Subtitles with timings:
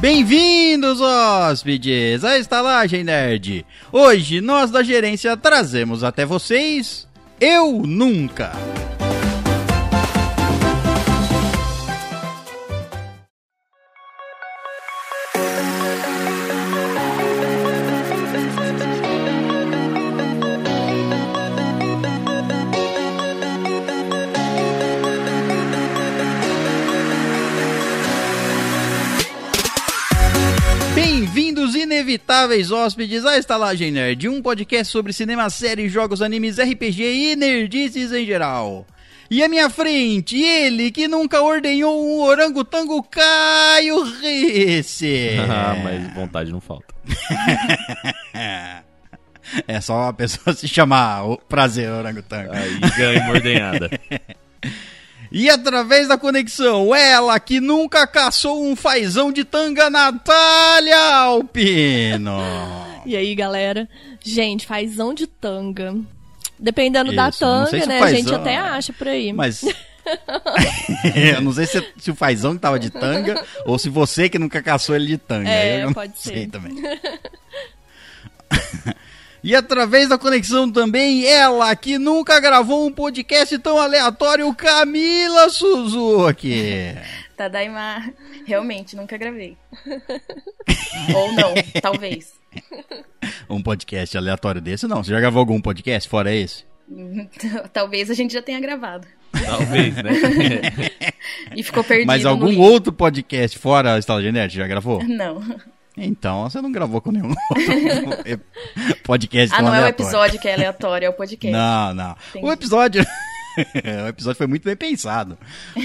[0.00, 3.66] Bem-vindos, hóspedes, à Estalagem Nerd.
[3.90, 7.08] Hoje, nós da gerência trazemos até vocês
[7.40, 8.52] Eu Nunca.
[32.38, 38.12] Inevitáveis hóspedes, à Estalagem Nerd, um podcast sobre cinema, séries, jogos, animes, RPG e nerdices
[38.12, 38.86] em geral.
[39.28, 45.30] E à minha frente, ele que nunca ordenhou um orangotango, Caio Risse.
[45.50, 46.94] Ah, mas vontade não falta.
[49.66, 52.50] É só a pessoa se chamar o prazer orangotango.
[52.52, 53.88] Aí ganha uma ordenhada.
[55.30, 62.38] E através da conexão, ela que nunca caçou um fazão de tanga, Natália Alpino.
[63.04, 63.88] E aí, galera?
[64.24, 65.94] Gente, fazão de tanga.
[66.58, 67.98] Dependendo da Isso, sei tanga, se né?
[68.00, 69.32] fazão- A gente até acha por aí.
[69.32, 69.62] Mas.
[71.34, 74.38] eu não sei se, se o fazão que tava de tanga ou se você que
[74.38, 75.50] nunca caçou ele de tanga.
[75.50, 76.50] É, eu não pode sei ser.
[76.50, 76.74] também.
[79.42, 86.94] E através da conexão também, ela que nunca gravou um podcast tão aleatório, Camila Suzuki.
[87.36, 88.12] Tadaima,
[88.44, 89.56] realmente, nunca gravei.
[91.14, 92.32] Ou não, talvez.
[93.50, 95.02] Um podcast aleatório desse, não.
[95.02, 96.64] Você já gravou algum podcast fora esse?
[97.72, 99.06] Talvez a gente já tenha gravado.
[99.32, 100.10] Talvez, né?
[101.54, 102.06] E ficou perdido.
[102.06, 105.02] Mas algum outro podcast fora a Estala Nerd já gravou?
[105.04, 105.42] Não.
[105.98, 110.54] Então você não gravou com nenhum outro podcast Ah, não é o episódio que é
[110.54, 111.52] aleatório, é o podcast.
[111.52, 112.16] Não, não.
[112.30, 112.46] Entendi.
[112.46, 113.04] O episódio.
[114.04, 115.36] o episódio foi muito bem pensado.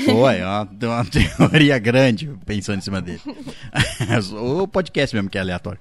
[0.06, 3.22] Foi, é uma, tem uma teoria grande pensando em cima dele.
[4.40, 5.80] o podcast mesmo que é aleatório.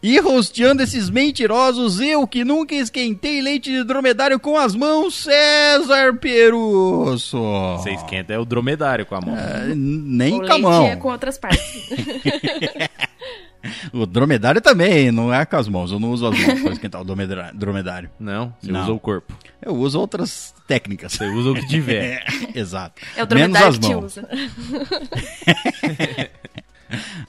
[0.00, 6.14] E rosteando esses mentirosos, eu que nunca esquentei leite de dromedário com as mãos, César
[6.20, 7.36] Perusso.
[7.78, 9.36] Você esquenta é o dromedário com a mão.
[9.36, 10.86] É, nem o com a mão.
[10.86, 11.62] é com outras partes.
[13.92, 15.90] O dromedário também, não é com as mãos.
[15.90, 17.04] Eu não uso as mãos para esquentar o
[17.52, 18.08] dromedário.
[18.18, 18.82] Não, você Não.
[18.84, 19.34] usa o corpo.
[19.60, 21.12] Eu uso outras técnicas.
[21.12, 22.24] Você usa o que tiver.
[22.54, 23.02] É, exato.
[23.16, 24.16] É o Menos dromedário as que te mãos.
[24.16, 24.28] usa.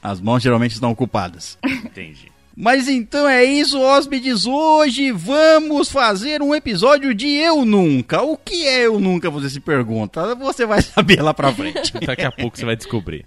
[0.01, 1.57] As mãos geralmente estão ocupadas.
[1.65, 2.31] Entendi.
[2.61, 4.45] Mas então é isso, hóspedes.
[4.45, 8.21] Hoje vamos fazer um episódio de Eu Nunca.
[8.21, 10.35] O que é Eu Nunca, você se pergunta.
[10.35, 11.93] Você vai saber lá pra frente.
[12.05, 13.25] Daqui a pouco você vai descobrir.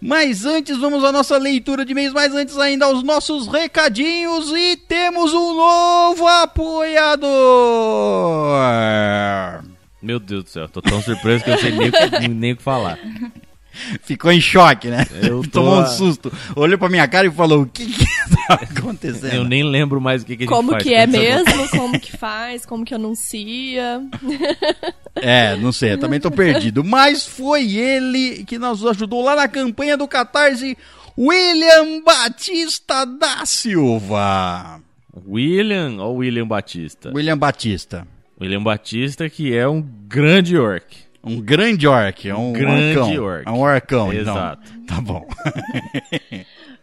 [0.00, 2.12] Mas antes, vamos à nossa leitura de mês.
[2.12, 4.52] Mas antes ainda, aos nossos recadinhos.
[4.52, 7.26] E temos um novo apoiador.
[10.00, 13.00] Meu Deus do céu, tô tão surpreso que eu sei nem nem o que falar.
[14.02, 15.06] Ficou em choque, né?
[15.22, 16.32] Eu tô Tomou um susto.
[16.56, 18.04] Olhou pra minha cara e falou: O que que
[18.46, 19.32] tá acontecendo?
[19.34, 20.82] Eu nem lembro mais o que, que a gente Como faz.
[20.82, 21.68] que é mesmo?
[21.70, 22.66] Como que faz?
[22.66, 24.02] Como que anuncia?
[25.16, 26.82] É, não sei, eu também tô perdido.
[26.84, 30.76] Mas foi ele que nos ajudou lá na campanha do Catarse,
[31.16, 34.80] William Batista da Silva.
[35.28, 37.10] William ou William Batista?
[37.14, 38.06] William Batista.
[38.40, 40.96] William Batista, que é um grande orc.
[41.24, 43.24] Um grande orc, é um Grande orcão.
[43.24, 43.42] orc.
[43.46, 44.34] É um orcão, então.
[44.34, 44.72] Exato.
[44.86, 45.26] Tá bom.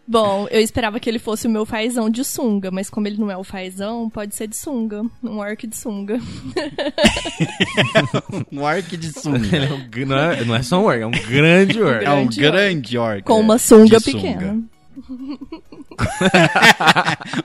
[0.08, 3.30] Bom, eu esperava que ele fosse o meu fazão de sunga, mas como ele não
[3.30, 5.04] é o fazão, pode ser de sunga.
[5.22, 6.18] Um orc de sunga.
[8.52, 9.56] um orc de Ele sunga.
[9.58, 12.04] é um não, é, não é só um orc, é um grande orc.
[12.04, 12.52] É um grande orc.
[12.52, 13.22] grande orc.
[13.24, 14.60] Com é, uma sunga de pequena.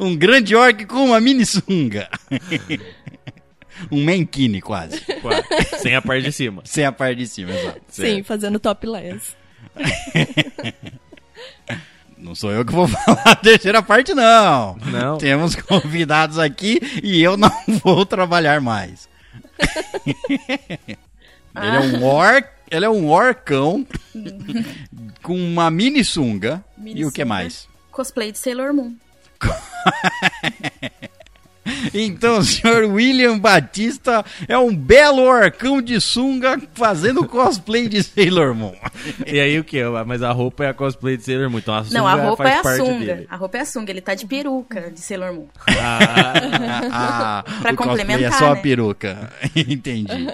[0.00, 2.08] um grande orc com uma mini sunga.
[3.90, 5.00] Um mankini quase.
[5.22, 5.42] Quase.
[5.78, 6.62] Sem a parte de cima.
[6.66, 7.80] Sem a parte de cima, exato.
[7.88, 9.34] Sim, fazendo topless.
[12.18, 14.76] Não sou eu que vou falar a terceira parte, não.
[14.86, 15.18] Não.
[15.18, 17.50] Temos convidados aqui e eu não
[17.82, 19.06] vou trabalhar mais.
[21.54, 23.86] ele é um orc, ele é um orcão
[25.22, 26.64] com uma mini sunga.
[26.78, 27.28] Mini e o que sunga.
[27.28, 27.68] mais?
[27.90, 28.94] Cosplay de Sailor Moon.
[31.92, 38.54] Então, o senhor William Batista é um belo orcão de sunga fazendo cosplay de Sailor
[38.54, 38.74] Moon.
[39.26, 39.82] E aí o que?
[40.06, 41.58] Mas a roupa é a cosplay de Sailor Moon.
[41.58, 43.14] Então a sunga Não, a roupa faz é a parte sunga.
[43.14, 43.26] dele.
[43.30, 43.90] A roupa é a sunga.
[43.90, 45.46] Ele tá de peruca de Sailor Moon.
[45.68, 46.32] Ah,
[46.92, 48.60] Ah, Pra o cosplay é complementar, só a né?
[48.60, 49.32] peruca.
[49.56, 50.28] Entendi.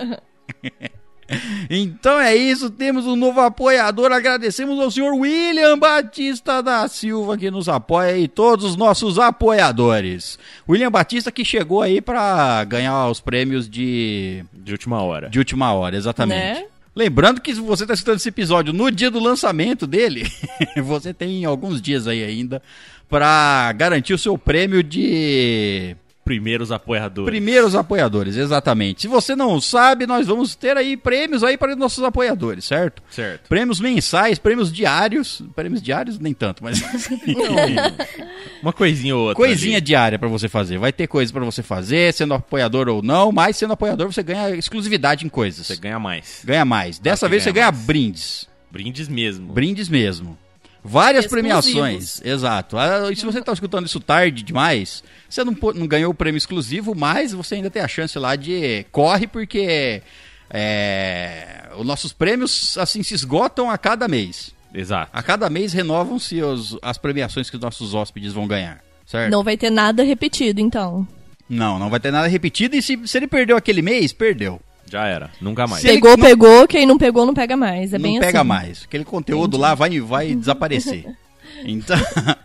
[1.68, 4.12] Então é isso, temos um novo apoiador.
[4.12, 10.38] Agradecemos ao senhor William Batista da Silva que nos apoia e todos os nossos apoiadores.
[10.68, 15.30] William Batista que chegou aí pra ganhar os prêmios de, de última hora.
[15.30, 16.60] de última hora, exatamente.
[16.60, 16.64] Né?
[16.94, 20.30] Lembrando que se você está escutando esse episódio no dia do lançamento dele,
[20.82, 22.60] você tem alguns dias aí ainda
[23.08, 25.96] para garantir o seu prêmio de
[26.30, 27.28] Primeiros apoiadores.
[27.30, 29.02] primeiros apoiadores, exatamente.
[29.02, 33.02] Se você não sabe, nós vamos ter aí prêmios aí para os nossos apoiadores, certo?
[33.10, 33.48] Certo.
[33.48, 36.80] Prêmios mensais, prêmios diários, prêmios diários nem tanto, mas
[38.62, 39.34] Uma coisinha ou outra.
[39.36, 39.84] coisinha ali.
[39.84, 40.78] diária para você fazer.
[40.78, 44.50] Vai ter coisa para você fazer, sendo apoiador ou não, mas sendo apoiador você ganha
[44.50, 45.66] exclusividade em coisas.
[45.66, 46.42] Você ganha mais.
[46.44, 46.98] Ganha mais.
[46.98, 47.86] Dessa vez você ganha ganha mais.
[47.86, 48.48] brindes.
[48.70, 49.52] Brindes mesmo.
[49.52, 50.38] Brindes mesmo.
[50.82, 51.70] Várias Exclusivos.
[51.70, 52.78] premiações, exato.
[52.78, 56.38] Ah, e se você tá escutando isso tarde demais, você não, não ganhou o prêmio
[56.38, 60.02] exclusivo, mas você ainda tem a chance lá de corre, porque
[60.48, 64.54] é, os nossos prêmios assim se esgotam a cada mês.
[64.72, 65.10] Exato.
[65.12, 66.40] A cada mês renovam-se
[66.80, 69.30] as premiações que os nossos hóspedes vão ganhar, certo?
[69.30, 71.06] Não vai ter nada repetido, então.
[71.48, 74.60] Não, não vai ter nada repetido e se, se ele perdeu aquele mês, perdeu.
[74.90, 75.30] Já era.
[75.40, 75.80] Nunca mais.
[75.82, 77.94] Se Pegou, não- pegou, quem não pegou, não pega mais.
[77.94, 78.48] É não bem pega assim.
[78.48, 78.82] mais.
[78.84, 81.06] Aquele conteúdo lá vai, vai desaparecer.
[81.64, 81.96] Então,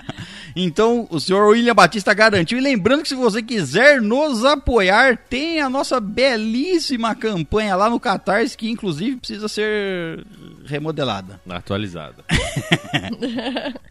[0.55, 2.57] então, o senhor William Batista garantiu.
[2.57, 7.99] E lembrando que se você quiser nos apoiar, tem a nossa belíssima campanha lá no
[7.99, 10.25] Catarse, que inclusive precisa ser
[10.65, 11.39] remodelada.
[11.47, 12.25] Atualizada.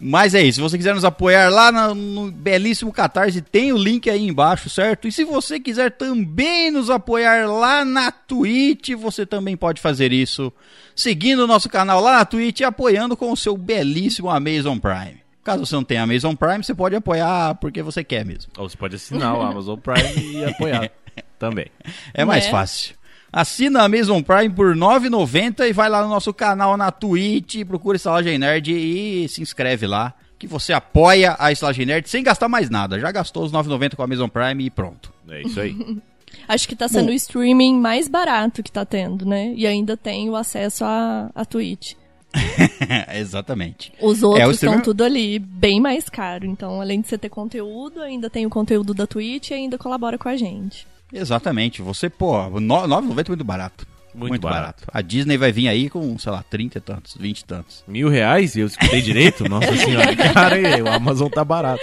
[0.00, 3.76] Mas é isso, se você quiser nos apoiar lá no, no belíssimo Catarse, tem o
[3.76, 5.06] link aí embaixo, certo?
[5.06, 10.50] E se você quiser também nos apoiar lá na Twitch, você também pode fazer isso,
[10.96, 15.20] seguindo o nosso canal lá na Twitch e apoiando com o seu belíssimo Amazon Prime.
[15.44, 18.50] Caso você não tenha Amazon Prime, você pode apoiar porque você quer mesmo.
[18.56, 20.90] Ou você pode assinar o Amazon Prime e apoiar
[21.38, 21.66] também.
[22.14, 22.50] É mais Né?
[22.50, 22.94] fácil.
[23.32, 27.64] Assina a Amazon Prime por R$ 9,90 e vai lá no nosso canal na Twitch,
[27.64, 32.48] procura Estalagem Nerd e se inscreve lá, que você apoia a Estalagem Nerd sem gastar
[32.48, 32.98] mais nada.
[32.98, 35.12] Já gastou os R$ 9,90 com a Amazon Prime e pronto.
[35.28, 35.76] É isso aí.
[36.48, 37.12] Acho que tá sendo Bom.
[37.12, 39.52] o streaming mais barato que tá tendo, né?
[39.56, 41.94] E ainda tem o acesso à, à Twitch.
[43.14, 43.92] Exatamente.
[44.00, 46.46] Os É, outros streaming- estão tudo ali bem mais caro.
[46.46, 50.16] Então, além de você ter conteúdo, ainda tem o conteúdo da Twitch e ainda colabora
[50.18, 50.86] com a gente.
[51.12, 51.82] Exatamente.
[51.82, 53.86] Você, pô, R$ 9,90 é muito barato.
[54.14, 54.84] Muito barato.
[54.92, 57.84] A Disney vai vir aí com, sei lá, 30 e tantos, 20 e tantos.
[57.86, 58.56] Mil reais?
[58.56, 59.48] Eu escutei direito?
[59.48, 60.14] Nossa senhora.
[60.16, 61.82] Cara, o Amazon tá barato.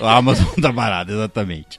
[0.00, 1.78] A Amazon tá barato, exatamente.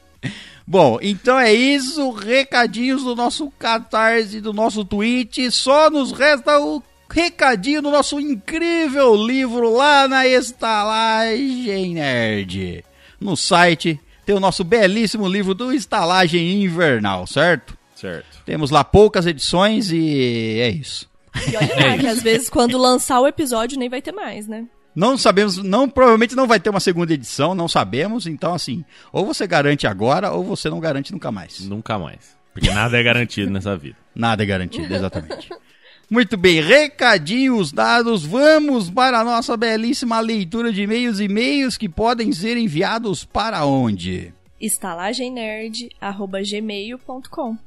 [0.67, 2.11] Bom, então é isso.
[2.11, 5.49] Recadinhos do nosso Catarse, do nosso Twitch.
[5.49, 12.85] Só nos resta o recadinho do nosso incrível livro lá na Estalagem Nerd.
[13.19, 17.75] No site tem o nosso belíssimo livro do Estalagem Invernal, certo?
[17.95, 18.43] Certo.
[18.45, 21.09] Temos lá poucas edições e é isso.
[21.51, 24.67] E olha lá, que às vezes quando lançar o episódio nem vai ter mais, né?
[24.95, 28.27] Não sabemos, não provavelmente não vai ter uma segunda edição, não sabemos.
[28.27, 31.61] Então assim, ou você garante agora ou você não garante nunca mais.
[31.61, 32.37] Nunca mais.
[32.53, 33.97] Porque nada é garantido nessa vida.
[34.13, 35.49] Nada é garantido, exatamente.
[36.09, 41.87] Muito bem, recadinhos dados, vamos para a nossa belíssima leitura de e-mails e e-mails que
[41.87, 44.33] podem ser enviados para onde?
[44.59, 47.57] estalagemnerd.gmail.com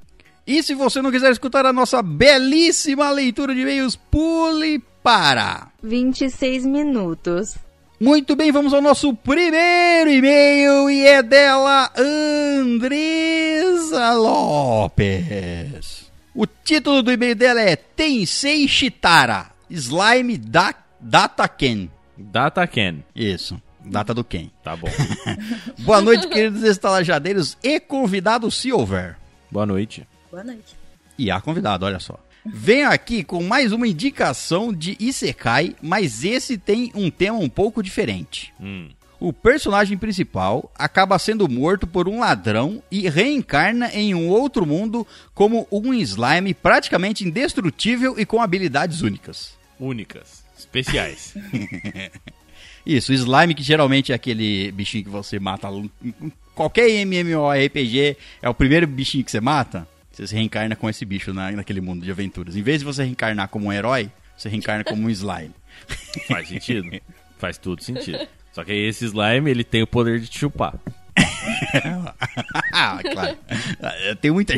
[0.44, 5.69] E se você não quiser escutar a nossa belíssima leitura de e-mails, pule para.
[5.81, 7.55] 26 minutos.
[8.00, 16.01] Muito bem, vamos ao nosso primeiro e-mail e é dela Andresa Lopes.
[16.35, 21.91] O título do e-mail dela é Tensei Shitara, Slime da Data Ken.
[22.17, 23.05] Data Ken.
[23.15, 24.51] Isso, data do Ken.
[24.65, 24.89] Tá bom.
[25.81, 29.17] Boa noite, queridos estalajadeiros e convidado Silver.
[29.51, 30.09] Boa noite.
[30.31, 30.75] Boa noite.
[31.19, 32.19] E a convidado, olha só.
[32.47, 37.83] Venho aqui com mais uma indicação de Isekai, mas esse tem um tema um pouco
[37.83, 38.55] diferente.
[38.59, 38.89] Hum.
[39.25, 45.07] O personagem principal acaba sendo morto por um ladrão e reencarna em um outro mundo
[45.33, 49.57] como um slime praticamente indestrutível e com habilidades únicas.
[49.79, 50.43] Únicas.
[50.59, 51.37] Especiais.
[52.85, 55.69] Isso, slime que geralmente é aquele bichinho que você mata.
[56.52, 59.87] Qualquer MMORPG é o primeiro bichinho que você mata.
[60.11, 62.57] Você se reencarna com esse bicho na, naquele mundo de aventuras.
[62.57, 65.55] Em vez de você reencarnar como um herói, você reencarna como um slime.
[66.26, 66.91] Faz sentido.
[67.38, 68.19] Faz tudo sentido.
[68.52, 70.75] Só que esse slime, ele tem o poder de te chupar.
[72.73, 73.37] ah, claro.
[74.21, 74.54] Tem muita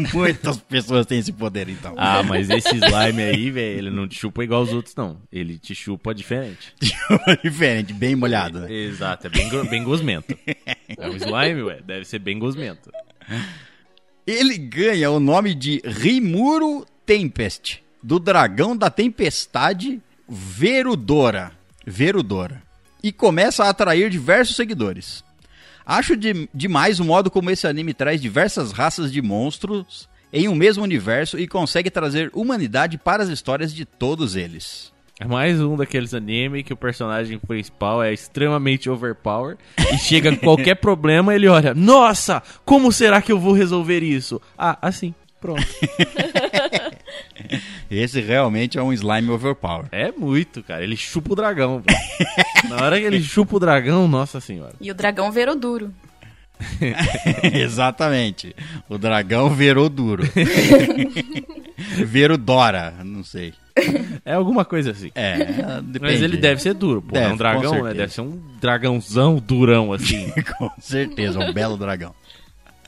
[0.12, 1.94] Muitas pessoas têm esse poder, então.
[1.96, 5.18] Ah, mas esse slime aí, velho, ele não te chupa igual os outros, não.
[5.30, 6.74] Ele te chupa diferente.
[7.42, 8.72] Diferente, bem molhado, né?
[8.72, 10.36] Exato, é bem, bem gosmento.
[10.96, 12.90] É um slime, ué, deve ser bem gosmento.
[14.26, 21.52] Ele ganha o nome de Rimuro Tempest, do dragão da tempestade Verudora.
[21.84, 22.62] Verudora.
[23.02, 25.24] E começa a atrair diversos seguidores.
[25.84, 30.54] Acho de- demais o modo como esse anime traz diversas raças de monstros em um
[30.54, 34.92] mesmo universo e consegue trazer humanidade para as histórias de todos eles.
[35.18, 39.56] É mais um daqueles anime que o personagem principal é extremamente overpower
[39.92, 44.40] e chega qualquer problema ele olha, nossa, como será que eu vou resolver isso?
[44.56, 45.62] Ah, assim, pronto.
[47.90, 49.86] Esse realmente é um slime overpower.
[49.90, 50.82] É muito, cara.
[50.82, 51.82] Ele chupa o dragão.
[51.82, 52.68] pô.
[52.68, 54.74] Na hora que ele chupa o dragão, nossa senhora.
[54.80, 55.92] E o dragão virou duro.
[57.52, 58.54] Exatamente.
[58.88, 60.24] O dragão virou duro.
[62.06, 63.54] Virou Dora, não sei.
[64.24, 65.10] É alguma coisa assim.
[65.14, 65.38] É,
[65.82, 66.12] depende.
[66.12, 67.14] Mas ele deve ser duro, pô.
[67.14, 67.94] Deve, é um dragão, né?
[67.94, 70.30] Deve ser um dragãozão durão, assim.
[70.58, 72.14] Com certeza, um belo dragão.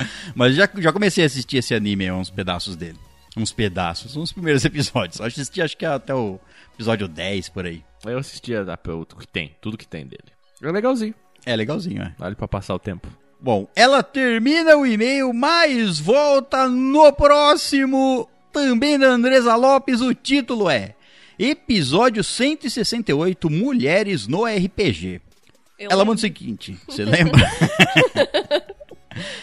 [0.35, 2.99] Mas já, já comecei a assistir esse anime, uns pedaços dele.
[3.37, 5.19] Uns pedaços, uns primeiros episódios.
[5.19, 6.39] Eu assisti acho que até o
[6.75, 7.83] episódio 10 por aí.
[8.05, 10.25] Eu assistia da o que tem, tudo que tem dele.
[10.63, 11.15] É legalzinho.
[11.45, 12.15] É legalzinho, é.
[12.19, 13.09] Vale pra passar o tempo.
[13.41, 18.29] Bom, ela termina o e-mail, mas volta no próximo.
[18.53, 20.95] Também da Andresa Lopes, o título é
[21.39, 25.21] Episódio 168 Mulheres no RPG.
[25.79, 27.41] Eu, Ela manda o seguinte, você lembra?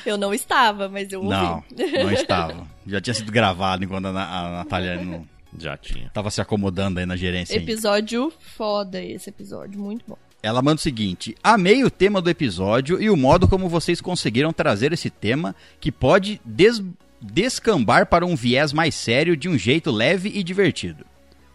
[0.06, 1.32] eu não estava, mas eu ouvi.
[1.32, 1.64] Não,
[2.04, 2.68] não estava.
[2.88, 6.08] Já tinha sido gravado enquanto a, Na- a Natália não Já tinha.
[6.08, 7.58] estava se acomodando aí na gerência.
[7.58, 7.72] ainda.
[7.72, 10.18] Episódio foda esse episódio, muito bom.
[10.42, 14.54] Ela manda o seguinte: Amei o tema do episódio e o modo como vocês conseguiram
[14.54, 16.82] trazer esse tema que pode des-
[17.22, 21.06] descambar para um viés mais sério de um jeito leve e divertido.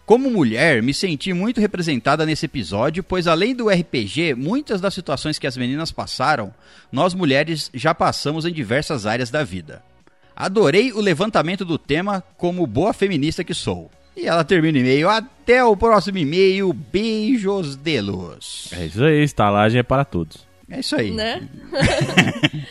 [0.05, 5.39] Como mulher, me senti muito representada nesse episódio, pois além do RPG, muitas das situações
[5.39, 6.53] que as meninas passaram,
[6.91, 9.81] nós mulheres já passamos em diversas áreas da vida.
[10.35, 13.89] Adorei o levantamento do tema como boa feminista que sou.
[14.15, 15.09] E ela termina o e-mail.
[15.09, 16.71] Até o próximo e-mail.
[16.71, 18.69] Beijos de luz.
[18.73, 20.45] É isso aí, estalagem é para todos.
[20.69, 21.11] É isso aí.
[21.11, 21.47] Né?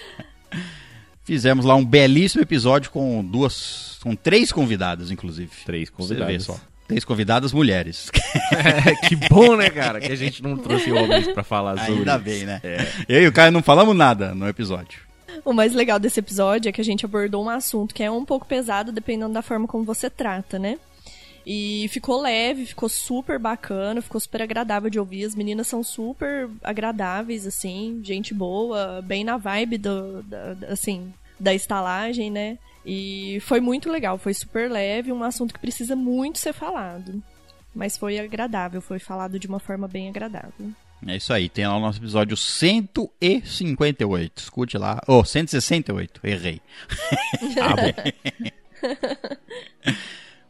[1.24, 3.98] Fizemos lá um belíssimo episódio com duas.
[4.02, 5.50] com três convidadas, inclusive.
[5.64, 6.58] Três Pra Você vê só.
[6.86, 8.10] Três convidadas mulheres.
[8.54, 10.00] É, que bom, né, cara?
[10.00, 12.24] Que a gente não trouxe homens pra falar sobre Ainda isso.
[12.24, 12.60] bem, né?
[12.62, 12.86] É.
[13.08, 15.00] Eu e o Caio não falamos nada no episódio.
[15.44, 18.24] O mais legal desse episódio é que a gente abordou um assunto que é um
[18.24, 20.78] pouco pesado, dependendo da forma como você trata, né?
[21.46, 25.24] E ficou leve, ficou super bacana, ficou super agradável de ouvir.
[25.24, 31.52] As meninas são super agradáveis, assim, gente boa, bem na vibe do, da- assim, da
[31.54, 32.56] estalagem, né?
[32.84, 37.22] E foi muito legal, foi super leve, um assunto que precisa muito ser falado.
[37.74, 40.70] Mas foi agradável, foi falado de uma forma bem agradável.
[41.06, 41.48] É isso aí.
[41.48, 44.38] Tem lá o nosso episódio 158.
[44.38, 45.00] Escute lá.
[45.06, 46.20] Oh, 168.
[46.24, 46.60] Errei.
[47.60, 47.92] Ah, bom.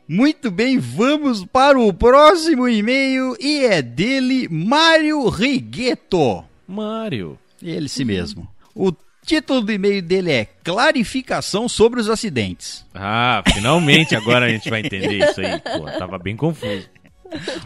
[0.07, 6.45] Muito bem, vamos para o próximo e-mail e é dele, Mário Rigueto.
[6.69, 7.39] Mário.
[7.63, 8.47] Ele si mesmo.
[8.75, 8.93] O
[9.25, 12.85] título do e-mail dele é Clarificação sobre os acidentes.
[12.95, 15.61] Ah, finalmente agora a gente vai entender isso aí.
[15.61, 16.89] Pô, tava bem confuso.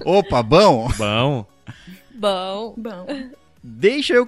[0.04, 1.46] Opa, bom, Bom,
[2.14, 3.06] Bom, Bom,
[3.68, 4.26] deixa eu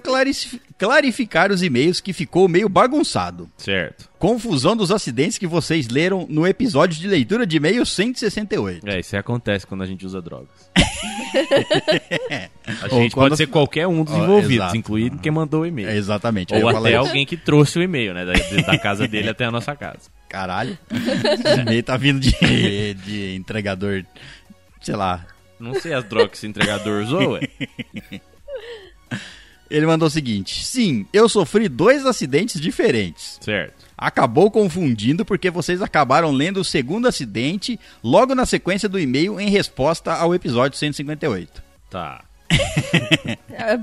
[0.77, 3.49] clarificar os e-mails que ficou meio bagunçado.
[3.57, 4.09] certo.
[4.19, 8.87] Confusão dos acidentes que vocês leram no episódio de leitura de e-mail 168.
[8.87, 10.47] É, isso aí acontece quando a gente usa drogas.
[12.83, 14.77] A gente quando- pode ser qualquer um dos envolvidos, exato.
[14.77, 15.89] incluindo quem mandou o e-mail.
[15.89, 16.53] É, exatamente.
[16.53, 18.25] Ou até alguém que trouxe o e-mail, né?
[18.25, 18.33] Da,
[18.73, 20.01] da casa dele até a nossa casa.
[20.29, 20.77] Caralho.
[20.91, 24.03] Esse e-mail tá vindo de, de entregador,
[24.81, 25.25] sei lá.
[25.59, 27.41] Não sei as drogas que esse entregador usou, ué.
[29.71, 33.39] Ele mandou o seguinte: Sim, eu sofri dois acidentes diferentes.
[33.41, 33.73] Certo.
[33.97, 39.49] Acabou confundindo porque vocês acabaram lendo o segundo acidente logo na sequência do e-mail em
[39.49, 41.63] resposta ao episódio 158.
[41.89, 42.23] Tá.
[43.53, 43.77] É,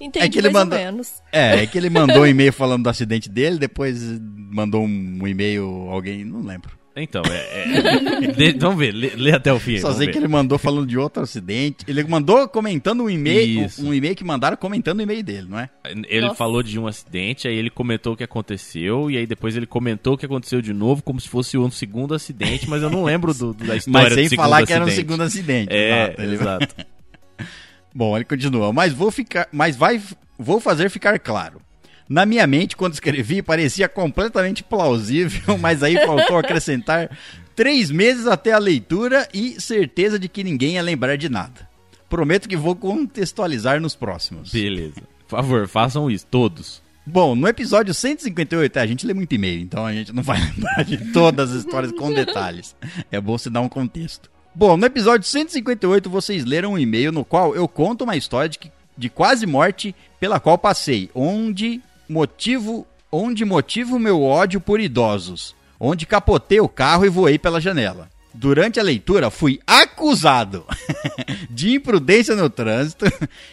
[0.00, 1.12] Entendi É que ele mais manda- ou menos.
[1.32, 5.64] É, é que ele mandou um e-mail falando do acidente dele, depois mandou um e-mail,
[5.90, 6.70] alguém, não lembro.
[7.02, 8.24] Então, é.
[8.24, 9.72] é- de- vamos ver, lê, lê até o fim.
[9.74, 10.12] aí, Só sei ver.
[10.12, 11.84] que ele mandou falando de outro acidente.
[11.86, 13.84] Ele mandou comentando um e-mail, Isso.
[13.86, 15.68] um e-mail que mandaram comentando o e-mail dele, não é?
[16.08, 16.34] Ele Nossa.
[16.34, 20.14] falou de um acidente, aí ele comentou o que aconteceu, e aí depois ele comentou
[20.14, 23.32] o que aconteceu de novo, como se fosse um segundo acidente, mas eu não lembro
[23.34, 25.06] do, do- da história Mas sem do segundo falar que era um acidente.
[25.08, 25.72] segundo acidente.
[25.72, 26.22] É, exato.
[26.22, 26.74] Ele- exato.
[27.94, 28.72] Bom, ele continua.
[28.72, 29.48] Mas vou ficar.
[29.50, 30.00] Mas vai.
[30.38, 31.60] Vou fazer ficar claro.
[32.08, 37.10] Na minha mente, quando escrevi, parecia completamente plausível, mas aí faltou acrescentar
[37.54, 41.68] três meses até a leitura e certeza de que ninguém ia lembrar de nada.
[42.08, 44.50] Prometo que vou contextualizar nos próximos.
[44.50, 45.02] Beleza.
[45.26, 46.80] Por favor, façam isso, todos.
[47.04, 50.40] Bom, no episódio 158, é, a gente lê muito e-mail, então a gente não vai
[50.44, 52.74] lembrar de todas as histórias com detalhes.
[53.10, 54.30] É bom se dar um contexto.
[54.54, 58.58] Bom, no episódio 158 vocês leram um e-mail no qual eu conto uma história de,
[58.58, 65.54] que- de quase morte pela qual passei, onde motivo, onde motivo meu ódio por idosos.
[65.80, 68.10] onde capotei o carro e voei pela janela.
[68.34, 70.66] Durante a leitura, fui acusado
[71.50, 73.04] de imprudência no trânsito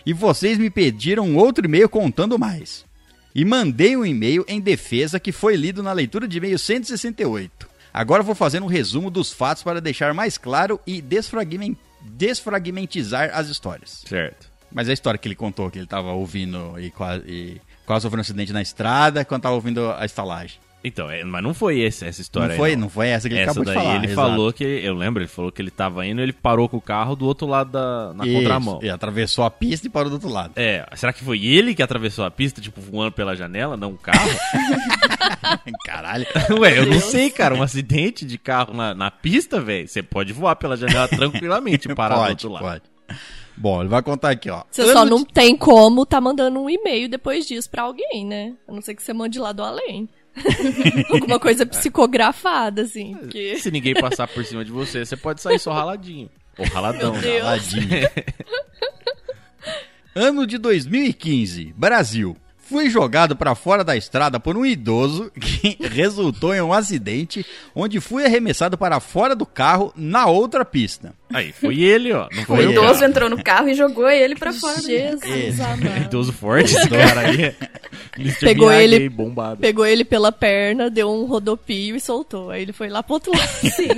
[0.05, 2.83] e vocês me pediram um outro e-mail contando mais.
[3.33, 7.67] E mandei um e-mail em defesa que foi lido na leitura de e-mail 168.
[7.93, 13.47] Agora vou fazer um resumo dos fatos para deixar mais claro e desfragmen- desfragmentizar as
[13.49, 14.03] histórias.
[14.07, 14.47] Certo.
[14.71, 18.19] Mas a história que ele contou, que ele tava ouvindo e quase, e quase sofreu
[18.19, 20.59] um acidente na estrada quando tava ouvindo a estalagem.
[20.87, 22.89] Então, é, mas não foi esse, essa história não aí, foi, não.
[22.89, 23.95] foi essa que ele Essa acabou daí de falar.
[23.95, 24.29] ele exato.
[24.29, 27.15] falou que, eu lembro, ele falou que ele tava indo, ele parou com o carro
[27.15, 28.79] do outro lado da na Isso, contramão.
[28.83, 30.53] E atravessou a pista e parou do outro lado.
[30.55, 33.97] É, será que foi ele que atravessou a pista, tipo, voando pela janela, não o
[33.97, 34.29] carro?
[35.83, 36.27] Caralho.
[36.59, 40.33] Ué, eu não sei, cara, um acidente de carro na, na pista, velho, você pode
[40.33, 42.63] voar pela janela tranquilamente e parar do pode, outro lado.
[42.63, 42.83] pode.
[43.57, 44.63] Bom, ele vai contar aqui, ó.
[44.69, 48.53] Você só não tem como tá mandando um e-mail depois disso pra alguém, né?
[48.67, 50.09] A não ser que você mande lá do além.
[51.09, 53.15] Alguma coisa psicografada, assim.
[53.15, 53.57] Porque...
[53.57, 56.29] Se ninguém passar por cima de você, você pode sair só raladinho.
[56.57, 57.13] Ou raladão.
[57.13, 58.09] Raladinho.
[60.13, 62.35] ano de 2015, Brasil.
[62.67, 67.45] Fui jogado para fora da estrada por um idoso que resultou em um acidente
[67.75, 71.13] onde fui arremessado para fora do carro na outra pista.
[71.31, 72.27] Aí, foi ele, ó.
[72.33, 72.71] Não Foi O o ele.
[72.73, 73.05] idoso cara.
[73.07, 74.81] entrou no carro e jogou ele pra fora.
[74.81, 76.01] Jesus amado.
[76.05, 77.43] Idoso forte esse cara aí.
[77.45, 77.55] é.
[78.39, 79.57] Pegou ele- aí, bombado.
[79.61, 82.49] Pegou ele pela perna, deu um rodopio e soltou.
[82.49, 83.49] Aí ele foi lá pro outro lado.
[83.69, 83.89] Sim.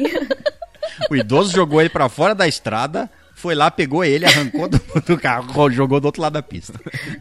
[1.09, 5.15] O idoso jogou ele para fora da estrada, foi lá, pegou ele, arrancou do, do
[5.15, 6.73] carro, jogou do outro lado da pista.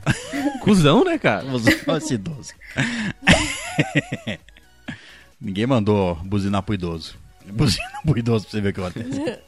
[0.64, 1.44] Cusão, né, cara?
[1.86, 2.54] Olha esse idoso.
[5.38, 7.16] Ninguém mandou buzinar pro idoso.
[7.44, 9.38] Buzina pro idoso pra você ver o que acontece.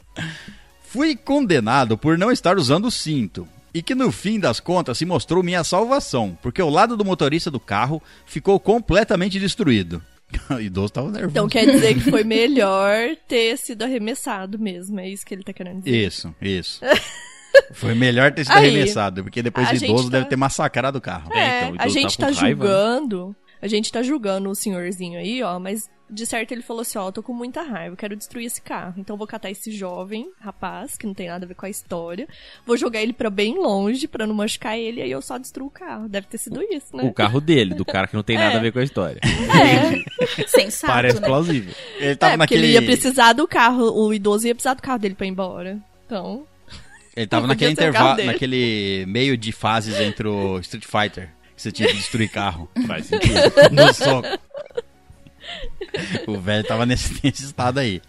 [0.83, 3.47] Fui condenado por não estar usando o cinto.
[3.73, 7.49] E que no fim das contas se mostrou minha salvação, porque o lado do motorista
[7.49, 10.03] do carro ficou completamente destruído.
[10.49, 11.31] O idoso tava nervoso.
[11.31, 14.99] Então quer dizer que foi melhor ter sido arremessado mesmo.
[14.99, 16.07] É isso que ele tá querendo dizer.
[16.07, 16.81] Isso, isso.
[17.73, 21.01] Foi melhor ter sido Aí, arremessado, porque depois o idoso tá- deve ter massacrado o
[21.01, 21.31] carro.
[21.33, 22.49] É, É, então, o a gente tá tá, né?
[22.49, 23.35] julgando.
[23.61, 27.07] A gente tá julgando o senhorzinho aí, ó, mas de certo ele falou assim, ó,
[27.07, 28.95] eu tô com muita raiva, eu quero destruir esse carro.
[28.97, 31.69] Então eu vou catar esse jovem rapaz, que não tem nada a ver com a
[31.69, 32.27] história,
[32.65, 35.71] vou jogar ele pra bem longe pra não machucar ele, aí eu só destruo o
[35.71, 36.09] carro.
[36.09, 37.03] Deve ter sido isso, né?
[37.03, 38.57] O carro dele, do cara que não tem nada É.
[38.57, 39.19] a ver com a história.
[39.23, 41.27] É, Sensato, Parece né?
[41.27, 41.73] plausível.
[41.97, 42.65] Ele tava é porque naquele.
[42.67, 45.77] ele ia precisar do carro, o idoso ia precisar do carro dele pra ir embora.
[46.05, 46.45] Então,
[47.15, 51.71] Ele tava Não naquele intervalo, naquele meio de fases entre o Street Fighter, que você
[51.71, 52.69] tinha que destruir carro.
[52.87, 53.33] Faz sentido.
[53.71, 54.27] no soco.
[56.27, 58.01] O velho tava nesse, nesse estado aí.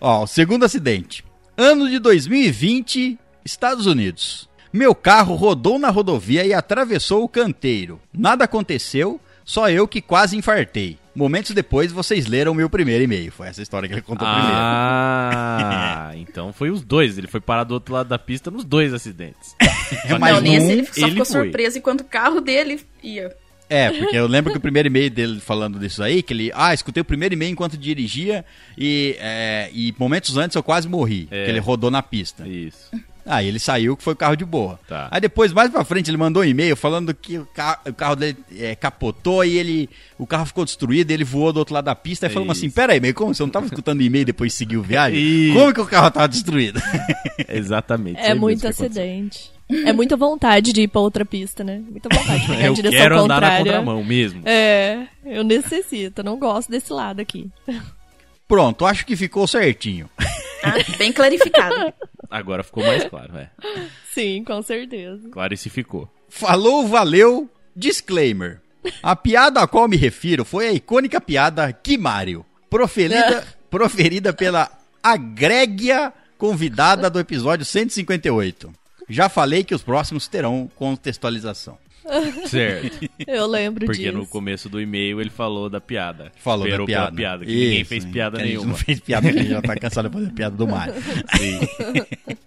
[0.00, 1.24] Ó, o segundo acidente.
[1.56, 4.48] Ano de 2020, Estados Unidos.
[4.72, 8.00] Meu carro rodou na rodovia e atravessou o canteiro.
[8.12, 10.96] Nada aconteceu, só eu que quase infartei.
[11.14, 13.32] Momentos depois, vocês leram meu primeiro e-mail.
[13.32, 14.54] Foi essa história que ele contou primeiro.
[14.54, 17.18] Ah, então foi os dois.
[17.18, 19.56] Ele foi parar do outro lado da pista nos dois acidentes.
[20.06, 21.42] Que Mas não, num, nesse ele só ficou foi.
[21.42, 23.36] surpreso enquanto o carro dele ia.
[23.70, 26.74] É, porque eu lembro que o primeiro e-mail dele falando disso aí, que ele, ah,
[26.74, 28.44] escutei o primeiro e-mail enquanto dirigia
[28.76, 31.44] e, é, e momentos antes eu quase morri, É.
[31.44, 32.46] que ele rodou na pista.
[32.46, 32.90] Isso.
[33.26, 34.80] Aí ele saiu, que foi o carro de boa.
[34.88, 35.06] Tá.
[35.10, 38.16] Aí depois, mais pra frente, ele mandou um e-mail falando que o, ca- o carro
[38.16, 41.84] dele é, capotou e ele, o carro ficou destruído e ele voou do outro lado
[41.84, 42.26] da pista.
[42.26, 42.74] Aí falou assim, Isso.
[42.74, 45.20] pera aí, meio como você não tava escutando e-mail e depois seguiu viagem?
[45.20, 45.54] Isso.
[45.54, 46.80] Como que o carro tava destruído?
[47.48, 48.18] Exatamente.
[48.18, 49.52] é aí muito acidente.
[49.86, 51.82] É muita vontade de ir pra outra pista, né?
[51.88, 54.42] Muita vontade de pegar a Eu direção quero andar na contramão mesmo.
[54.46, 57.48] É, eu necessito, eu não gosto desse lado aqui.
[58.48, 60.10] Pronto, acho que ficou certinho.
[60.62, 61.92] Ah, bem clarificado.
[62.30, 63.50] Agora ficou mais claro, é.
[64.12, 65.28] Sim, com certeza.
[65.30, 66.08] Clarificou.
[66.28, 68.60] Falou, valeu, disclaimer.
[69.02, 74.70] A piada a qual me refiro foi a icônica piada Kimário, proferida, proferida pela
[75.02, 78.79] agrégia convidada do episódio 158.
[79.10, 81.76] Já falei que os próximos terão contextualização.
[82.46, 83.08] Certo.
[83.26, 84.16] Eu lembro Porque disso.
[84.16, 86.32] no começo do e-mail ele falou da piada.
[86.36, 87.06] Falou Esperou da piada.
[87.08, 88.70] pela piada, que ninguém Isso, fez piada que a gente nenhuma.
[88.72, 90.94] não fez piada, porque a gente já tá cansado de fazer piada do Mario.
[91.36, 91.60] Sim,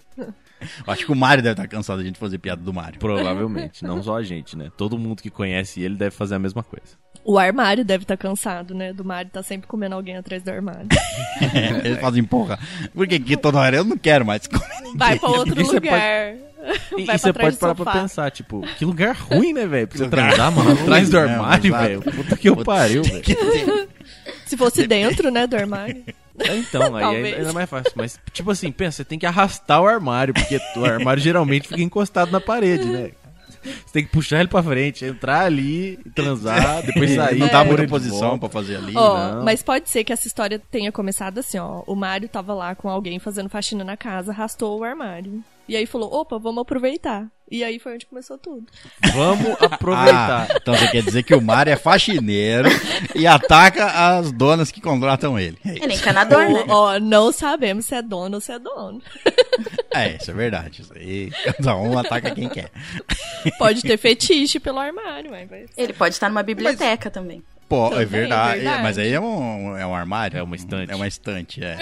[0.88, 2.97] Acho que o Mario deve estar cansado de a gente fazer piada do Mario.
[2.99, 3.84] provavelmente.
[3.84, 4.71] Não só a gente, né?
[4.78, 6.95] Todo mundo que conhece ele deve fazer a mesma coisa.
[7.26, 8.91] O armário deve estar cansado, né?
[8.93, 10.88] Do Mario tá sempre comendo alguém atrás do armário.
[11.41, 12.58] É, eles fazem, porra,
[12.93, 14.63] porque aqui toda hora eu não quero mais comer.
[14.95, 16.36] Vai pra outro Porque você lugar.
[16.97, 19.88] E, e você pode parar pra pensar, tipo, que lugar ruim, né, velho?
[19.88, 22.02] Pra você transar, mano, atrás do não, armário, velho.
[22.02, 23.23] Puta que eu pariu, velho.
[24.45, 26.04] Se fosse dentro, né, do armário.
[26.36, 27.26] Então, aí Talvez.
[27.26, 27.91] ainda, ainda mais fácil.
[27.95, 31.82] Mas, tipo assim, pensa, você tem que arrastar o armário, porque o armário geralmente fica
[31.82, 33.12] encostado na parede, né?
[33.63, 37.39] Você tem que puxar ele pra frente, entrar ali, transar, depois sair.
[37.39, 38.91] não dá pôr muita posição pra fazer ali.
[38.91, 39.43] Não.
[39.43, 41.82] mas pode ser que essa história tenha começado assim, ó.
[41.88, 45.43] O Mário tava lá com alguém fazendo faxina na casa, arrastou o armário.
[45.67, 47.28] E aí falou, opa, vamos aproveitar.
[47.49, 48.65] E aí foi onde começou tudo.
[49.13, 50.47] Vamos aproveitar.
[50.49, 52.67] Ah, então você quer dizer que o Mário é faxineiro
[53.13, 53.86] e ataca
[54.17, 55.58] as donas que contratam ele.
[55.63, 56.65] É Ele é encanador, né?
[56.67, 59.02] Ó, não sabemos se é dono ou se é dono.
[59.93, 60.82] É, isso é verdade.
[60.82, 62.71] Isso aí, cada um ataca quem quer.
[63.60, 65.65] Pode ter fetiche pelo armário, mas vai.
[65.78, 67.43] Ele pode estar numa biblioteca também.
[67.73, 68.51] Pô, é verdade.
[68.59, 68.83] é verdade.
[68.83, 70.38] Mas aí é um, é um armário.
[70.38, 70.91] É uma estante.
[70.91, 71.77] É uma estante, é.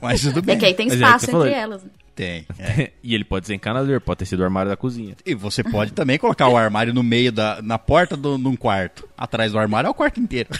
[0.00, 0.56] Mas tudo bem.
[0.56, 1.46] É que aí tem é espaço entre falou.
[1.46, 1.84] elas.
[1.84, 1.90] né?
[2.14, 2.46] Tem.
[2.58, 2.92] é.
[3.04, 5.14] e ele pode ser encanador, pode ter sido o armário da cozinha.
[5.26, 7.60] E você pode também colocar o armário no meio da.
[7.60, 9.06] na porta do, de um quarto.
[9.18, 10.48] Atrás do armário é o quarto inteiro.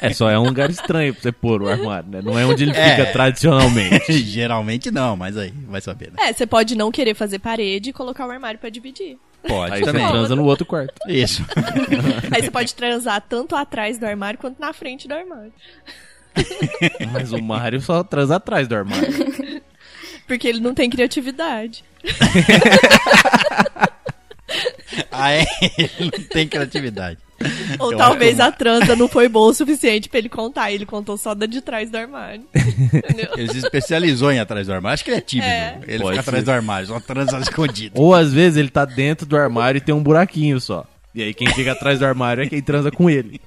[0.00, 2.20] É, só é um lugar estranho pra você pôr o armário, né?
[2.22, 2.90] Não é onde ele É.
[2.96, 4.12] fica tradicionalmente.
[4.24, 6.28] Geralmente não, mas aí, vai saber, né?
[6.28, 9.16] É, você pode não querer fazer parede e colocar o armário pra dividir.
[9.46, 10.08] Pode Aí você também.
[10.08, 10.94] transa no outro quarto.
[11.08, 11.44] Isso.
[12.30, 15.52] Aí você pode transar tanto atrás do armário quanto na frente do armário.
[17.12, 19.62] Mas o Mário só transa atrás do armário.
[20.26, 21.84] Porque ele não tem criatividade.
[25.10, 25.46] Ah, é?
[25.78, 27.18] Ele não tem criatividade.
[27.78, 30.70] Ou Eu talvez a transa não foi boa o suficiente pra ele contar.
[30.72, 32.44] Ele contou só da de trás do armário.
[32.54, 33.30] Entendeu?
[33.36, 34.94] Ele se especializou em atrás do armário.
[34.94, 35.48] Acho que ele é tímido.
[35.48, 35.78] É.
[35.86, 36.44] Ele Pode fica atrás ser.
[36.44, 38.00] do armário, só transa escondido.
[38.00, 40.84] Ou às vezes ele tá dentro do armário e tem um buraquinho só.
[41.14, 43.40] E aí quem fica atrás do armário é quem transa com ele.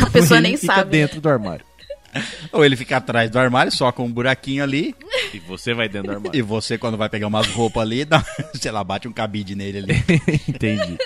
[0.00, 0.90] A pessoa ele nem fica sabe.
[0.90, 1.64] dentro do armário.
[2.52, 4.94] Ou ele fica atrás do armário, só com um buraquinho ali.
[5.32, 6.46] E você vai dentro do E armário.
[6.46, 9.94] você, quando vai pegar umas roupas ali, dá, sei lá, bate um cabide nele ali.
[10.48, 10.96] Entendi.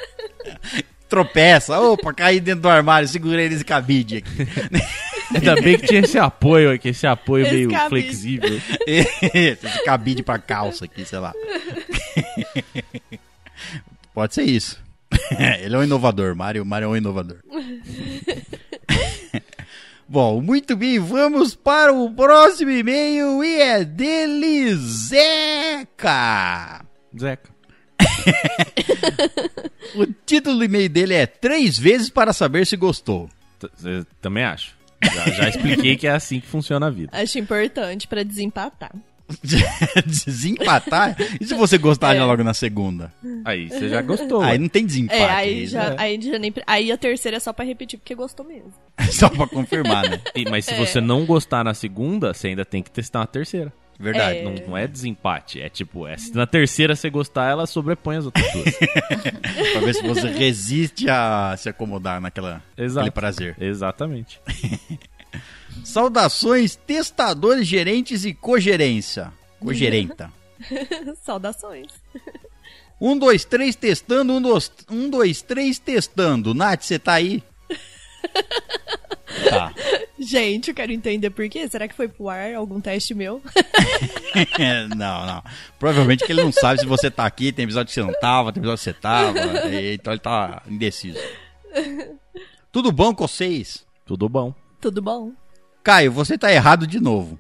[1.08, 1.78] Tropeça.
[1.80, 4.30] Opa, caí dentro do armário, segurei nesse cabide aqui.
[5.34, 7.88] Ainda bem que tinha esse apoio aqui, esse apoio Esse meio cabide.
[7.88, 8.60] flexível.
[8.86, 11.32] Esse cabide pra calça aqui, sei lá.
[14.14, 14.80] Pode ser isso.
[15.60, 16.64] Ele é um inovador, Mário.
[16.64, 17.38] Mário é um inovador.
[20.12, 25.24] Bom, muito bem, vamos para o próximo e-mail e é dele, Zeca.
[27.18, 27.50] Zeca.
[29.96, 33.26] O título do e-mail dele é Três vezes para saber se gostou.
[33.82, 34.76] Eu Também acho.
[35.02, 37.10] Já, já expliquei que é assim que funciona a vida.
[37.14, 38.92] Acho importante pra desempatar.
[40.06, 41.16] Desempatar?
[41.40, 42.18] E se você gostar É.
[42.18, 43.12] já logo na segunda?
[43.44, 44.40] Aí você já gostou.
[44.42, 45.20] Aí não tem desempate.
[45.20, 46.52] É, aí aí já, é aí já nem.
[46.66, 48.72] Aí a terceira é só pra repetir, porque gostou mesmo.
[49.10, 50.20] Só pra confirmar, né?
[50.34, 50.76] E- Mas se É.
[50.76, 53.72] você não gostar na segunda, você ainda tem que testar uma terceira.
[53.98, 54.38] Verdade.
[54.38, 54.42] É.
[54.44, 55.60] Não, não é desempate.
[55.60, 58.74] É tipo, é, se na terceira você gostar, ela sobrepõe as outras duas.
[59.72, 63.12] Pra ver se você resiste a se acomodar naquela Exato.
[63.12, 63.56] prazer.
[63.60, 64.40] Exatamente.
[65.84, 69.32] Saudações, testadores, gerentes e cogerência.
[69.58, 70.32] Cogerenta.
[71.22, 71.88] Saudações.
[73.00, 74.32] Um, dois, três, testando.
[74.32, 76.54] Um, dois, um, dois, três, testando.
[76.54, 77.42] Nath, você tá aí?
[79.48, 79.74] Tá.
[80.18, 81.66] Gente, eu quero entender por quê.
[81.66, 83.42] Será que foi pro ar algum teste meu?
[84.94, 85.42] não, não.
[85.78, 87.50] Provavelmente que ele não sabe se você tá aqui.
[87.50, 89.38] Tem episódio que você não tava, tem episódio que você tava.
[89.92, 91.18] Então ele tá indeciso.
[92.70, 93.84] Tudo bom com vocês?
[94.04, 94.54] Tudo bom.
[94.82, 95.30] Tudo bom?
[95.82, 97.38] Caio, você tá errado de novo.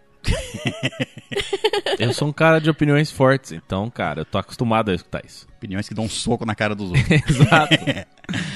[1.98, 5.46] Eu sou um cara de opiniões fortes, então, cara, eu tô acostumado a escutar isso.
[5.58, 7.08] Opiniões que dão um soco na cara dos outros.
[7.28, 7.74] Exato.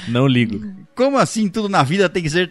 [0.07, 0.73] Não ligo.
[0.95, 2.49] Como assim tudo na vida tem que ser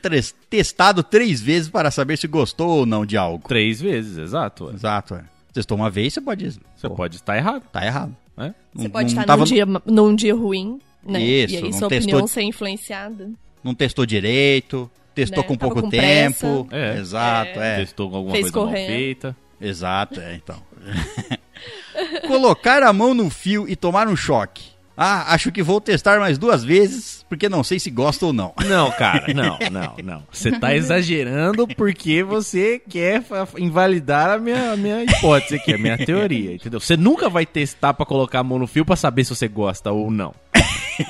[0.48, 3.46] testado três vezes para saber se gostou ou não de algo?
[3.48, 4.66] Três vezes, exato.
[4.66, 4.74] ué.
[4.74, 5.24] Exato, é.
[5.52, 6.50] Testou uma vez, você pode.
[6.50, 7.62] Você Pô, pode estar errado.
[7.72, 8.14] Tá errado.
[8.36, 8.54] né?
[8.74, 11.20] Você Não- pode não estar tava- num, dia, num dia ruim, né?
[11.22, 13.30] Isso, e aí não sua testou- opinião ser influenciada.
[13.64, 16.68] Não testou direito, testou Né, com pouco com tempo.
[16.70, 16.96] É.
[16.98, 17.76] Exato, é.
[17.78, 18.86] Testou alguma Fez coisa mal correndo.
[18.86, 19.36] feita.
[19.60, 20.62] Exato, é, então.
[22.28, 24.76] Colocar a mão no fio e tomar um choque.
[24.98, 28.54] Ah, acho que vou testar mais duas vezes, porque não sei se gosta ou não.
[28.66, 30.22] Não, cara, não, não, não.
[30.32, 33.22] Você tá exagerando porque você quer
[33.58, 36.80] invalidar a minha, a minha hipótese aqui, a minha teoria, entendeu?
[36.80, 39.92] Você nunca vai testar pra colocar a mão no fio pra saber se você gosta
[39.92, 40.34] ou não.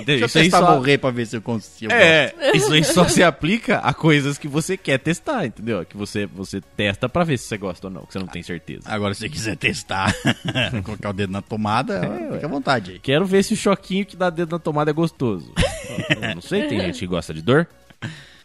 [0.04, 1.92] Deixa eu Isso aí testar só- morrer pra ver se eu consigo.
[1.92, 5.84] É, isso aí só se aplica a coisas que você quer testar, entendeu?
[5.84, 8.42] Que você, você testa pra ver se você gosta ou não, que você não tem
[8.42, 8.82] certeza.
[8.86, 10.14] Agora, se você quiser testar,
[10.84, 12.00] colocar o dedo na tomada,
[12.32, 12.98] fica à vontade aí.
[12.98, 15.52] Quero ver se o choquinho que dá dedo na tomada é gostoso.
[16.20, 17.66] Eu não sei, tem gente que gosta de dor.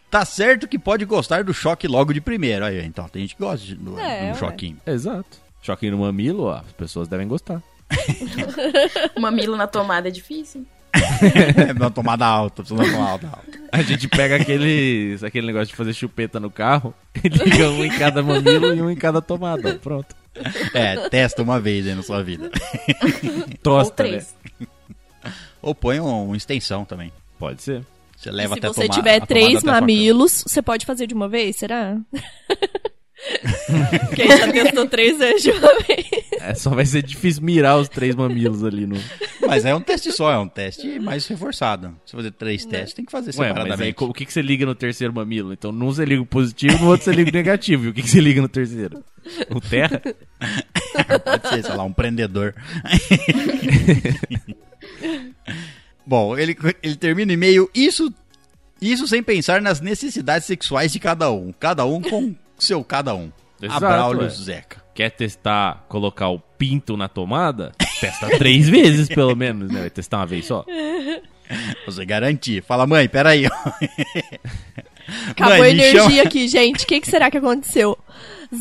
[0.10, 2.66] Tá certo que pode gostar do choque logo de primeiro.
[2.66, 4.78] Aí, então, tem gente que gosta de- do, É, do choquinho.
[4.86, 5.38] Exato.
[5.62, 7.62] Choquinho no mamilo, ó, as pessoas devem gostar.
[9.16, 10.66] O mamilo na tomada é difícil.
[11.78, 13.40] Uma tomada alta, precisa tomada alta.
[13.72, 17.90] A gente pega aquele, aquele negócio de fazer chupeta no carro e liga um em
[17.98, 19.76] cada mamilo e um em cada tomada.
[19.76, 20.16] Pronto.
[20.74, 22.50] É, testa uma vez aí na sua vida.
[23.52, 24.10] Ou Tosta, né?
[24.10, 24.36] três.
[25.62, 27.12] Ou põe um, uma extensão também.
[27.38, 27.84] Pode ser.
[28.18, 31.14] Você E leva se até você tomar- tiver tomada três mamilos, você pode fazer de
[31.14, 31.98] uma vez, será?
[34.20, 36.06] Aí já testou três vezes de uma vez.
[36.40, 38.96] É, só vai ser difícil mirar os três mamilos ali no.
[39.48, 41.96] Mas é um teste só, é um teste mais reforçado.
[42.06, 43.94] Se fazer três testes, tem que fazer Ué, mas aí separadamente.
[43.94, 45.54] co- o que, que você liga no terceiro mamilo?
[45.54, 47.86] Então, num você liga o positivo, no outro você liga o negativo.
[47.86, 49.04] E o que, que você liga no terceiro?
[49.52, 50.02] O terra?
[51.24, 52.56] Pode ser, sei lá, um prendedor.
[56.06, 57.70] Bom, ele, ele termina o e-mail.
[57.74, 58.12] Isso,
[58.82, 61.54] isso sem pensar nas necessidades sexuais de cada um.
[61.60, 63.32] Cada um com seu cada um.
[63.62, 64.30] Exato, Abraulio é.
[64.30, 64.82] Zeca.
[64.94, 67.72] Quer testar, colocar o pinto na tomada?
[68.00, 69.82] Testa três vezes, pelo menos, né?
[69.82, 70.66] Vai testar uma vez só.
[71.86, 72.64] Você garantir.
[72.64, 73.46] Fala, mãe, peraí.
[75.30, 76.84] Acabou Mãe, a energia chama- aqui, gente.
[76.84, 77.98] O que, que será que aconteceu?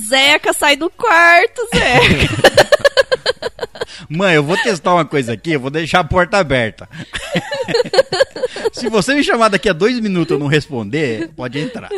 [0.09, 2.69] Zeca, sai do quarto, Zeca.
[4.09, 6.89] Mãe, eu vou testar uma coisa aqui, eu vou deixar a porta aberta.
[8.73, 11.91] Se você me chamar daqui a dois minutos e eu não responder, pode entrar.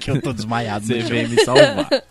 [0.00, 0.86] que eu tô desmaiado.
[0.86, 1.88] Você vem me salvar.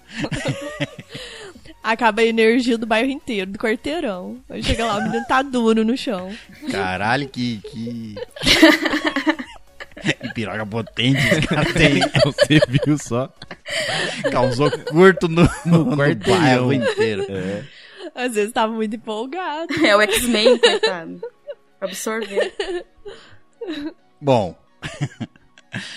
[1.84, 4.38] Acaba a energia do bairro inteiro, do quarteirão.
[4.50, 6.32] Aí chega lá, o menino tá duro no chão.
[6.72, 7.60] Caralho, que.
[7.72, 8.16] que...
[10.22, 12.02] que piroca potente esse cara tem.
[12.24, 13.34] Você viu só?
[14.32, 16.40] Causou curto no, no, no quarteirão.
[16.40, 17.26] bairro inteiro.
[17.30, 17.64] É.
[18.14, 19.74] Às vezes tava muito empolgado.
[19.86, 21.22] É o X-Men, coitado.
[21.80, 22.54] Absorver.
[24.20, 24.56] Bom.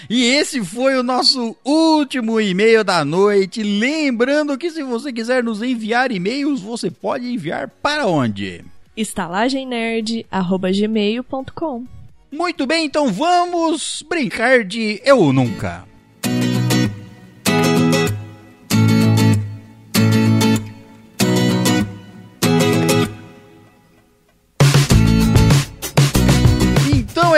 [0.08, 3.60] E esse foi o nosso último e-mail da noite.
[3.62, 8.64] Lembrando que se você quiser nos enviar e-mails, você pode enviar para onde?
[8.96, 11.84] estalagemnerd.gmail.com
[12.30, 15.84] Muito bem, então vamos brincar de Eu Nunca.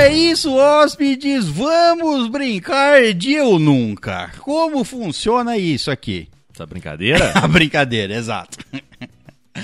[0.07, 1.49] É isso, hóspedes.
[1.49, 4.31] Vamos brincar de Eu Nunca.
[4.41, 6.29] Como funciona isso aqui?
[6.55, 7.33] Essa brincadeira?
[7.37, 8.59] A brincadeira, exato.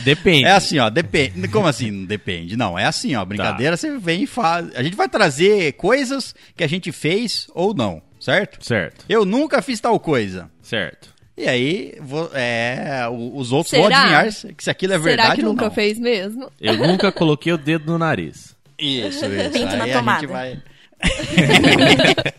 [0.05, 0.45] Depende.
[0.47, 1.47] É assim, ó, depende.
[1.49, 1.91] Como assim?
[1.91, 2.57] Não depende.
[2.57, 3.25] Não, é assim, ó.
[3.25, 4.75] Brincadeira você vem e faz.
[4.75, 8.65] A gente vai trazer coisas que a gente fez ou não, certo?
[8.65, 10.51] Certo, Eu nunca fiz tal coisa.
[10.63, 11.13] certo.
[11.35, 13.83] E aí, vou- é, os outros Será?
[13.89, 15.73] vão adivinhar se se aquilo é verdade Será que ou nunca não.
[15.73, 16.51] fez mesmo?
[16.61, 18.52] Eu nunca coloquei o dedo no nariz.
[18.83, 19.51] Isso, isso.
[19.51, 20.21] Pinto na aí a tomada.
[20.21, 20.63] gente vai.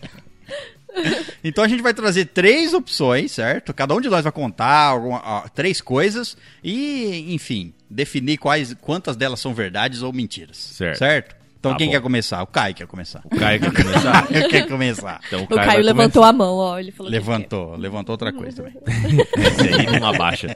[1.42, 3.74] então a gente vai trazer três opções, certo?
[3.74, 9.16] Cada um de nós vai contar alguma- ó, três coisas e, enfim, definir quais, quantas
[9.16, 10.56] delas são verdades ou mentiras.
[10.56, 11.36] Certo.
[11.58, 11.92] Então Tá quem bom.
[11.94, 12.42] quer começar?
[12.42, 13.22] O Caio quer começar.
[13.24, 14.26] O Caio quer começar?
[14.30, 15.20] Eu quero começar.
[15.26, 16.78] Então O Caio, vai levantou a mão, ó.
[16.78, 18.72] Ele falou que Levantou, levantou outra coisa também.
[18.74, 19.64] começar.
[19.64, 20.54] Esse aí não abaixa.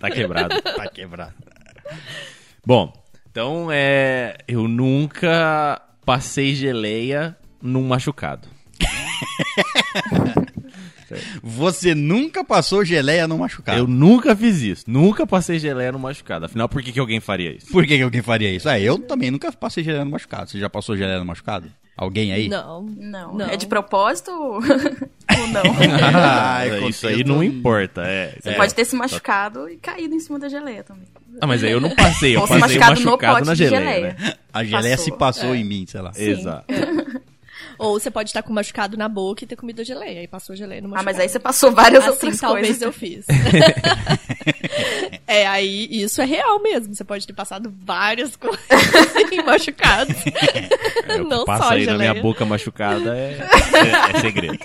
[0.00, 0.62] Tá quebrado.
[0.62, 1.34] Tá quebrado.
[2.66, 2.90] Bom,
[3.38, 4.36] então é.
[4.48, 8.48] Eu nunca passei geleia num machucado.
[11.40, 13.78] Você nunca passou geleia no machucado.
[13.78, 14.84] Eu nunca fiz isso.
[14.88, 16.46] Nunca passei geleia no machucado.
[16.46, 17.70] Afinal, por que, que alguém faria isso?
[17.70, 18.68] Por que, que alguém faria isso?
[18.68, 20.50] Ah, eu também nunca passei geleia no machucado.
[20.50, 21.70] Você já passou geleia no machucado?
[21.96, 22.48] Alguém aí?
[22.48, 22.82] Não.
[22.82, 23.34] Não.
[23.34, 23.46] Não.
[23.46, 24.32] É de propósito
[25.46, 25.62] não?
[26.14, 28.02] Ah, é isso aí não importa.
[28.02, 28.34] É.
[28.40, 28.54] Você É.
[28.54, 31.04] pode ter se machucado e caído em cima da geleia também.
[31.40, 32.34] Ah, mas aí eu não passei.
[32.36, 33.94] Eu Ou passei machucado no machucado pote na de geleia.
[33.94, 34.16] geleia.
[34.18, 34.34] Né?
[34.52, 35.04] A geleia Passou.
[35.12, 36.12] se passou em mim, sei lá.
[36.16, 36.64] Exato.
[37.78, 40.20] Ou você pode estar com machucado na boca e ter comido a geleia.
[40.20, 41.04] Aí passou a geleia no Ah, machucado.
[41.06, 42.82] mas aí você passou várias assim outras talvez coisas.
[42.82, 43.24] eu fiz.
[45.26, 46.94] é, aí isso é real mesmo.
[46.94, 48.60] Você pode ter passado várias coisas
[49.32, 50.16] em machucados.
[51.08, 52.10] É, Não passa só a aí na geleia.
[52.12, 53.38] minha boca machucada é,
[54.12, 54.58] é, é segredo.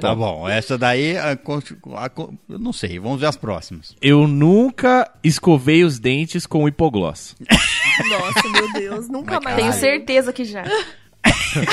[0.00, 3.94] Tá bom, essa daí, a a con- eu não sei, vamos ver as próximas.
[4.00, 7.34] Eu nunca escovei os dentes com hipogloss.
[8.08, 9.56] Nossa, meu Deus, nunca mais.
[9.56, 10.64] Tenho certeza que já.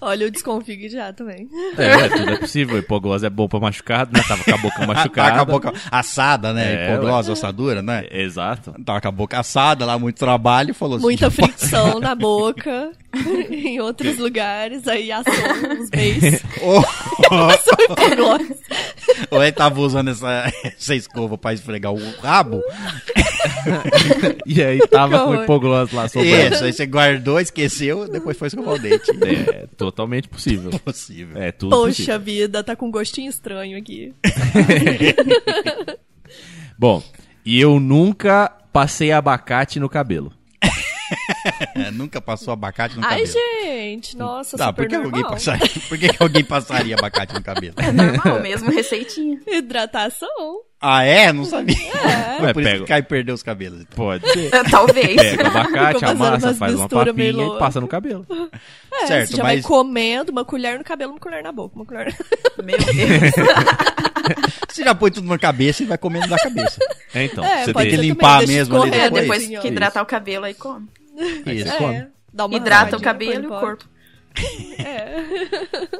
[0.00, 1.48] Olha, eu desconfio que já também.
[1.76, 2.78] É, tudo é possível.
[2.78, 4.22] Hipogloss é bom pra machucado, né?
[4.26, 5.30] Tava com a boca machucada.
[5.30, 6.88] Tá com a boca assada, né?
[6.88, 8.06] É, Hipoglose, assadura, né?
[8.10, 8.74] Exato.
[8.84, 11.04] Tava com a boca assada lá, muito trabalho, falou assim.
[11.04, 12.90] Muita fricção na boca,
[13.50, 15.32] em outros lugares, aí assou
[15.80, 16.40] os beijos.
[16.62, 16.82] Ou,
[17.28, 18.56] Passou hipoglose.
[19.30, 22.62] ou ele tava usando essa, essa escova pra esfregar o rabo.
[24.46, 25.42] E aí tava com horror.
[25.44, 26.54] hipogloss lá sobrando.
[26.54, 29.10] Isso, aí você guardou, esqueceu, depois foi escovar o dente.
[29.52, 30.70] É totalmente possível.
[30.84, 31.40] Possível.
[31.40, 32.20] É tudo Poxa possível.
[32.20, 34.12] vida, tá com um gostinho estranho aqui.
[36.78, 37.02] Bom,
[37.44, 40.32] e eu nunca passei abacate no cabelo.
[41.94, 43.32] Nunca passou abacate no Ai, cabelo.
[43.32, 45.30] gente, nossa, Tá, super por que, alguém normal.
[45.32, 47.74] passaria, por que, que alguém passaria abacate no cabelo?
[47.78, 49.40] É normal mesmo, receitinha.
[49.46, 50.28] Hidratação.
[50.80, 51.30] Ah, é?
[51.32, 51.76] Não sabia.
[51.76, 53.84] Foi Ué, por isso pega- que cai e perdeu os cabelos.
[53.94, 54.50] Pode ser.
[54.70, 55.14] Talvez.
[55.14, 58.26] Pega o abacate, amassa, faz uma papinha e passa no cabelo.
[58.90, 61.76] É, Certo, você já mas- vai comendo, uma colher no cabelo, uma colher na boca,
[61.76, 62.16] uma colher...
[62.64, 62.94] Meu Deus.
[64.70, 66.78] Você já põe tudo na cabeça e vai comendo da cabeça.
[67.14, 67.42] É, então.
[67.44, 69.60] É, você que tem- também, limpar mesmo ali É, depois assim, ó.
[69.60, 70.86] que hidratar o cabelo, aí come.
[71.46, 71.68] Isso.
[71.84, 73.84] É, dá uma Hidrata o cabelo e o corpo.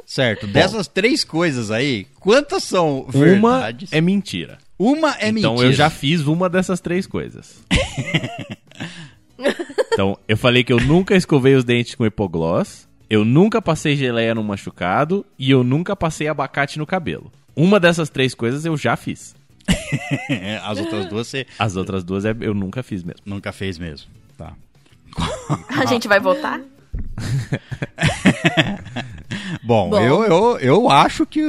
[0.05, 0.47] Certo.
[0.47, 3.91] Dessas três coisas aí, quantas são Uma verdades?
[3.91, 4.57] é mentira.
[4.81, 5.67] Uma é então mentira.
[5.69, 7.63] eu já fiz uma dessas três coisas.
[9.93, 14.33] então, eu falei que eu nunca escovei os dentes com hipoglós, eu nunca passei geleia
[14.33, 17.31] no machucado e eu nunca passei abacate no cabelo.
[17.55, 19.35] Uma dessas três coisas eu já fiz.
[20.63, 23.21] As outras duas você As outras duas é- eu nunca fiz mesmo.
[23.23, 24.09] nunca fez mesmo.
[24.35, 24.53] Tá.
[25.79, 26.59] A gente vai votar?
[29.61, 29.99] Bom, Bom.
[30.01, 31.41] Eu, eu, eu acho que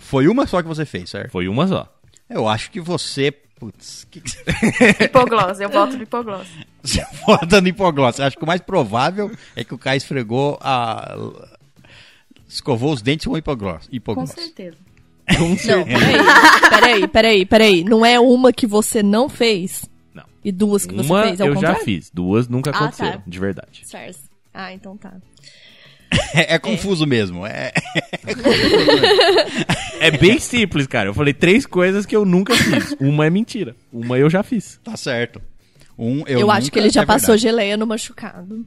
[0.00, 1.30] foi uma só que você fez, certo?
[1.30, 1.86] Foi uma só.
[2.30, 3.30] Eu acho que você...
[3.32, 4.44] Putz, que que você...
[5.04, 6.48] Hipoglós, eu voto no hipoglós.
[6.82, 8.18] Você vota no hipoglós.
[8.18, 11.14] Acho que o mais provável é que o Caio esfregou a...
[12.48, 13.86] Escovou os dentes com hipoglós.
[13.86, 14.30] Com hipoglós.
[14.30, 14.78] certeza.
[15.36, 15.98] Com Não, certeza.
[15.98, 17.84] peraí, peraí, peraí, peraí.
[17.84, 19.84] Não é uma que você não fez?
[20.14, 20.24] Não.
[20.42, 21.84] E duas que você Uma fez, é o eu já contrário?
[21.84, 23.22] fiz, duas nunca Ah, aconteceram, tá.
[23.26, 23.82] de verdade.
[23.84, 24.18] Certo.
[24.54, 25.12] Ah, então tá.
[26.34, 27.46] É, é confuso mesmo.
[27.46, 27.72] É...
[30.00, 31.10] É bem simples, cara.
[31.10, 32.96] Eu falei três coisas que eu nunca fiz.
[32.98, 33.76] Uma é mentira.
[33.92, 34.80] Uma eu já fiz.
[34.82, 35.42] Tá certo.
[35.98, 37.42] Um, eu Eu, acho que ele já é passou verdade.
[37.42, 38.64] geleia no machucado.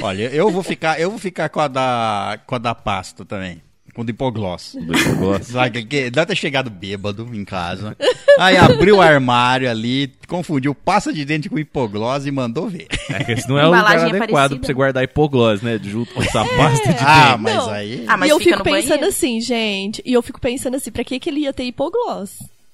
[0.00, 3.60] Olha, eu vou ficar, eu vou ficar com a da, com a da pasta também,
[3.96, 4.76] com o do hipoglós.
[4.78, 5.42] Do.
[5.42, 7.96] Sabe que deve ter chegado bêbado em casa.
[8.38, 12.86] Aí abriu o armário ali, confundiu pasta de dente com hipoglós e mandou ver.
[13.08, 14.58] É que esse não é o lugar Embalagem adequado parecida.
[14.60, 15.80] pra você guardar hipoglós, né?
[15.82, 17.42] Junto com essa pasta de Ah, dente.
[17.42, 17.70] mas Não.
[17.70, 18.04] aí.
[18.06, 19.06] Ah, mas e eu fico pensando banheiro?
[19.08, 20.02] assim, gente.
[20.04, 21.64] E eu fico pensando assim, pra que, que ele ia ter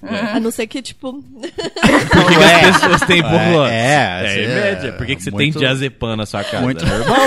[0.02, 0.36] hipoglós?
[0.36, 1.22] A não ser que, tipo.
[1.22, 2.68] Por que, que É.
[2.68, 3.70] as pessoas têm hipoglós?
[3.70, 4.92] É, é, é, em média.
[4.92, 6.62] Por que, que você muito- tem diazepam na sua casa?
[6.62, 7.18] Muito É normal.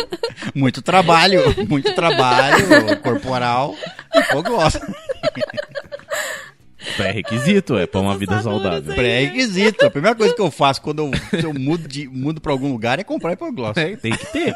[0.54, 3.74] muito trabalho, muito trabalho corporal.
[4.14, 4.78] Hipoglós.
[6.96, 8.94] Pré-requisito, é pra uma vida saudável.
[8.94, 9.86] Pré-requisito.
[9.86, 10.98] A primeira coisa que eu faço quando
[11.32, 13.76] eu, eu mudo, de, mudo pra algum lugar é comprar hipoglós.
[13.76, 14.54] É, tem que ter.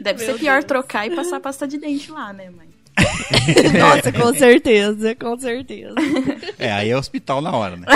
[0.00, 2.67] Deve ser pior trocar e passar pasta de dente lá, né, mãe?
[3.78, 5.94] Nossa, com certeza, com certeza.
[6.58, 7.86] É, aí é hospital na hora, né?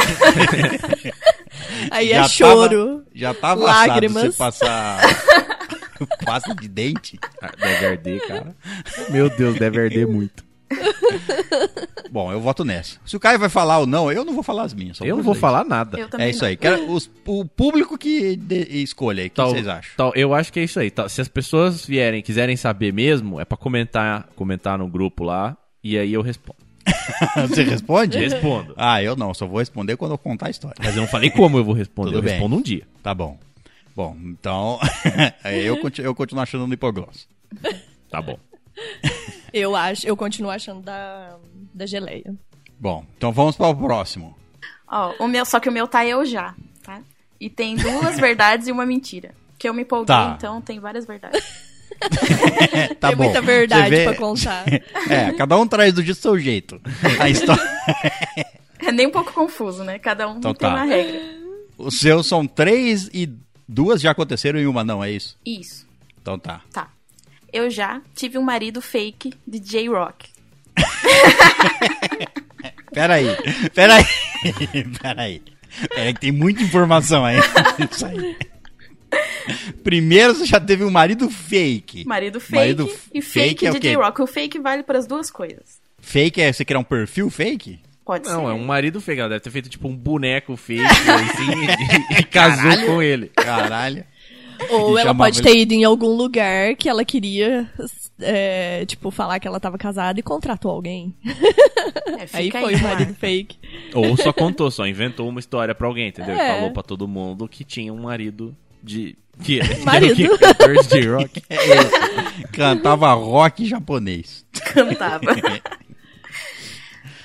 [1.91, 3.05] Aí Já é tava- choro.
[3.15, 4.17] Já tava Lágrimas.
[4.25, 5.01] assado você passar
[6.25, 7.19] pasta de dente.
[7.43, 8.55] Ah, Deve arder, cara.
[9.11, 10.45] Meu Deus, deve arder muito.
[12.11, 12.99] Bom, eu voto nessa.
[13.07, 14.97] Se o Caio vai falar ou não, eu não vou falar as minhas.
[14.99, 16.09] só Eu não vou falar nada.
[16.19, 16.49] É isso não.
[16.49, 16.57] aí.
[16.57, 19.29] Quero os- o público que de- escolha aí.
[19.29, 19.93] O que vocês acham?
[19.97, 20.91] tal- eu acho que é isso aí.
[20.91, 25.57] Tal- se as pessoas vierem, quiserem saber mesmo, é pra comentar, comentar no grupo lá
[25.83, 26.59] e aí eu respondo.
[27.49, 28.19] Você responde?
[28.19, 28.75] Respondo.
[28.77, 29.33] Ah, eu não.
[29.33, 30.77] Só vou responder quando eu contar a história.
[30.83, 32.33] Mas eu não falei como eu vou responder, Tudo eu bem.
[32.33, 32.83] respondo um dia.
[33.03, 33.39] Tá bom.
[33.95, 34.81] Bom, então
[35.45, 37.29] eu, conti- eu continuo achando no hipoglós.
[38.11, 38.39] Tá bom.
[39.53, 41.37] Eu acho, eu continuo achando da,
[41.75, 42.35] da geleia.
[42.79, 44.37] Bom, então vamos para o próximo.
[44.89, 47.01] Ó, o meu, só que o meu tá eu já, tá?
[47.41, 49.35] E tem duas verdades e uma mentira.
[49.59, 50.35] Que eu me empolguei, Tá.
[50.37, 51.43] então tem várias verdades.
[52.99, 53.25] Tá Tem bom.
[53.25, 54.65] muita Você verdade vê- pra contar.
[55.09, 56.81] É, cada um traz do seu jeito.
[57.21, 57.63] A história.
[58.81, 59.99] É nem um pouco confuso, né?
[60.01, 60.75] Cada um Então tem tá.
[60.75, 61.21] uma regra.
[61.79, 63.31] Os seus são três e
[63.69, 65.39] duas já aconteceram e uma não, é isso?
[65.47, 65.87] Isso,
[66.21, 66.61] Então tá.
[66.73, 66.89] tá.
[67.53, 70.31] Eu já tive um marido fake de J-Rock.
[72.93, 73.27] Peraí,
[73.75, 74.05] peraí,
[75.01, 75.43] peraí.
[75.95, 77.39] Peraí que tem muita informação aí.
[77.91, 78.37] Isso aí.
[79.83, 82.05] Primeiro você já teve um marido fake.
[82.07, 83.89] Marido fake Marido e fake fake, é de quê?
[83.89, 84.23] J-Rock.
[84.23, 85.81] O fake vale para as duas coisas.
[86.01, 87.81] Fake é você criar um perfil fake?
[88.05, 88.51] Pode Não, ser.
[88.51, 89.21] é um marido fake.
[89.21, 93.29] Ela deve ter feito tipo um boneco fake assim e, e casou com ele.
[93.29, 94.05] Caralho.
[94.81, 97.71] Ou E ela pode ele- ter ido em algum lugar que ela queria,
[98.21, 101.15] é, tipo, falar que ela tava casada e contratou alguém.
[101.25, 103.57] É, Aí foi aí o marido fake.
[103.95, 106.35] Ou só contou, só inventou uma história pra alguém, entendeu?
[106.35, 106.55] E É.
[106.57, 109.17] falou pra todo mundo que tinha um marido de.
[109.43, 110.15] Que, Marido.
[110.15, 110.29] que?
[110.39, 111.43] Cantor de J-Rock.
[112.53, 114.45] Cantava rock japonês.
[114.75, 115.21] Cantava.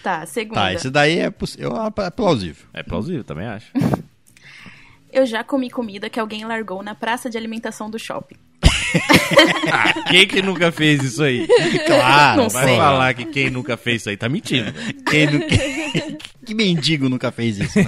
[0.01, 0.55] tá, segunda.
[0.61, 2.65] Tá, esse daí é, é plausível.
[2.73, 3.67] É plausível, também acho.
[5.11, 8.35] Eu já comi comida que alguém largou na praça de alimentação do shopping.
[9.69, 11.45] Ah, quem que nunca fez isso aí?
[11.85, 12.77] Claro, Não Vai sei.
[12.77, 14.71] falar que quem nunca fez isso aí tá mentindo.
[15.09, 15.41] Quem nu-
[16.45, 17.77] que mendigo nunca fez isso?
[17.77, 17.85] né?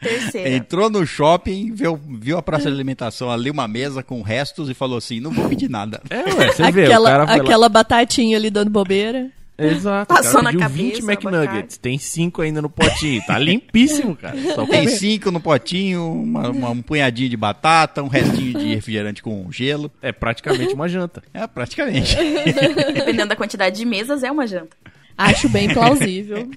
[0.00, 0.50] Terceira.
[0.50, 4.74] Entrou no shopping, viu, viu a praça de alimentação ali, uma mesa com restos e
[4.74, 6.00] falou assim: não vou pedir nada.
[6.10, 9.30] É, ué, você vê, o aquela cara foi lá- aquela batatinha ali dando bobeira.
[9.58, 10.14] Exato.
[10.14, 11.78] Passou cara na cabeça, 20 na McNuggets.
[11.78, 13.22] Tem 5 ainda no potinho.
[13.26, 14.36] Tá limpíssimo, cara.
[14.54, 14.88] Só Tem comer.
[14.88, 19.90] cinco no potinho, uma- uma- um punhadinho de batata, um restinho de refrigerante com gelo.
[20.02, 21.22] É praticamente uma janta.
[21.32, 22.14] É, praticamente.
[22.94, 24.76] Dependendo da quantidade de mesas, é uma janta.
[25.16, 26.50] Acho bem plausível.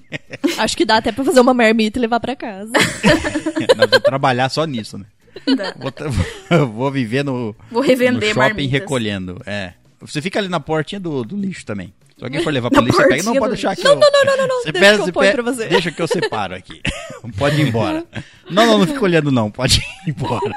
[0.58, 2.70] Acho que dá até pra fazer uma marmita e levar pra casa.
[3.76, 5.06] Nós vamos trabalhar só nisso, né?
[5.78, 8.72] Vou, vou viver no, Vou no revender shopping marmitas.
[8.72, 9.40] recolhendo.
[9.46, 9.72] É.
[10.00, 11.92] Você fica ali na portinha do, do lixo também.
[12.20, 13.22] Se alguém for levar lixo, você pega.
[13.22, 13.88] Não, pode deixar aqui.
[13.88, 13.94] ó.
[13.94, 15.66] Não, não, não, não, Você deixa pega- que eu você ponho pra você.
[15.68, 16.80] Deixa que eu separo aqui.
[17.36, 18.04] Pode ir embora.
[18.50, 19.50] Não, não, não fica olhando não.
[19.50, 20.54] Pode ir embora.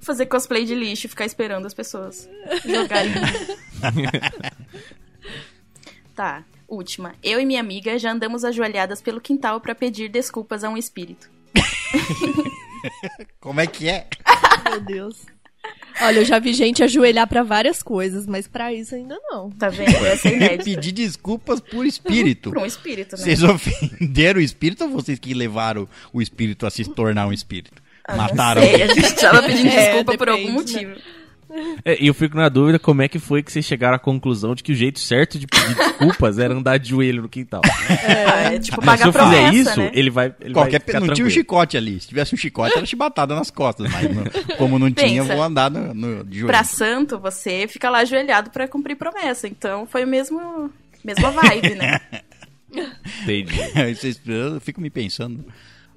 [0.00, 2.28] Fazer cosplay de lixo e ficar esperando as pessoas
[2.64, 3.12] jogarem.
[6.14, 7.14] tá, última.
[7.22, 11.28] Eu e minha amiga já andamos ajoelhadas pelo quintal pra pedir desculpas a um espírito.
[13.40, 14.06] Como é que é?
[14.68, 15.26] Meu Deus.
[16.02, 19.50] Olha, eu já vi gente ajoelhar pra várias coisas, mas pra isso ainda não.
[19.50, 19.94] Tá vendo?
[20.06, 20.64] Essa é inédita.
[20.64, 22.50] Pedir desculpas por espírito.
[22.50, 23.22] Pra um espírito, né?
[23.22, 27.82] Vocês ofenderam o espírito ou vocês que levaram o espírito a se tornar um espírito?
[28.04, 30.96] Ah, não Mataram sei, a gente tava pedindo É, desculpa por depende, algum né?
[31.84, 34.54] É, e eu fico na dúvida como é que foi que vocês chegaram à conclusão
[34.54, 37.60] de que o jeito certo de pedir desculpas era andar de joelho no quintal.
[38.06, 39.90] É, tipo, Mas pagar se eu fizer promessa, isso, né?
[39.92, 40.34] ele vai.
[40.40, 41.30] Ele Qualquer vai não tinha um tranquilo.
[41.30, 42.00] chicote ali.
[42.00, 43.90] Se tivesse um chicote, era chibatada nas costas.
[43.90, 44.24] Mas não-
[44.56, 45.34] como não tinha, eu Pensa.
[45.34, 46.46] vou andar no, no, de joelho.
[46.52, 49.48] Pra santo, você fica lá ajoelhado pra cumprir promessa.
[49.48, 50.70] Então, foi o mesmo...
[51.02, 51.98] Mesma vibe, né?
[53.22, 53.60] Entendi.
[53.74, 55.44] Aí vocês- eu fico me pensando.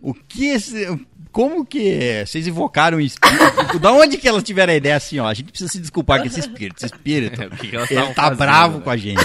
[0.02, 0.86] O que esse.
[1.34, 3.80] Como que vocês invocaram o espírito?
[3.82, 5.28] da onde que elas tiveram a ideia assim, ó?
[5.28, 6.78] A gente precisa se desculpar com esse espírito.
[6.78, 7.34] Esse espírito.
[7.44, 8.84] É, que que Ele tá fazendo, bravo né?
[8.84, 9.24] com a gente.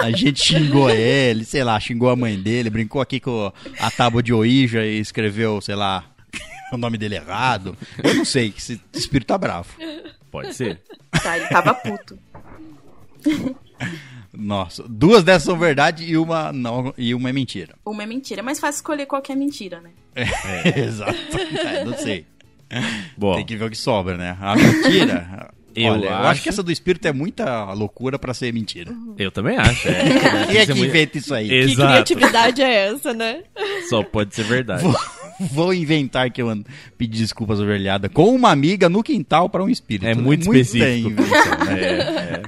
[0.00, 3.50] A gente xingou ele, sei lá, xingou a mãe dele, brincou aqui com
[3.80, 6.04] a tábua de Ouija e escreveu, sei lá,
[6.72, 7.74] o nome dele errado.
[8.04, 9.68] Eu não sei, esse espírito tá bravo.
[10.30, 10.82] Pode ser.
[11.22, 12.18] Tá, ele tava puto.
[14.36, 17.74] Nossa, duas dessas são verdade e uma não e uma é mentira.
[17.84, 18.40] Uma é mentira.
[18.40, 19.90] É mais fácil escolher qual que é mentira, né?
[20.76, 21.14] Exato.
[21.64, 22.26] É, não sei.
[23.16, 24.36] Bom, Tem que ver o que sobra, né?
[24.40, 25.50] A mentira.
[25.78, 28.90] Eu olha, eu acho acho- que essa do espírito é muita loucura pra ser mentira.
[29.18, 29.86] eu também acho.
[29.86, 30.04] É.
[30.48, 31.48] Quem é Isso que muito- inventa isso aí?
[31.50, 31.92] Que Exato.
[31.92, 33.42] criatividade é essa, né?
[33.90, 34.82] Só pode ser verdade.
[34.82, 34.96] Vou,
[35.38, 36.64] vou inventar que eu ando-
[36.96, 40.06] pedi desculpas ovelhada com uma amiga no quintal pra um espírito.
[40.08, 41.10] É muito específico.
[41.10, 41.82] muita invenção, né?
[41.82, 41.92] É,
[42.36, 42.42] é.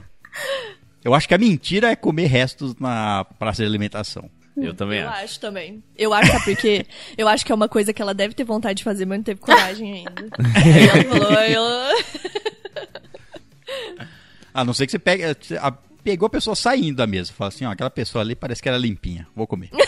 [1.05, 4.29] Eu acho que a mentira é comer restos na praça de alimentação.
[4.57, 5.25] Eu também eu acho.
[5.25, 5.41] acho.
[5.41, 5.83] também.
[5.97, 6.85] Eu acho, sabe por quê?
[7.17, 9.23] Eu acho que é uma coisa que ela deve ter vontade de fazer, mas não
[9.25, 10.11] teve coragem ainda.
[10.91, 11.91] Ela falou, ela...
[14.53, 15.71] A não ser que você pega, você- a-
[16.03, 17.33] pegou a pessoa saindo da mesa.
[17.33, 19.29] Fala assim, ó, aquela pessoa ali parece que era limpinha.
[19.37, 19.71] Vou comer.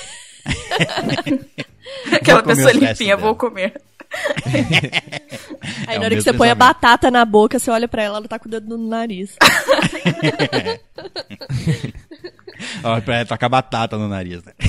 [2.13, 3.81] Aquela comer pessoa limpinha, vou comer.
[5.87, 8.19] Aí É na hora que você põe a batata na boca, você olha pra ela,
[8.19, 9.37] ela tá com o dedo no nariz.
[12.85, 14.53] Ó, pra tacar batata no nariz, né?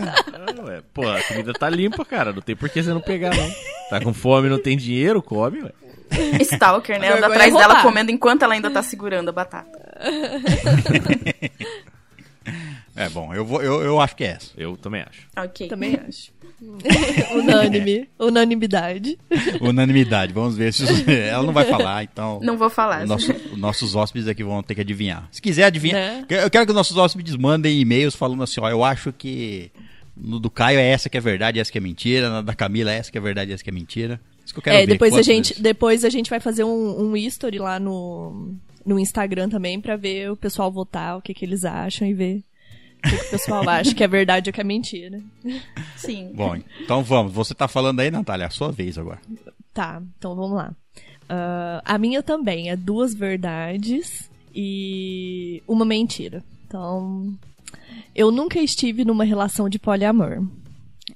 [0.00, 0.82] Ah.
[0.94, 2.32] Pô, a comida tá limpa, cara.
[2.32, 3.50] Não tem por que você não pegar, não.
[3.90, 5.72] Tá com fome, não tem dinheiro, come, ué.
[6.40, 7.12] Stalker, né?
[7.12, 9.78] Anda atrás é dela comendo enquanto ela ainda tá segurando a batata.
[12.98, 14.50] É bom, eu, vou, eu, eu acho que é essa.
[14.56, 15.26] Eu também acho.
[15.36, 15.68] Ok.
[15.68, 16.30] Também acho.
[17.34, 18.08] Unânime.
[18.18, 19.18] Unanimidade.
[19.60, 20.84] Unanimidade, vamos ver se
[21.28, 22.40] ela não vai falar, então.
[22.42, 23.06] Não vou falar.
[23.06, 25.28] nosso- os nossos hóspedes aqui vão ter que adivinhar.
[25.30, 26.26] Se quiser adivinhar, Né?
[26.28, 29.70] eu quero que os nossos hóspedes mandem e-mails falando assim, ó, eu acho que
[30.16, 32.90] no do Caio é essa que é verdade, essa que é mentira, na da Camila
[32.92, 34.20] é essa que é verdade, essa que é mentira.
[34.44, 34.86] Isso que eu quero É, ver.
[34.86, 35.62] depois a, gente, vezes.
[35.62, 40.30] depois a gente vai fazer um, um history lá no, no Instagram também pra ver
[40.30, 42.42] o pessoal votar, o que, que eles acham e ver
[43.04, 45.20] o que, o pessoal acha que é verdade ou que é mentira.
[45.96, 46.32] Sim.
[46.34, 47.32] Bom, então vamos.
[47.32, 49.20] Você tá falando aí, Natália, é a sua vez agora.
[49.72, 50.72] Tá, então vamos lá.
[51.28, 56.42] Ah, a minha também é duas verdades e uma mentira.
[56.66, 57.34] Então,
[58.14, 60.42] eu nunca estive numa relação de poliamor.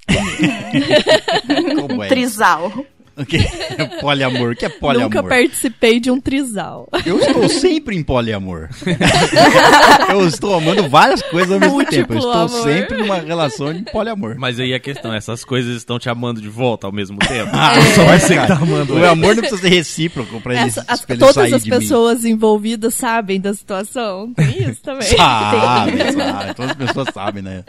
[1.89, 2.09] Como é?
[2.09, 2.73] Trisal.
[3.17, 4.53] O que é poliamor?
[4.53, 5.11] O que é poliamor?
[5.15, 6.89] Nunca participei de um trisal.
[7.05, 8.69] Eu estou sempre em poliamor.
[10.11, 12.13] eu estou amando várias coisas ao mesmo Múltiplo tempo.
[12.15, 12.63] Eu estou amor.
[12.63, 14.37] sempre numa relação de poliamor.
[14.39, 17.51] Mas aí a questão, essas coisas estão te amando de volta ao mesmo tempo?
[17.63, 20.65] Ah, Só vai ser que tá amando O amor não precisa ser recíproco pra ele,
[20.69, 21.79] Essa- ele todas sair as de mim.
[21.79, 24.33] pessoas envolvidas sabem da situação.
[24.35, 25.03] Tem isso também.
[25.03, 26.55] Sabe, sabe.
[26.55, 27.63] Todas as pessoas sabem, né?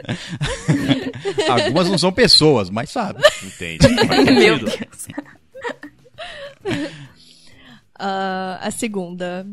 [1.48, 3.22] Algumas não são pessoas, mas sabem.
[3.42, 3.86] Entende?
[4.32, 4.58] Meu.
[4.58, 5.08] Deus.
[7.96, 9.46] Ah, a segunda.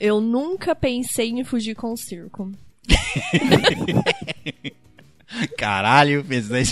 [0.00, 2.50] Eu nunca pensei em fugir com o circo.
[5.58, 6.64] Caralho, pensei-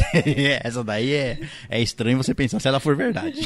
[0.63, 1.39] essa daí é,
[1.69, 3.43] é estranho você pensar se ela for verdade.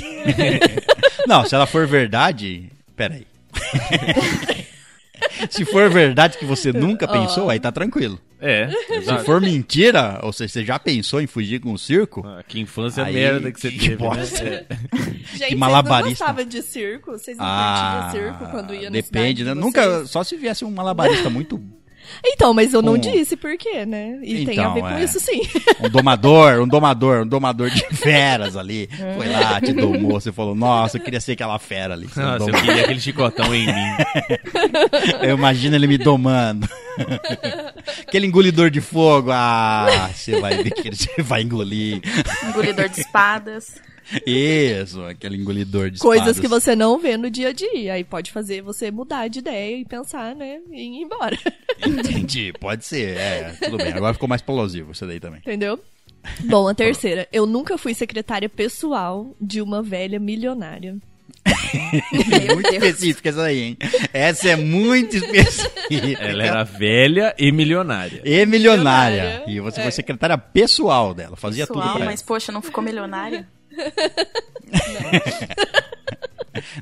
[1.26, 2.70] Não, se ela for verdade.
[2.94, 3.26] Peraí.
[5.50, 8.18] Se for verdade que você nunca pensou, aí tá tranquilo.
[8.38, 9.24] É, Se exato.
[9.24, 13.02] for mentira, ou seja, você já pensou em fugir com o circo, Ah, que infância
[13.04, 14.44] Aí, merda que você que teve, bosta.
[14.44, 14.66] né?
[15.32, 16.24] Gente, vocês malabarista.
[16.24, 17.12] não gostavam de circo?
[17.12, 19.54] Vocês não ah, circo quando ia na depende, né?
[19.54, 20.10] Nunca, vocês?
[20.10, 21.58] só se viesse um malabarista muito
[22.24, 24.18] Então, mas eu não Com- disse por quê, né?
[24.22, 25.04] E tem a Então, ver com é.
[25.04, 25.40] isso sim.
[25.82, 28.88] um domador, um domador, um domador de feras ali.
[29.16, 32.06] Foi lá, te domou, você falou, nossa, eu queria ser aquela fera ali.
[32.06, 33.72] Você Nossa, eu queria aquele chicotão em mim.
[35.22, 36.68] Eu imagino ele me domando.
[38.06, 42.00] Aquele engolidor de fogo, ah, você vai ver que ele você vai engolir.
[42.48, 43.74] Engolidor de espadas.
[44.26, 46.40] Isso, aquele engolidor de Coisas espadas.
[46.40, 47.94] que você não vê no dia a dia.
[47.94, 50.58] Aí pode fazer você mudar de ideia e pensar, né?
[50.70, 51.38] E ir embora.
[51.84, 53.92] Entendi, pode ser, é, tudo bem.
[53.92, 55.40] Agora ficou mais plausível isso daí também.
[55.40, 55.78] Entendeu?
[56.44, 57.28] Bom, a terceira.
[57.32, 60.96] Eu nunca fui secretária pessoal de uma velha milionária.
[62.54, 63.76] muito específica essa aí, hein?
[64.12, 66.22] Essa é muito específica.
[66.22, 68.20] Ela era velha e milionária.
[68.24, 69.22] E milionária.
[69.22, 69.82] Milionária, E você é.
[69.84, 73.46] foi secretária pessoal dela, fazia tudo Pessoal, pra mas poxa, não ficou milionário?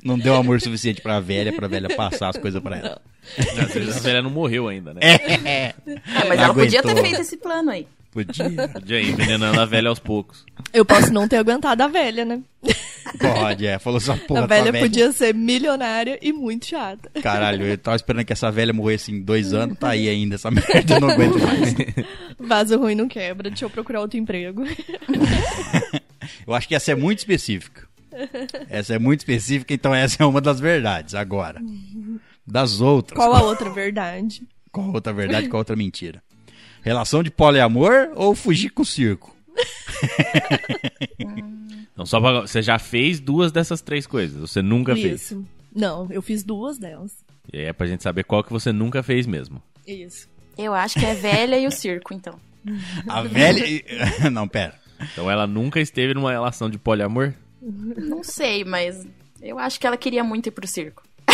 [0.05, 3.03] Não deu amor suficiente pra velha, pra velha passar as coisas pra ela.
[3.39, 5.01] Às vezes a velha não morreu ainda, né?
[5.03, 5.75] É,
[6.15, 7.87] Ah, mas Não ela podia ter feito esse plano aí.
[8.13, 8.69] podia.
[8.73, 10.45] Podia ir envenenando a velha aos poucos.
[10.73, 12.41] Eu posso não ter aguentado a velha, né?
[13.19, 13.79] Pode, é.
[13.79, 17.11] Falou essa porra a tua velha podia ser milionária e muito chata.
[17.21, 20.51] Caralho, eu tava esperando que essa velha morresse em dois anos, tá aí ainda essa
[20.53, 21.75] merda, eu não aguento mais.
[22.39, 24.63] Vaso ruim não quebra, deixa eu procurar outro emprego.
[26.47, 27.89] Eu acho que essa é muito específica.
[28.68, 31.14] Essa é muito específica, então essa é uma das verdades.
[31.14, 31.61] Agora,
[32.47, 33.16] das outras.
[33.16, 34.43] Qual a outra verdade?
[34.70, 36.22] Qual a outra verdade, qual a outra mentira?
[36.83, 39.35] Relação de poliamor ou fugir com o circo?
[41.97, 42.41] Não, só pra...
[42.41, 44.39] Você já fez duas dessas três coisas.
[44.39, 45.22] Você nunca fez.
[45.22, 45.45] Isso.
[45.75, 47.12] Não, eu fiz duas delas.
[47.53, 49.62] E aí é pra gente saber qual que você nunca fez mesmo.
[49.87, 50.29] Isso.
[50.59, 52.39] Eu acho que é velha e o circo, então.
[53.09, 53.64] A velha.
[54.31, 54.75] Não, pera.
[55.13, 57.33] Então ela nunca esteve numa relação de poliamor?
[57.63, 59.07] Não sei, mas
[59.43, 61.03] eu acho que ela queria muito ir pro circo.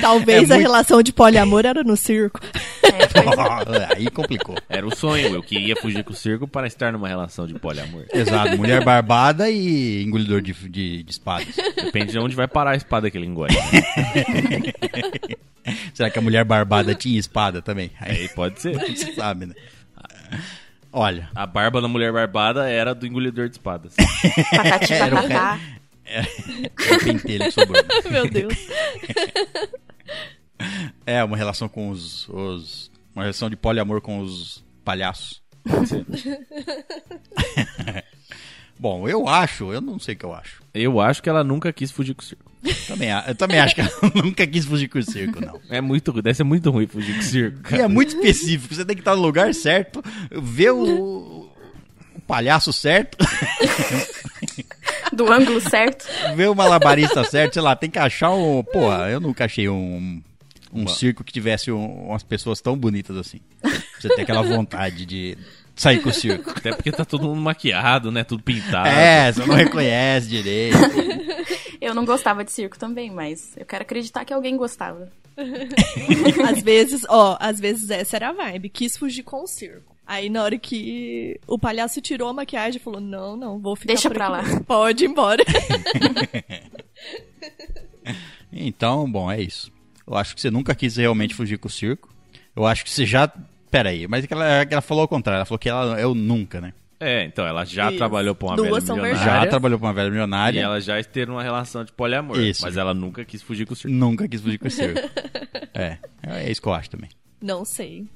[0.00, 2.40] Talvez É a muito- relação de poliamor era no circo.
[2.82, 3.94] É, é.
[3.96, 4.56] Aí complicou.
[4.68, 5.34] Era o sonho.
[5.34, 8.04] Eu queria fugir com o circo para estar numa relação de poliamor.
[8.12, 11.54] Exato, mulher barbada e engolidor de, de, de espadas.
[11.76, 13.54] Depende de onde vai parar a espada que ele engole.
[15.94, 17.90] Será que a mulher barbada tinha espada também?
[18.00, 18.76] Aí Aí pode ser.
[18.78, 19.54] você sabe, né?
[20.92, 23.94] Olha, A barba da mulher barbada era do engolidor de espadas.
[24.54, 25.60] Patati Era o patatá.
[26.04, 26.20] é
[26.94, 27.82] o pentelho que sobrou.
[28.10, 28.54] Meu Deus.
[31.04, 35.42] É, uma relação com os, os- Uma relação de poliamor com os palhaços.
[35.68, 36.06] Pode ser.
[38.78, 40.62] Bom, eu acho, eu não sei o que eu acho.
[40.72, 42.51] Eu acho que ela nunca quis fugir com o circo.
[42.86, 45.60] Também, eu também acho que ela nunca quis fugir com o circo, não.
[45.68, 47.58] É muito ruim, deve ser muito ruim fugir com o circo.
[47.58, 47.82] E cara.
[47.82, 51.50] é muito específico, você tem que estar no lugar certo, ver o,
[52.14, 53.16] o palhaço certo,
[55.12, 56.06] Do ângulo certo.
[56.36, 58.62] ver o malabarista certo, sei lá, tem que achar um.
[58.62, 60.22] Porra, eu nunca achei um,
[60.72, 63.40] um circo que tivesse um- umas pessoas tão bonitas assim.
[64.00, 65.36] Você tem aquela vontade de
[65.74, 66.50] sair com o circo.
[66.50, 68.24] Até porque tá todo mundo maquiado, né?
[68.24, 68.88] Tudo pintado.
[68.88, 70.76] É, você não reconhece direito.
[71.80, 75.10] Eu não gostava de circo também, mas eu quero acreditar que alguém gostava.
[76.48, 78.68] Às vezes, ó, às vezes essa era a vibe.
[78.68, 79.92] Quis fugir com o circo.
[80.06, 84.08] Aí na hora que o palhaço tirou a maquiagem, falou: Não, não, vou ficar Deixa
[84.08, 85.42] por pra aqui lá." Pode ir embora.
[88.52, 89.72] Então, bom, é isso.
[90.06, 92.14] Eu acho que você nunca quis realmente fugir com o circo.
[92.54, 93.32] Eu acho que você já.
[93.72, 95.38] Pera aí, mas é que ela, ela falou ao contrário.
[95.38, 96.74] Ela falou que ela, eu nunca, né?
[97.00, 97.96] É, então ela já Isso.
[97.96, 99.24] trabalhou pra uma Duas velha são milionária.
[99.24, 100.60] Já trabalhou com uma velha E milionária.
[100.60, 102.38] ela já esteve numa relação de poliamor.
[102.38, 102.62] Isso.
[102.62, 103.96] Mas ela nunca quis fugir com o circo.
[103.96, 105.00] Nunca quis fugir com o circo.
[105.74, 107.08] é, é isso que eu acho também.
[107.40, 108.06] Não sei.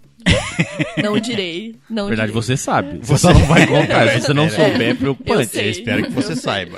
[1.02, 1.74] Não direi.
[1.88, 2.42] Na verdade, direi.
[2.42, 2.98] você sabe.
[3.02, 4.08] Você não vai contar.
[4.10, 5.46] Se você não souber, é Eu preocupante.
[5.46, 5.66] sei.
[5.66, 6.76] Eu espero que você Eu saiba.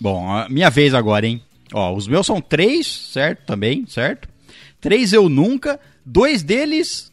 [0.00, 1.40] Bom, a minha vez agora, hein?
[1.72, 3.44] Ó, os meus são três, certo?
[3.46, 4.28] Também, certo?
[4.80, 5.78] Três eu nunca.
[6.04, 7.12] Dois deles.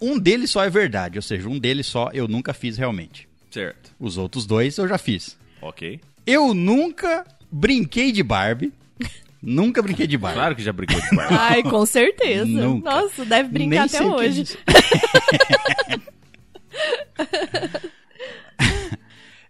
[0.00, 3.26] Um deles só é verdade, ou seja, um deles só eu nunca fiz realmente.
[3.50, 3.90] Certo.
[3.98, 5.38] Os outros dois eu já fiz.
[5.62, 5.98] Ok.
[6.26, 8.72] Eu nunca brinquei de Barbie.
[9.42, 10.38] nunca brinquei de Barbie.
[10.38, 11.36] Claro que já brincou de barba.
[11.36, 12.44] Ai, com certeza.
[12.46, 12.90] Nunca.
[12.90, 14.44] Nossa, deve brincar Nem até é hoje.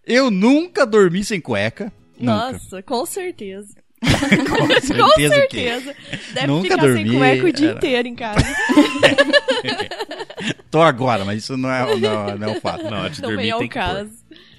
[0.06, 1.92] eu nunca dormi sem cueca.
[2.18, 2.52] Nunca.
[2.52, 3.74] Nossa, com certeza.
[4.48, 5.94] Com Com certeza que- certeza.
[6.34, 8.40] Deve Nunca ficar dormi, sem cueca o dia era- inteiro em casa.
[10.70, 12.84] Tô agora, mas isso não é, não, não é o fato.
[12.84, 13.84] Não, antes de dormir ao tem que pôr.
[13.84, 14.10] caso.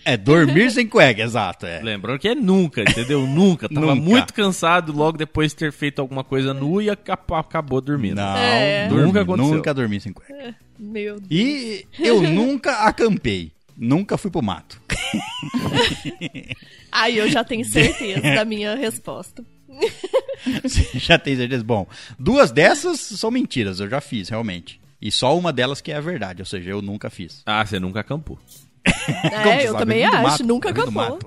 [0.04, 1.66] É, dormir sem cueca, exato.
[1.66, 1.80] É.
[1.82, 3.26] Lembrando que é nunca, entendeu?
[3.28, 3.70] Nunca.
[3.70, 4.02] Tava Nunca.
[4.02, 8.16] muito cansado logo depois de ter feito alguma coisa nu e aca- acabou dormindo.
[8.16, 8.88] Não, É.
[8.88, 9.54] dormi- Nunca aconteceu.
[9.56, 10.56] Nunca dormi sem cueca.
[10.78, 11.28] Meu Deus.
[11.30, 13.52] E eu nunca acampei.
[13.84, 14.80] Nunca fui pro mato.
[16.92, 19.44] Aí eu já tenho certeza da minha resposta.
[20.96, 21.64] Já tem certeza?
[21.64, 21.88] Bom,
[22.20, 24.82] duas dessas são mentiras, eu já fiz, realmente.
[25.02, 27.42] E só uma delas que é a verdade, ou seja, eu nunca fiz.
[27.46, 28.38] Ah, você nunca acampou.
[29.32, 29.80] É, eu sabe?
[29.80, 30.22] também acho.
[30.24, 31.20] mato, Nunca acampou.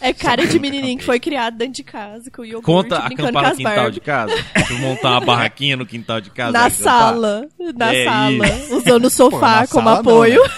[0.00, 3.32] É cara de menininho que foi criado dentro de casa, com o iogurte, Conta brincando
[3.32, 4.34] com acampar no quintal de casa?
[4.80, 6.52] Montar uma barraquinha no quintal de casa?
[6.52, 6.84] Na acampar?
[6.84, 8.76] sala, na É sala, isso.
[8.76, 10.42] usando o sofá na como sala não, apoio.
[10.42, 10.48] né?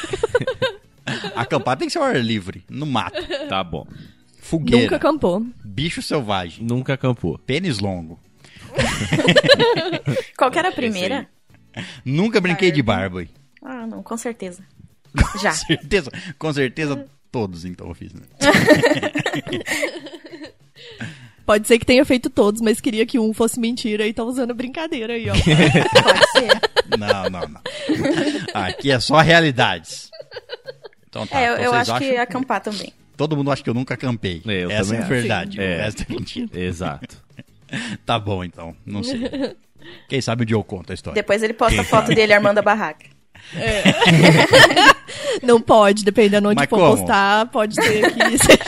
[1.35, 3.21] Acampar tem que ser ao ar livre, no mato.
[3.49, 3.87] Tá bom.
[4.41, 5.47] Fogueira, Nunca acampou.
[5.65, 7.39] bicho selvagem, Nunca acampou.
[7.39, 8.19] pênis longo.
[10.37, 11.29] Qual que era a primeira?
[12.05, 13.31] Nunca brinquei de Barbie.
[13.63, 14.63] Ah, não, com certeza.
[15.41, 15.53] Já.
[15.53, 18.23] certeza, com certeza todos então eu fiz, né?
[21.47, 24.55] Pode ser que tenha feito todos, mas queria que um fosse mentira e tá usando
[24.55, 25.33] brincadeira aí, ó.
[25.33, 26.97] Pode ser.
[26.97, 27.61] Não, não, não.
[28.55, 30.10] Aqui é só realidades.
[31.11, 32.93] Então tá, É, eu, então eu vocês acho que acham acampar também.
[33.17, 34.41] Todo mundo acha que eu nunca acampei.
[34.47, 35.09] É, eu Essa também é a acho.
[35.15, 35.61] verdade.
[35.61, 35.75] É.
[35.75, 36.49] O resto é mentira.
[36.59, 37.17] Exato.
[38.05, 38.75] Tá bom, então.
[38.85, 39.21] Não sei.
[40.09, 41.15] Quem sabe o dia eu conto a história.
[41.15, 43.07] Depois ele posta Quem foto dele armando a barraca.
[45.41, 46.97] Não pode, dependendo onde Mas for como?
[46.97, 48.59] postar, pode ser que seja.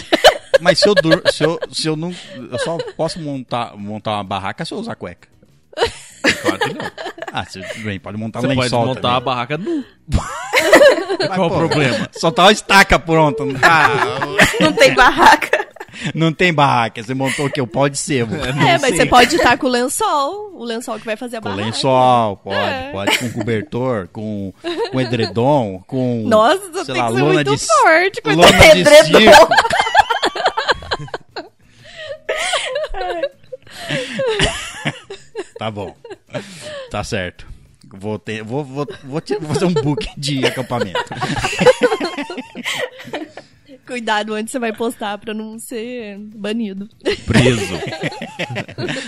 [0.61, 1.21] Mas se eu, dur...
[1.33, 2.15] se eu, se eu não.
[2.37, 5.29] Eu só posso montar, montar uma barraca se eu usar cueca.
[6.43, 6.91] Claro que não.
[7.33, 9.17] Ah, você bem, pode montar um Você pode lençol montar também.
[9.17, 9.85] a barraca nu.
[10.13, 12.09] Mas, Qual o pô, problema?
[12.13, 13.45] Só tá uma estaca pronta.
[13.45, 13.89] Não, tá,
[14.61, 15.67] Não tem barraca.
[16.15, 17.03] não tem barraca.
[17.03, 17.61] Você montou o que?
[17.61, 18.35] O pau de sebo.
[18.37, 21.49] É, mas você pode estar com o lençol, o lençol que vai fazer a Com
[21.51, 21.65] barraca.
[21.65, 22.91] lençol, pode, É.
[22.93, 24.53] pode com cobertor, com,
[24.91, 26.25] com edredom, com.
[26.27, 28.23] Nossa, sei tem lá, que ser lona muito de, forte.
[28.23, 29.19] com Lona de edredom.
[29.21, 29.49] circo.
[35.63, 35.95] Tá bom.
[36.91, 37.47] Tá certo.
[37.95, 40.99] Vou, ter, vou, vou, vou, te- vou fazer um book de acampamento.
[43.87, 46.89] Cuidado onde você vai postar pra não ser banido.
[47.27, 47.75] Preso.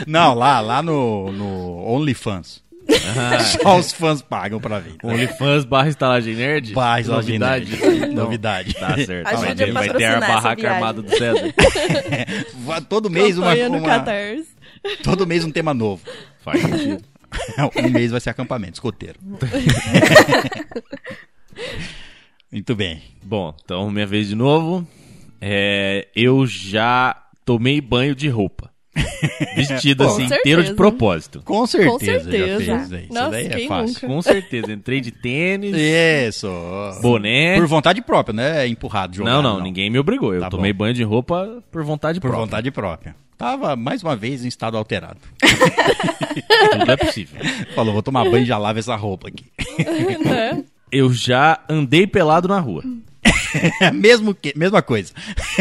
[0.07, 2.63] Não, lá, lá no, no OnlyFans.
[3.63, 4.95] Só os fãs pagam pra ver.
[5.03, 6.73] OnlyFans barra estalagem nerd?
[6.75, 7.77] Barra estalagem Novidade.
[7.99, 8.15] nerd.
[8.15, 8.75] Novidade.
[8.75, 9.27] Tá certo.
[9.29, 11.53] Ajude Vai a ter, vai ter a barraca armada do César.
[12.89, 14.05] Todo mês uma, Campanha uma-
[15.03, 16.03] todo mês um tema novo.
[16.45, 17.03] Faz sentido.
[17.85, 19.19] Um mês vai ser acampamento, escoteiro.
[22.53, 23.03] Muito bem.
[23.25, 24.87] Bom, então minha vez de novo.
[25.41, 28.71] É, eu já tomei banho de roupa.
[29.57, 30.75] Vestido assim, Com inteiro de certeza.
[30.75, 31.43] propósito.
[31.45, 32.65] Com certeza, Com certeza.
[32.65, 33.03] já fez.
[33.05, 33.87] Isso Nossa, daí é fácil.
[33.95, 34.07] nunca?
[34.07, 34.73] Com certeza.
[34.73, 36.49] Entrei de tênis, Isso.
[37.03, 37.57] boné.
[37.57, 38.65] Por vontade própria, né?
[38.65, 39.35] É empurrado, jogado.
[39.35, 40.33] Não, não, ninguém me obrigou.
[40.35, 40.79] Eu Tá tomei bom.
[40.85, 42.45] banho de roupa por vontade Por própria.
[42.47, 43.17] vontade própria.
[43.37, 45.19] Tava, mais uma vez, em estado alterado.
[46.79, 47.41] Tudo é possível.
[47.75, 49.45] Falou, vou tomar banho e já lavo essa roupa aqui.
[50.25, 50.63] né?
[50.91, 52.83] Eu já andei pelado na rua.
[53.95, 55.13] Mesmo que, mesma coisa.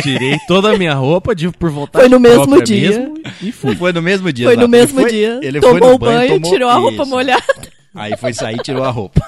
[0.01, 2.89] Tirei toda a minha roupa de, por vontade Foi no mesmo dia.
[2.89, 3.75] mesmo e fui.
[3.75, 4.47] Foi no mesmo dia.
[4.47, 5.39] Foi no mesmo Ele foi- dia.
[5.41, 7.05] Ele foi tomou no o banho, tomou- tirou a roupa Isso.
[7.11, 7.43] molhada.
[7.95, 9.21] Aí foi sair e tirou a roupa.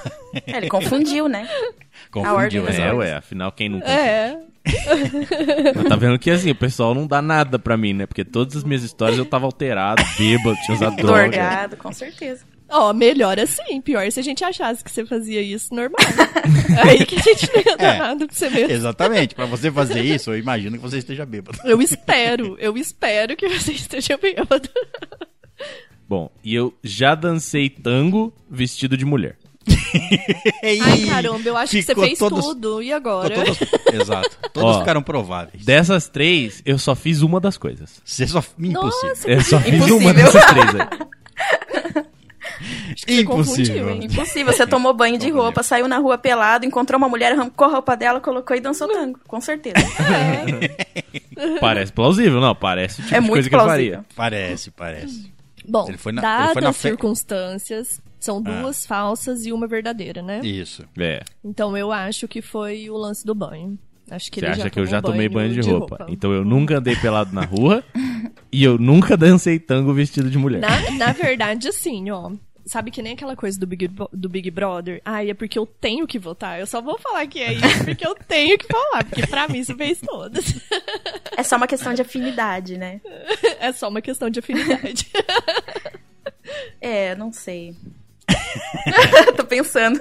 [0.48, 1.48] É, ele confundiu, né?
[2.12, 2.68] Confundiu.
[2.68, 3.88] É, ué, afinal quem nunca.
[3.88, 4.38] É.
[5.76, 8.06] Mas tá vendo que assim, o pessoal não dá nada pra mim, né?
[8.08, 11.22] Porque todas as minhas histórias eu tava alterado, bêbado, tinha usado droga.
[11.24, 12.44] Dorgado, com certeza.
[12.70, 13.80] Ó, melhor assim.
[13.82, 15.98] Pior se a gente achasse que você fazia isso normal.
[16.84, 18.00] Aí que a gente não ia dar É.
[18.00, 18.72] nada pra você mesmo.
[18.72, 19.36] Exatamente.
[19.36, 21.58] Pra você fazer isso, eu imagino que você esteja bêbado.
[21.64, 24.68] Eu espero, eu espero que você esteja bêbado.
[26.10, 29.38] Bom, e eu já dancei tango vestido de mulher.
[30.64, 32.82] Ai, caramba, eu acho que você fez todos- tudo.
[32.84, 33.34] E agora?
[33.34, 33.58] todos-
[33.94, 34.38] Exato.
[34.54, 34.80] Todos Ó.
[34.80, 35.64] ficaram prováveis.
[35.66, 38.02] Dessas três, eu só fiz uma das coisas.
[38.06, 38.44] Você só.
[38.60, 39.10] Impossível.
[39.10, 39.98] Nossa, Eu só fiz Impossível.
[39.98, 42.06] uma dessas três aí.
[42.96, 43.90] Você confundiu, Impossível.
[43.90, 44.00] hein?
[44.04, 44.54] Impossível.
[44.54, 47.96] Você tomou banho de roupa, saiu na rua pelado, encontrou uma mulher, arrancou a roupa
[47.96, 49.20] dela, colocou e dançou tango.
[49.28, 49.76] Com certeza.
[51.60, 52.56] Parece plausível, não?
[52.56, 53.94] Parece o tipo É de muito coisa que eu plausível.
[53.94, 54.06] faria.
[54.16, 55.32] Parece, parece.
[55.68, 59.52] Bom, Ele foi na- dadas ele foi na as fe- circunstâncias, são duas falsas e
[59.52, 60.40] uma verdadeira, né?
[60.44, 60.84] Isso.
[60.98, 61.22] É.
[61.44, 63.78] Então eu acho que foi o lance do banho.
[64.10, 66.06] Acho que Você acha que eu já tomei banho de, roupa.
[66.10, 67.84] Então eu nunca andei pelado na rua
[68.52, 70.60] e eu nunca dancei tango vestido de mulher.
[70.60, 72.32] Na, na verdade, assim, ó.
[72.68, 75.00] Sabe que nem aquela coisa do Big, do Big Brother?
[75.06, 76.60] Ai, é porque eu tenho que votar.
[76.60, 79.04] Eu só vou falar que é isso porque eu tenho que falar.
[79.04, 80.46] Porque pra mim isso fez todas.
[81.38, 83.02] É só uma questão de afinidade, né?
[83.60, 85.08] É só uma questão de afinidade.
[86.80, 87.76] É, não sei.
[89.36, 90.00] Tô pensando.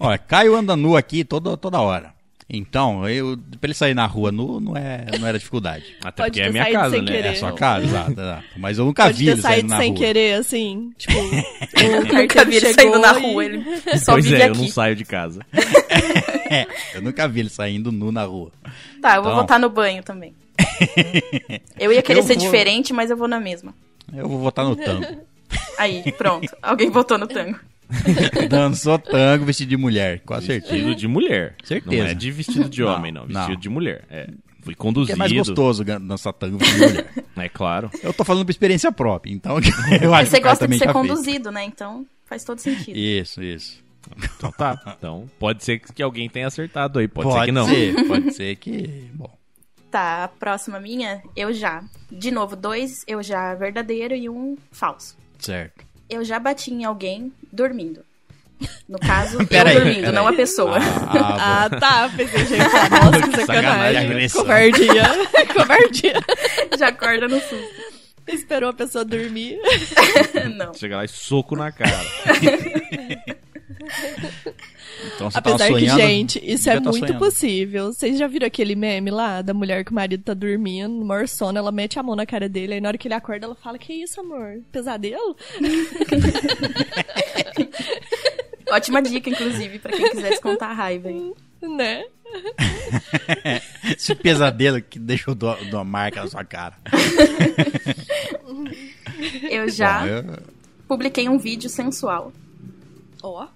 [0.00, 2.14] Olha, Caio anda nu aqui toda, toda hora.
[2.50, 5.84] Então, eu, pra ele sair na rua nu, não, é, não era dificuldade.
[6.04, 7.12] Até Pode porque é minha casa, sem né?
[7.12, 7.28] querer.
[7.28, 8.44] É a sua casa, exato, exato.
[8.58, 9.98] Mas eu nunca Pode vi ter ele saindo na sem rua.
[9.98, 10.92] querer, assim.
[10.98, 13.64] Tipo, o Nunca vi ele saindo na rua, ele
[13.98, 14.60] só Pois vive é, eu aqui.
[14.60, 15.46] não saio de casa.
[16.50, 18.52] É, eu nunca vi ele saindo nu na rua.
[19.00, 19.42] Tá, eu vou Então.
[19.42, 20.34] votar no banho também.
[21.78, 23.74] Eu ia querer Eu ser vou- diferente, mas eu vou na mesma.
[24.12, 25.06] Eu vou votar no tango.
[25.78, 26.54] Aí, pronto.
[26.62, 27.58] Alguém votou no tango.
[28.48, 30.72] Dançou tango vestido de mulher, com certeza.
[30.72, 31.54] Vestido de mulher.
[31.64, 32.02] Certeza.
[32.02, 33.26] Não é de vestido de Não, homem, não.
[33.26, 33.40] não.
[33.40, 34.04] Vestido de mulher.
[34.10, 34.28] É.
[34.62, 35.12] Fui Que conduzido.
[35.14, 37.12] é mais gostoso dançar tango vestido de mulher.
[37.34, 37.90] É claro.
[38.04, 39.56] Eu tô falando por experiência própria, então
[40.00, 41.08] eu acho você que gosta de ser já fez.
[41.08, 41.64] conduzido, né?
[41.64, 42.96] Então faz todo sentido.
[42.96, 43.82] Isso, isso.
[44.36, 44.80] Então tá.
[44.96, 47.08] Então pode ser que alguém tenha acertado aí.
[47.08, 47.66] Pode, Pode, ser que não.
[47.66, 49.08] ser, pode ser que...
[49.14, 49.30] Bom,
[49.90, 51.82] Tá, a próxima minha, eu já.
[52.10, 55.16] De novo, dois eu já verdadeiro e um falso.
[55.38, 55.84] certo.
[56.08, 58.04] Eu já bati em alguém dormindo.
[58.88, 60.34] No caso, eu aí, dormindo, não aí.
[60.34, 60.78] a pessoa.
[60.78, 62.10] Ah, Ah, tá.
[62.16, 64.40] Pensei, gente, ah, nossa, que Sacanagem, agressão.
[64.42, 65.02] Covardia.
[65.54, 66.20] Covardia.
[66.78, 67.92] Já acorda no susto.
[68.28, 69.58] Esperou a pessoa dormir.
[70.54, 70.72] Não.
[70.74, 71.98] Chega lá e soco na cara.
[75.14, 76.00] Então você tava Apesar que, sonhando...
[76.00, 77.18] gente, isso é tá muito sonhando.
[77.18, 77.92] possível.
[77.92, 81.26] Vocês já viram aquele meme lá da mulher que o marido tá dormindo, no maior
[81.28, 83.54] sono, ela mete a mão na cara dele, aí na hora que ele acorda, ela
[83.54, 84.60] fala: Que isso, amor?
[84.70, 85.36] Pesadelo?
[88.70, 91.32] Ótima dica, inclusive, pra quem quiser descontar a raiva aí.
[91.60, 92.04] Né?
[93.96, 96.74] Esse pesadelo que deixou do- uma marca na sua cara.
[99.50, 100.38] Eu já Bom, eu-
[100.88, 102.32] publiquei um vídeo sensual.
[103.22, 103.46] Ó.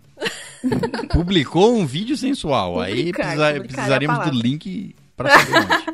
[1.13, 2.81] Publicou um vídeo sensual.
[2.81, 5.87] Aí Publicar, precisa- publicar é a precisaríamos do link pra saber onde.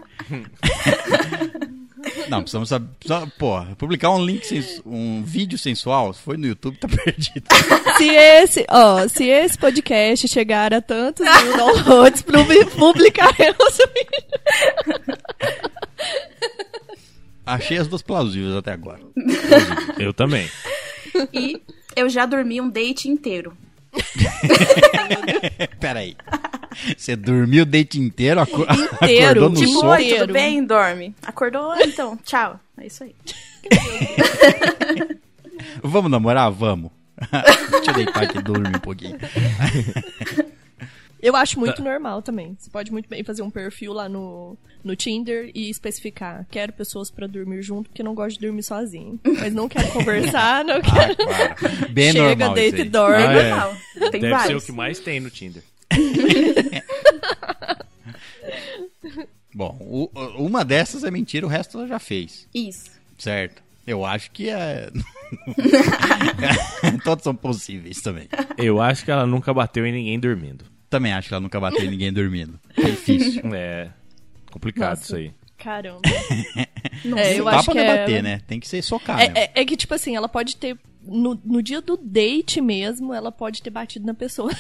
[2.29, 2.89] Não, precisamos saber.
[2.99, 4.43] precisa- Pô, publicar um link,
[4.87, 7.45] um vídeo sensual, se foi no YouTube, tá perdido.
[7.99, 15.19] Se esse, ó, se esse podcast chegar a tantos mil downloads, publi- publicaremos o vídeo.
[17.45, 19.01] Achei as duas plausíveis até agora.
[19.99, 20.49] Eu também.
[21.33, 21.61] E
[21.97, 23.57] eu já dormi um date inteiro.
[25.81, 26.17] Pera aí.
[26.97, 28.63] Você dormiu o date inteiro, aco-
[29.03, 29.97] Inteiro, acordou no tipo, sono?
[30.21, 30.65] tudo bem?
[30.65, 31.15] Dorme.
[31.27, 31.75] Acordou?
[31.81, 32.59] Então, tchau.
[32.79, 33.15] É isso aí.
[35.83, 36.51] Vamos namorar?
[36.51, 36.91] Vamos.
[37.71, 39.19] Deixa eu deitar aqui e dormir um pouquinho.
[41.23, 42.57] Eu acho muito normal também.
[42.59, 47.11] Você pode muito bem fazer um perfil lá no, no Tinder e especificar: quero pessoas
[47.13, 49.21] pra dormir junto, porque não gosto de dormir sozinho.
[49.39, 51.17] Mas não quero conversar, não quero.
[51.17, 51.55] Claro.
[51.95, 53.23] Bem Chega, normal deita isso e dorme.
[53.23, 53.51] É Ah, é.
[53.51, 53.77] normal.
[54.11, 54.65] Tem Deve ser o vários.
[54.65, 55.63] que mais tem no Tinder.
[59.55, 62.49] Bom, o- uma dessas é mentira, o resto ela já fez.
[62.55, 62.91] Isso.
[63.19, 63.63] Certo.
[63.87, 64.89] Eu acho que é.
[67.05, 68.29] Todos são possíveis também.
[68.57, 70.65] Eu acho que ela nunca bateu em ninguém dormindo.
[70.93, 72.61] Também acho que ela nunca bateu em ninguém dormindo.
[72.77, 73.43] É difícil.
[73.55, 73.89] É
[74.51, 75.03] complicado Nossa.
[75.05, 75.33] isso aí.
[75.57, 76.01] Caramba.
[77.03, 78.41] Não É, eu Dá acho pra que é- debater, né?
[78.47, 80.77] Tem que ser socar, É, é- é que, tipo assim, ela pode ter.
[81.03, 84.51] No, no dia do date mesmo, ela pode ter batido na pessoa.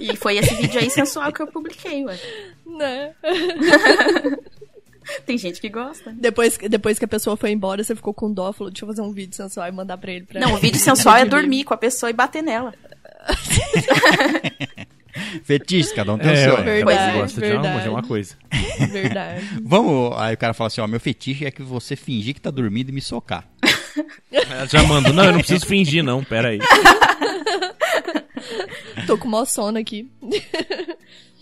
[0.00, 2.16] E foi esse vídeo aí sensual que eu publiquei, ué.
[2.64, 3.12] né?
[5.26, 6.12] Tem gente que gosta.
[6.12, 9.02] Depois, depois que a pessoa foi embora, você ficou com dó, falou: deixa eu fazer
[9.02, 10.24] um vídeo sensual e mandar pra ele.
[10.26, 12.72] Pra Não, o vídeo sensual é dormir com a pessoa e bater nela.
[15.44, 16.54] Fetiche, cada um tem o É, seu.
[16.54, 17.82] ué, Verdade, cada um gosta de uma, verdade.
[17.82, 18.34] de uma coisa.
[18.90, 19.44] Verdade.
[19.64, 20.16] Vamos.
[20.18, 22.88] Aí o cara fala assim: ó, meu fetiche é que você fingir que tá dormindo
[22.88, 23.46] e me socar.
[24.32, 25.12] Ela já mandou.
[25.12, 26.24] Não, eu não preciso fingir, não.
[26.24, 26.58] Pera aí.
[29.06, 30.08] Tô com mó sono aqui.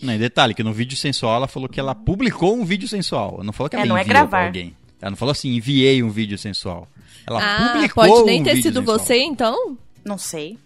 [0.03, 3.35] Não, e detalhe, que no vídeo sensual ela falou que ela publicou um vídeo sensual.
[3.35, 4.47] Ela não falou que ela É, não é enviou pra gravar.
[4.47, 4.75] alguém.
[5.01, 6.89] Ela não falou assim, enviei um vídeo sensual.
[7.27, 8.99] Ela Ah, publicou pode nem um ter vídeo sido sensual.
[8.99, 9.79] você, então?
[10.05, 10.59] Não sei.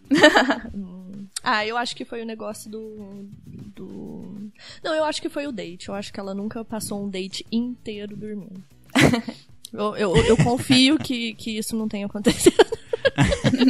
[1.45, 3.29] Ah, eu acho que foi o negócio do.
[3.47, 4.51] do.
[4.83, 5.91] Não, eu acho que foi o date.
[5.91, 8.65] Eu acho que ela nunca passou um date inteiro dormindo.
[9.71, 12.57] eu, eu, eu confio que, que isso não tenha acontecido.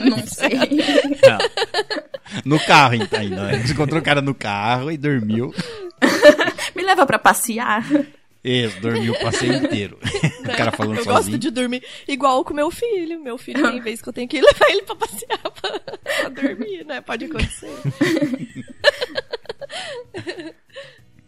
[0.08, 0.56] Não sei.
[2.44, 3.46] No carro então, ainda.
[3.48, 3.64] né?
[3.68, 5.52] Encontrou o cara no carro e dormiu.
[6.74, 7.84] Me leva pra passear.
[8.44, 9.98] Isso, dormiu o passeio inteiro.
[10.44, 11.16] o cara falando eu sozinho.
[11.32, 13.18] gosto de dormir igual com meu filho.
[13.18, 16.84] Meu filho tem vez que eu tenho que levar ele pra passear pra, pra dormir,
[16.84, 17.00] né?
[17.00, 17.70] Pode acontecer.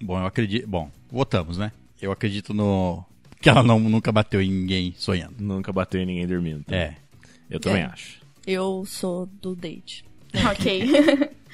[0.03, 0.67] Bom, eu acredito.
[0.69, 1.73] Bom, votamos, né?
[2.01, 3.05] Eu acredito no.
[3.41, 5.35] Que ela não, nunca bateu em ninguém sonhando.
[5.39, 6.65] Nunca bateu em ninguém dormindo.
[6.71, 6.97] É.
[7.49, 7.87] Eu também É.
[7.87, 8.21] acho.
[8.47, 10.05] Eu sou do date.
[10.51, 10.85] ok.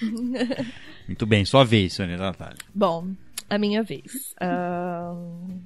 [1.06, 2.56] Muito bem, sua vez, Sônia Natália.
[2.74, 3.08] Bom,
[3.52, 4.34] a minha vez.
[4.40, 5.60] Ahn,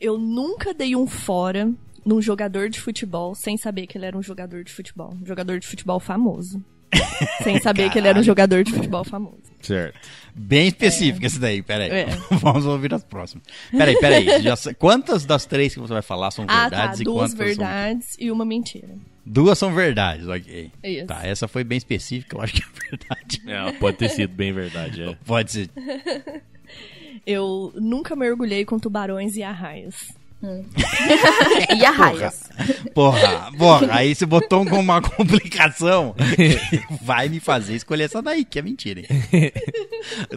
[0.00, 1.70] eu nunca dei um fora
[2.04, 5.14] num jogador de futebol sem saber que ele era um jogador de futebol.
[5.22, 6.64] Um jogador de futebol famoso.
[7.42, 9.42] sem saber que ele era um jogador de futebol famoso.
[9.60, 9.98] Certo.
[10.34, 11.90] Bem específica esse daí, peraí.
[11.90, 12.06] É.
[12.40, 13.44] Vamos ouvir as próximas.
[13.70, 14.40] Peraí, peraí.
[14.42, 16.60] já quantas das três que você vai falar são Ah, tá.
[16.68, 17.46] verdades e Duas quantas são...
[17.46, 18.94] verdades e uma mentira.
[19.24, 20.72] Duas são verdades, ok.
[20.82, 21.06] Isso.
[21.06, 23.42] Tá, essa foi bem específica, eu acho que é verdade.
[23.46, 25.02] É, pode ter sido bem verdade.
[25.02, 25.16] É.
[25.24, 25.70] Pode ser.
[27.26, 29.94] Eu nunca mergulhei com tubarões e arraias.
[31.78, 32.50] E arraias.
[32.94, 36.14] Porra, porra, aí você botou com uma complicação.
[37.00, 39.06] Vai me fazer escolher essa daí, que é mentira, hein?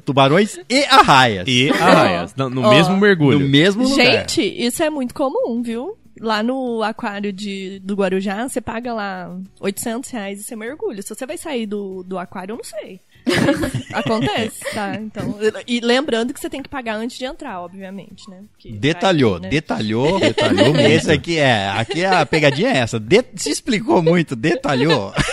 [0.06, 1.48] Tubarões e arraias.
[1.48, 2.36] E arraias.
[2.36, 2.70] No, no Ó.
[2.70, 3.40] mesmo mergulho.
[3.40, 4.30] No mesmo lugar.
[4.30, 5.98] Gente, isso é muito comum, viu?
[6.20, 11.02] Lá no aquário de, do Guarujá, você paga lá 800 reais e você mergulha.
[11.02, 13.02] Se você vai sair do, do aquário, eu não sei.
[13.94, 14.96] Acontece, tá?
[14.96, 18.44] Então, e lembrando que você tem que pagar antes de entrar, obviamente, né?
[18.52, 19.50] Porque Detalhou, vai que, né?
[19.50, 20.66] detalhou, detalhou.
[20.74, 20.80] muito.
[20.82, 23.00] Esse aqui é, aqui a pegadinha é essa.
[23.00, 25.14] De- se explicou muito, detalhou.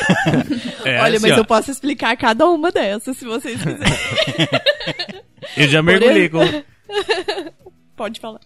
[0.85, 3.83] É, Olha, assim, mas ó, eu posso explicar cada uma dessas, se vocês quiserem.
[5.57, 6.41] eu já mergulhei com,
[7.97, 8.41] Pode falar.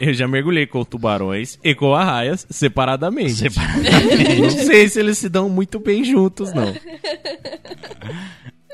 [0.00, 3.32] eu já mergulhei com tubarões e com arraias separadamente.
[3.34, 4.40] Separadamente.
[4.42, 6.74] Não sei se eles se dão muito bem juntos, não.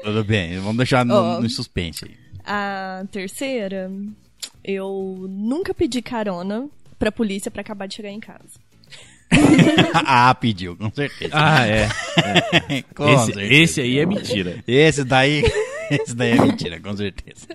[0.03, 1.40] Tudo bem, vamos deixar no, Ó.
[1.40, 2.16] no suspense aí.
[2.44, 3.90] A terceira,
[4.64, 8.59] eu nunca pedi carona pra polícia pra acabar de chegar em casa.
[9.94, 11.30] ah, pediu, com certeza.
[11.32, 11.88] Ah, é.
[12.94, 13.55] com Esse, certeza.
[13.55, 14.64] esse aí é mentira.
[14.66, 15.42] Esse daí,
[15.90, 17.46] esse daí é mentira, com certeza.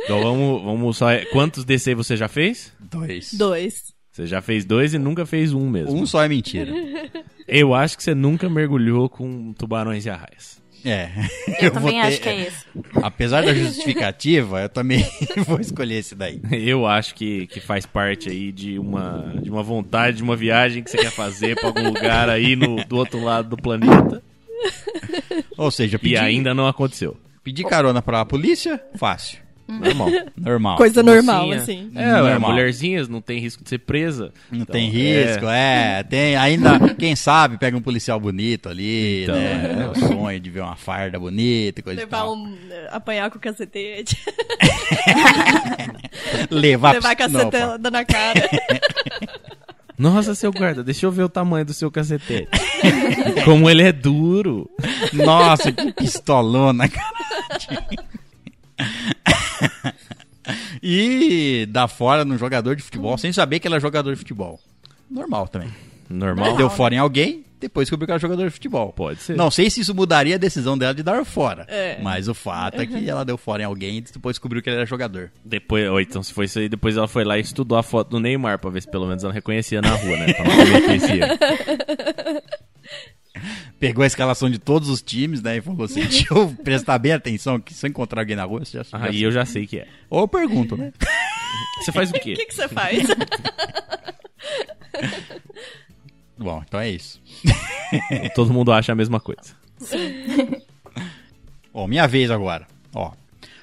[0.00, 1.06] Então vamos, vamos só.
[1.30, 2.72] Quantos aí você já fez?
[2.80, 3.32] Dois.
[3.34, 3.92] Dois.
[4.10, 5.94] Você já fez dois e nunca fez um mesmo.
[5.94, 6.70] Um só é mentira.
[7.48, 10.61] Eu acho que você nunca mergulhou com tubarões e arraias.
[10.84, 11.10] É.
[11.60, 12.64] Eu, vou também ter- acho que é esse.
[13.02, 15.06] Apesar da justificativa, eu também
[15.46, 16.40] vou escolher esse daí.
[16.50, 20.82] Eu acho que, que faz parte aí de uma, de uma vontade, de uma viagem
[20.82, 24.22] que você quer fazer pra algum lugar aí no, do outro lado do planeta.
[25.56, 27.16] Ou seja, E pedir, ainda não aconteceu.
[27.44, 29.38] pedir carona pra polícia, fácil.
[29.68, 30.08] Normal.
[30.36, 30.76] Normal.
[30.76, 31.62] Coisa normal, Mocinha.
[31.62, 31.90] assim.
[31.94, 32.50] É, ué, Normal.
[32.50, 34.32] mulherzinhas não tem risco de ser presa.
[34.50, 36.02] Não Então, tem risco, é.
[36.02, 39.84] Tem ainda, quem sabe, pega um policial bonito ali, Então, né?
[39.84, 39.88] é.
[39.88, 42.34] O sonho de ver uma farda bonita e coisa Levar tal.
[42.34, 42.56] um.
[42.90, 44.16] apanhar com o cacetete.
[46.50, 48.48] Levar, levar a cacetada na cara.
[49.98, 52.48] Nossa, seu guarda, deixa eu ver o tamanho do seu cacetete.
[53.44, 54.68] Como ele é duro.
[55.12, 57.12] Nossa, que pistolona, cara.
[60.82, 64.60] e dá fora num jogador de futebol sem saber que ela é jogador de futebol.
[65.10, 65.70] Normal também.
[66.08, 66.56] Normal?
[66.56, 68.92] Deu fora em alguém, depois descobriu que era jogador de futebol.
[68.92, 69.36] Pode ser.
[69.36, 71.64] Não sei se isso mudaria a decisão dela de dar fora.
[71.68, 71.98] É.
[72.02, 74.76] Mas o fato é que ela deu fora em alguém e depois descobriu que ele
[74.76, 75.30] era jogador.
[75.44, 78.10] Depois, ou então, se foi isso aí, depois ela foi lá e estudou a foto
[78.10, 80.32] do Neymar pra ver se pelo menos ela reconhecia na rua, né?
[80.34, 82.42] Pra não erro.
[83.78, 85.56] Pegou a escalação de todos os times, né?
[85.56, 88.64] E falou assim: deixa eu prestar bem atenção que se eu encontrar alguém na rua,
[88.64, 89.88] você já, já Aí eu já sei que é.
[90.08, 90.92] Ou eu pergunto, né?
[91.82, 92.34] Você faz o O quê?
[92.34, 93.02] que, que você faz?
[96.38, 97.20] Bom, então é isso.
[98.34, 99.54] Todo mundo acha a mesma coisa.
[101.72, 102.66] Ó, minha vez agora.
[102.94, 103.12] Ó.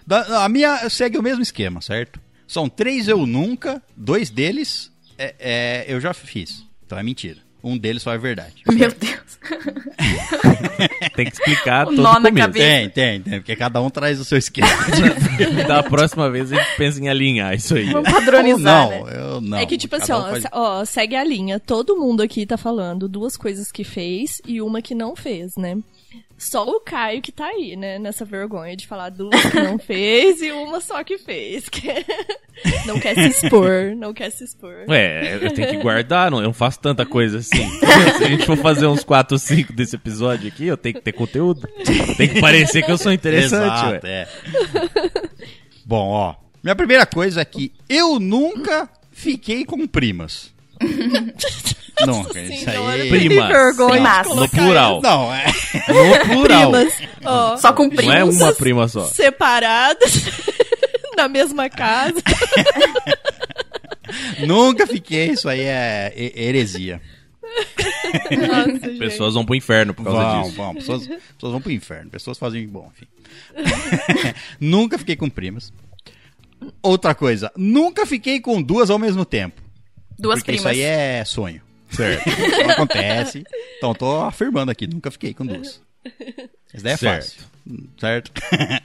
[0.05, 2.19] Da- a minha segue o mesmo esquema, certo?
[2.47, 6.65] São três eu nunca, dois deles é, é, eu já fiz.
[6.85, 7.39] Então é mentira.
[7.63, 8.53] Um deles só é verdade.
[8.67, 9.39] Meu Deus.
[11.15, 12.65] Tem que explicar O todo nó o na cabeça.
[12.65, 13.39] Tem, tem, tem.
[13.39, 14.67] Porque cada um traz o seu esquema.
[15.67, 17.91] Da próxima vez a gente pensa em alinhar isso aí.
[17.91, 19.13] Vamos Ou padronizar, não, né?
[19.15, 19.57] eu não.
[19.57, 21.59] é que, tipo assim, um ó, faz- ó, segue a linha.
[21.59, 25.77] Todo mundo aqui tá falando duas coisas que fez e uma que não fez, né?
[26.39, 27.99] Só o Caio que tá aí, né?
[27.99, 31.67] Nessa vergonha de falar duas que não fez e uma só que fez.
[31.67, 31.87] que
[32.87, 34.85] não quer se expor, não quer se expor.
[34.87, 37.69] É, eu tenho que guardar, não, eu não faço tanta coisa assim.
[38.17, 41.01] Se a gente for fazer uns 4 ou 5 desse episódio aqui, eu tenho que
[41.01, 41.67] ter conteúdo.
[42.15, 44.11] Tem que parecer que eu sou interessante, Exato, ué.
[44.23, 44.27] é.
[45.85, 46.35] Bom, ó.
[46.63, 50.53] Minha primeira coisa é que eu nunca fiquei com primas.
[52.05, 52.39] Nunca.
[52.41, 53.09] Isso aí.
[53.09, 53.47] Primas.
[53.47, 53.91] que vergonha
[54.23, 54.27] Primas.
[54.35, 55.01] No plural.
[55.01, 55.45] Não, é.
[55.87, 56.71] No plural.
[56.71, 56.93] Primas,
[57.25, 58.39] ó, Só com Não primos.
[58.41, 59.05] é uma prima só.
[59.05, 60.13] separadas
[61.17, 62.21] na mesma casa.
[64.45, 65.31] Nunca fiquei.
[65.31, 67.01] Isso aí é he- heresia.
[68.31, 68.89] Nossa.
[68.97, 70.55] Pessoas vão pro inferno por causa Vão, disso.
[70.55, 70.73] vão.
[70.75, 72.09] Pessoas, pessoas vão pro inferno.
[72.09, 73.07] Pessoas fazem bom, enfim.
[74.59, 75.71] nunca fiquei com primas.
[76.81, 79.61] Outra coisa, nunca fiquei com duas ao mesmo tempo.
[80.17, 80.59] Duas porque primas.
[80.61, 81.61] isso aí é sonho.
[81.89, 82.23] Certo.
[82.63, 83.43] Não acontece.
[83.77, 85.81] Então tô afirmando aqui, nunca fiquei com duas.
[86.73, 87.23] Isso daí é Certo.
[87.23, 87.41] fácil.
[87.99, 88.31] Certo?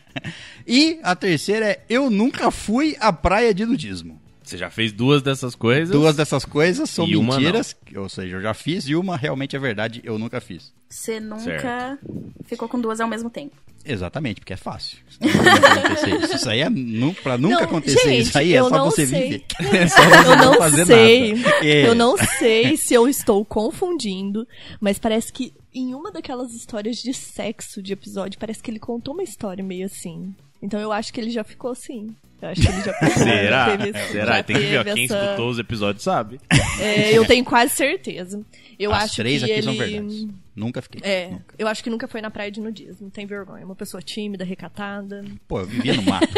[0.67, 4.21] e a terceira é eu nunca fui à praia de nudismo.
[4.45, 5.91] Você já fez duas dessas coisas.
[5.91, 9.57] Duas dessas coisas são E uma mentiras, ou seja, eu já fiz, e uma realmente
[9.57, 10.73] é verdade, eu nunca fiz.
[10.89, 11.99] Você nunca Certo.
[12.45, 13.57] ficou com duas ao mesmo tempo.
[13.87, 14.99] Exatamente, porque é fácil.
[15.11, 16.35] Isso não isso.
[16.37, 18.85] Isso aí é nu- pra nunca Não, acontecer gente, isso aí, é eu só não
[18.91, 19.23] você sei.
[19.23, 19.45] viver.
[19.77, 21.35] É só você Eu não fazer sei.
[21.35, 21.55] nada.
[21.67, 21.87] É.
[21.89, 24.47] Eu não sei se eu estou confundindo,
[24.81, 29.13] mas parece que em uma daquelas histórias de sexo de episódio, parece que ele contou
[29.13, 30.35] uma história meio assim.
[30.63, 32.15] Então eu acho que ele já ficou assim.
[32.43, 33.77] Eu acho que ele já Será?
[33.79, 34.43] teve Será?
[34.43, 34.85] Tem que ver.
[34.85, 36.39] Quem essa- escutou os episódios sabe.
[36.79, 38.43] É, eu tenho quase certeza.
[38.79, 39.63] Eu As acho três que aqui ele...
[39.63, 40.27] são verdades.
[40.55, 41.01] Nunca fiquei.
[41.03, 41.55] É, Nunca.
[41.59, 43.11] eu acho que nunca foi na praia de nudismo.
[43.11, 43.63] Tem vergonha.
[43.63, 45.25] É Uma pessoa tímida, recatada.
[45.49, 46.29] Pô, eu vivia no mato.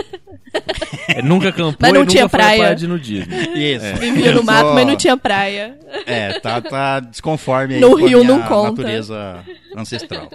[1.09, 2.59] É, nunca campou Mas não e nunca tinha foi à praia.
[2.61, 3.33] praia de nudismo.
[3.55, 3.95] Isso.
[4.01, 5.79] Vivia Eu no mato, sou- mas não tinha praia.
[6.07, 8.71] É, tá, tá desconforme aí No com a rio minha não conta.
[8.83, 9.45] natureza
[9.77, 10.31] ancestral.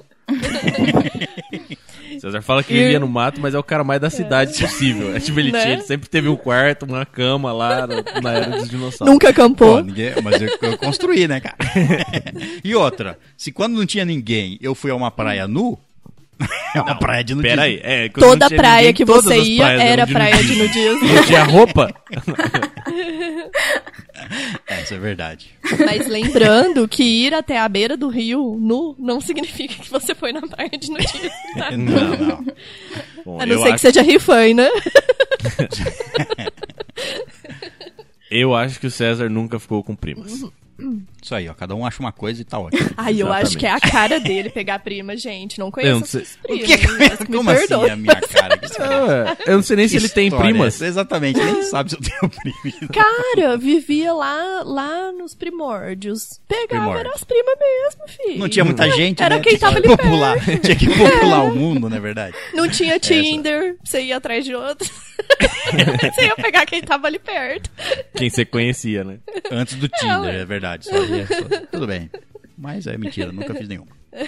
[2.20, 5.16] César fala que vivia no mato, mas é o cara mais da cidade possível.
[5.16, 5.62] É tipo, ele, Né?
[5.62, 9.12] tinha, ele sempre teve um quarto, uma cama lá no- na era dos dinossauros.
[9.14, 9.84] Nunca Pô, acampou.
[9.84, 11.56] ninguém, mas eu, eu construí, né, cara?
[12.64, 15.78] e outra, se quando não tinha ninguém eu fui a uma praia nu,
[16.76, 17.56] é uma praia de nudismo.
[17.56, 17.80] Pera aí.
[17.84, 21.14] É, não Toda praia ninguém, que você ia era praia de nudismo.
[21.14, 21.94] Não tinha roupa?
[24.68, 25.52] É, isso é verdade.
[25.86, 30.32] Mas lembrando que ir até a beira do rio nu não significa que você foi
[30.32, 31.72] na praia de nudismo, tá?
[31.72, 32.46] Não, não.
[33.26, 34.70] Bom, A não eu, ser que acho, seja rifan, né?
[38.30, 40.46] eu acho que o César nunca ficou com primas.
[41.22, 41.54] Isso aí, ó.
[41.54, 42.90] Cada um acha uma coisa e tá ótimo.
[42.98, 45.60] Ai, eu acho que é a cara dele pegar prima, gente.
[45.60, 46.68] Não conheço Eu não sei- primas.
[46.68, 48.58] Que- mas me como assim a minha cara?
[48.58, 50.76] Que história- É, eu não sei nem se que ele tem é primas.
[50.76, 50.88] essa?
[50.88, 52.88] Exatamente, nem sabe se eu tenho prima.
[52.94, 56.40] Cara, vivia lá, lá nos primórdios.
[56.48, 57.00] Pegava Primórdios.
[57.06, 58.40] era as primas mesmo, filho.
[58.40, 59.42] Não tinha muita gente, Era né?
[59.42, 62.36] quem Tinha tava que ali popular, Tinha que popular o mundo, não é verdade?
[62.54, 64.90] Não tinha Tinder, você ia atrás de outro.
[66.16, 67.70] você ia pegar quem tava ali perto.
[68.16, 69.20] Quem você conhecia, né?
[69.52, 70.71] Antes do Tinder, é verdade.
[70.82, 72.10] Só ia- só- Tudo bem.
[72.58, 73.86] Mas é mentira, nunca fiz nenhum.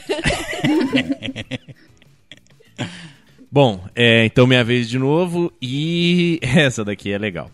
[3.51, 7.51] Bom, é, então minha vez de novo e essa daqui é legal.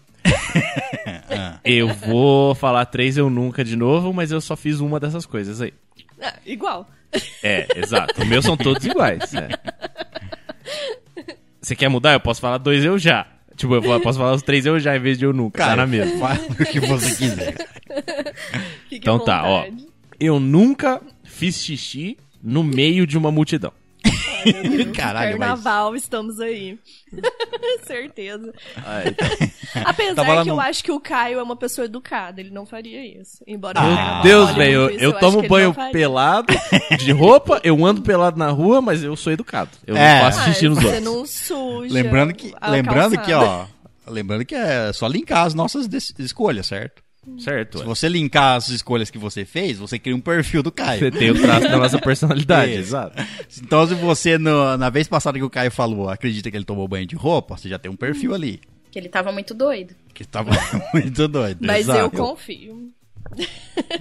[1.64, 5.62] Eu vou falar três eu nunca de novo, mas eu só fiz uma dessas coisas
[5.62, 5.74] aí.
[6.22, 6.88] Ah, igual.
[7.44, 8.22] É, exato.
[8.22, 9.34] Os meus são todos iguais.
[9.34, 9.50] é.
[11.62, 12.14] Você quer mudar?
[12.14, 13.28] Eu posso falar dois eu já.
[13.60, 15.66] Tipo, eu posso falar os três eu já em vez de eu nunca.
[15.66, 16.18] tá na mesma.
[16.18, 17.56] fala o que você quiser.
[18.88, 19.66] Fique Então tá, ó.
[20.18, 23.74] Eu nunca fiz xixi no meio de uma multidão.
[24.96, 25.48] Caralho, mas...
[25.48, 26.78] Carnaval, estamos aí.
[27.86, 28.54] Certeza.
[28.78, 29.28] Ah, então.
[29.86, 33.44] Apesar que eu acho que o Caio é uma pessoa educada, ele não faria isso.
[33.48, 36.54] Embora Ah, Meu Deus, velho, eu, eu acho tomo que banho pelado,
[37.00, 39.72] de roupa, eu ando pelado na rua, mas eu sou educado.
[39.86, 40.16] Eu É.
[40.24, 41.04] não faço xixi Ah, nos você outros.
[41.04, 43.68] não suja Lembrando que, a lembrando que, calçada.
[43.76, 43.80] ó...
[44.12, 45.88] Lembrando que é só linkar as nossas
[46.18, 47.04] escolhas, certo?
[47.38, 47.78] Certo.
[47.80, 47.88] Se ué.
[47.88, 51.00] você linkar as escolhas que você fez, você cria um perfil do Caio.
[51.00, 53.16] Você tem o traço da nossa personalidade, exato.
[53.62, 56.88] Então, se você, no- na vez passada que o Caio falou, acredita que ele tomou
[56.88, 58.60] banho de roupa, você já tem um perfil ali.
[58.92, 59.94] Que ele tava muito doido.
[60.14, 60.52] Que tava
[60.94, 61.60] muito doido.
[61.62, 62.00] Mas Exato.
[62.00, 62.90] eu confio.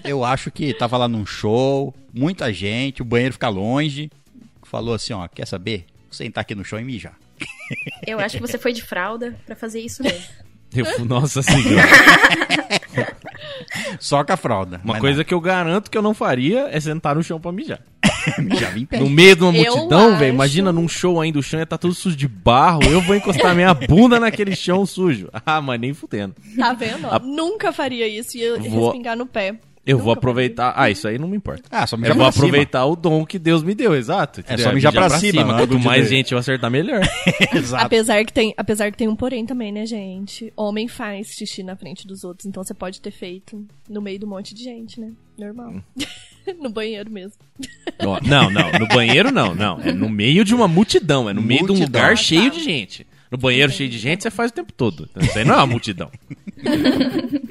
[0.04, 4.10] Eu acho que tava lá num show, muita gente, o banheiro fica longe.
[4.64, 5.84] Falou assim, ó, quer saber?
[6.04, 7.16] Vou sentar aqui no chão e mijar.
[8.06, 10.24] Eu acho que você foi de fralda pra fazer isso mesmo.
[10.74, 11.88] Eu, nossa senhora.
[13.98, 14.80] Só com a fralda.
[14.84, 17.80] Uma coisa que eu garanto que eu não faria é sentar no chão pra mijar.
[18.38, 18.98] não, mijava em pé.
[19.00, 20.34] No meio de uma Eu multidão, acho- velho.
[20.34, 22.82] Imagina num show ainda, o chão ia tá todo sujo de barro.
[22.84, 25.28] Eu vou encostar minha bunda naquele chão sujo.
[25.44, 26.34] Ah, mas nem fudendo.
[26.56, 27.06] Tá vendo?
[27.08, 29.56] A- Nunca faria isso e ia Vou- respingar no pé.
[29.88, 30.74] Eu Nunca vou aproveitar.
[30.76, 31.62] Ah, isso aí não me importa.
[31.70, 32.44] Ah, só mijar Eu vou pra cima.
[32.46, 34.40] aproveitar o dom que Deus me deu, exato.
[34.40, 34.64] entendeu?
[34.66, 37.00] só mijar pra cima, não é Quanto do mais gente eu acertar, melhor.
[37.54, 37.86] Exato.
[37.86, 40.52] Apesar que, tem, apesar que tem um porém também, né, gente?
[40.54, 44.26] Homem faz xixi na frente dos outros, então você pode ter feito no meio de
[44.26, 45.10] um monte de gente, né?
[45.38, 45.70] Normal.
[45.70, 45.82] Hum.
[46.60, 47.32] no banheiro mesmo.
[48.26, 49.80] Não, não, no banheiro não, não.
[49.80, 52.00] É no meio de uma multidão, é no meio de um Multidão.
[52.02, 52.58] lugar Ah, cheio tá.
[52.58, 53.06] de gente.
[53.30, 55.08] No banheiro cheio de gente, você faz o tempo todo.
[55.10, 56.10] Então, Isso aí não é uma multidão.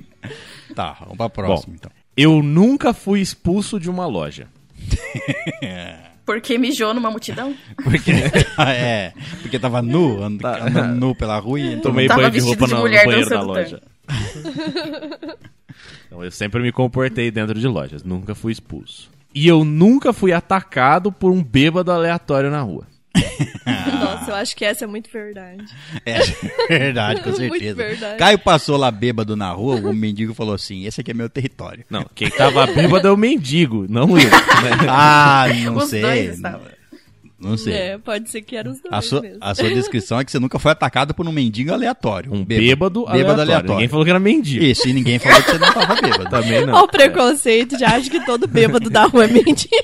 [0.76, 1.92] Tá, vamos pra próxima, então.
[2.18, 4.48] Eu nunca fui expulso de uma loja.
[6.26, 7.56] Porque mijou numa multidão?
[7.82, 8.12] Porque,
[8.60, 10.66] é, porque tava nu, and, Tá.
[10.66, 13.82] andando nu pela rua e Tomei banho de roupa de no, no banheiro da loja.
[16.06, 19.10] Então, eu sempre me comportei dentro de lojas, nunca fui expulso.
[19.34, 22.86] E eu nunca fui atacado por um bêbado aleatório na rua.
[24.00, 25.64] Nossa, eu acho que essa é muito verdade.
[26.06, 26.20] É
[26.70, 27.76] verdade, com Muito certeza.
[27.76, 28.18] verdade.
[28.18, 31.84] Caio passou lá bêbado na rua, o mendigo falou assim: esse aqui é meu território.
[31.90, 34.30] Não, quem tava bêbado é o mendigo, não eu.
[34.90, 36.02] Ah, não Os sei.
[36.02, 36.62] dois estavam.
[37.40, 37.74] Não sei.
[37.74, 39.38] É, pode ser que era os dois A sua, mesmo.
[39.42, 42.34] a sua descrição é que você nunca foi atacado por um mendigo aleatório.
[42.34, 43.42] Um bêbado, Bêbado aleatório.
[43.42, 43.74] aleatório.
[43.76, 44.64] Ninguém falou que era mendigo.
[44.66, 46.30] Isso, e ninguém falou que você não tava bêbado.
[46.32, 46.74] Também não.
[46.74, 49.84] Olha o preconceito, já acha que todo bêbado da rua é mentira.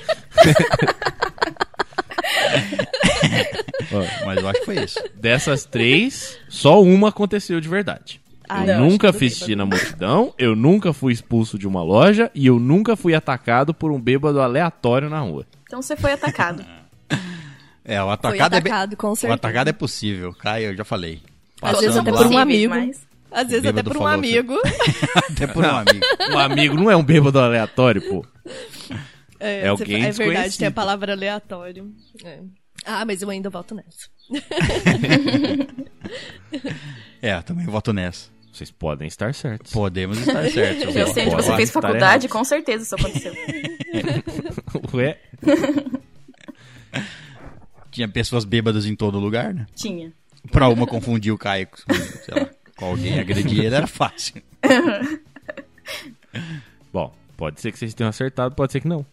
[4.24, 4.98] Mas eu acho que foi isso.
[5.14, 8.20] Dessas três, só uma aconteceu de verdade.
[8.48, 12.30] Ah, eu não, nunca fiz xixi na multidão, eu nunca fui expulso de uma loja
[12.34, 15.46] e eu nunca fui atacado por um bêbado aleatório na rua.
[15.66, 16.64] Então você foi atacado.
[17.86, 19.34] É, o Foi atacado, é bem- atacado, com O certeza.
[19.34, 21.20] atacado é possível, Caio, eu já falei.
[21.60, 22.74] Às vezes até por um amigo.
[22.74, 24.54] mas- Às vezes até por um amigo.
[25.30, 26.06] Até por um amigo.
[26.32, 28.24] Um amigo não é um bêbado aleatório, pô.
[29.38, 31.92] É, É alguém É verdade, tem a palavra aleatório.
[32.24, 32.38] É.
[32.84, 34.08] Ah, mas eu ainda volto nessa.
[37.22, 38.28] É, eu também voto nessa.
[38.52, 39.72] Vocês podem estar certos.
[39.72, 40.94] Podemos estar certos.
[40.94, 42.38] Eu sei onde você fez faculdade, errado.
[42.38, 43.32] com certeza isso aconteceu.
[44.92, 45.18] Ué?
[47.90, 49.64] Tinha pessoas bêbadas em todo lugar, né?
[49.74, 50.12] Tinha.
[50.52, 54.42] Pra uma confundir o Caio com, sei lá, com alguém agredir ele era fácil.
[56.92, 59.06] Bom, pode ser que vocês tenham acertado, pode ser que não.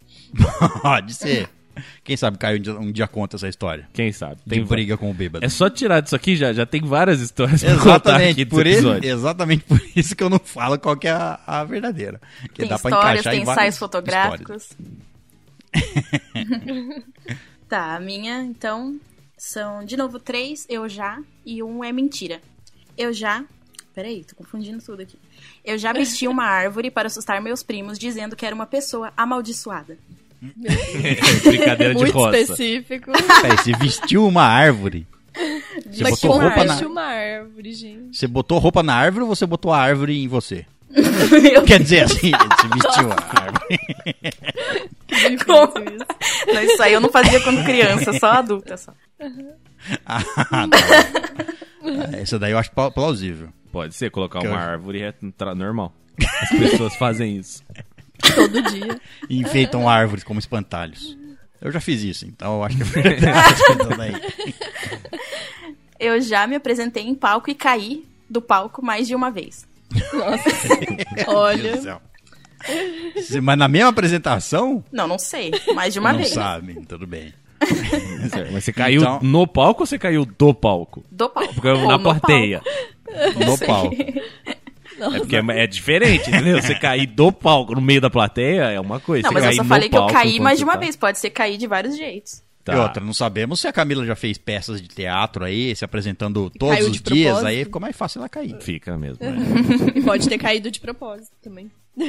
[0.82, 1.50] Pode ser.
[2.04, 3.88] Quem sabe Caio um dia, um dia conta essa história.
[3.94, 4.38] Quem sabe?
[4.46, 5.46] De Tem briga com o bêbado.
[5.46, 8.50] É só tirar disso aqui já, já tem várias histórias pra contar aqui Exatamente desse
[8.50, 9.10] por, ele, episódio.
[9.10, 12.20] exatamente por isso que eu não falo qual que é a, a verdadeira.
[12.54, 14.70] Que Tem dá pra histórias, encaixar tem ensaios fotográficos.
[17.68, 19.00] tá, a minha, então,
[19.38, 22.42] são de novo três, eu já, e um é mentira.
[22.98, 23.44] Eu já.
[23.94, 25.18] Peraí, tô confundindo tudo aqui.
[25.66, 29.98] Eu já vesti uma árvore para assustar meus primos, dizendo que era uma pessoa amaldiçoada.
[31.44, 32.38] Brincadeira de Muito roça.
[32.40, 33.12] específico.
[33.42, 35.06] Peraí, você vestiu uma árvore.
[35.90, 36.78] Você Mas botou roupa na.
[36.88, 38.18] uma árvore, gente.
[38.18, 40.66] Você botou roupa na árvore ou você botou a árvore em você?
[41.66, 43.80] Quer dizer assim, você vestiu a árvore.
[45.46, 45.90] Como?
[45.90, 46.06] isso.
[46.54, 48.94] Não, isso aí eu não fazia quando criança, só adulta só.
[50.06, 50.22] Ah,
[50.68, 52.18] tá.
[52.18, 53.50] Essa daí eu acho pla- plausível.
[53.72, 55.94] Pode ser, colocar Que uma eu- árvore é tra- normal.
[56.42, 57.64] As pessoas fazem isso.
[58.36, 59.00] Todo dia.
[59.30, 61.18] E enfeitam árvores como espantalhos.
[61.62, 63.62] Eu já fiz isso, então eu acho que é verdade.
[66.00, 69.68] Eu já me apresentei em palco e caí do palco mais de uma vez.
[70.14, 70.50] Nossa.
[70.76, 72.02] Meu Deus do Olha.
[73.42, 74.84] Mas na mesma apresentação?
[74.92, 75.52] Não, não sei.
[75.76, 76.32] Mais de uma não vez.
[76.32, 77.32] sabe, tudo bem.
[78.32, 81.04] Certo, Mas você caiu Então- no palco ou você caiu do palco?
[81.12, 81.54] Do palco.
[81.54, 82.62] Porque Ou na no plateia.
[83.46, 84.24] No sei.
[85.06, 86.62] É porque é, é diferente, entendeu?
[86.62, 89.24] Você cair do palco no meio da plateia é uma coisa.
[89.28, 90.96] Não, Você mas eu só falei que eu caí mais de uma tá- vez.
[90.96, 92.44] Pode ser cair de vários jeitos.
[92.64, 92.74] Tá.
[92.76, 96.48] E outra, não sabemos se a Camila já fez peças de teatro aí, se apresentando
[96.52, 97.48] todos caiu os dias, propósito.
[97.48, 98.56] aí ficou mais fácil ela cair.
[98.62, 99.18] Fica mesmo.
[99.26, 99.32] é.
[99.98, 101.72] E pode ter caído de propósito também.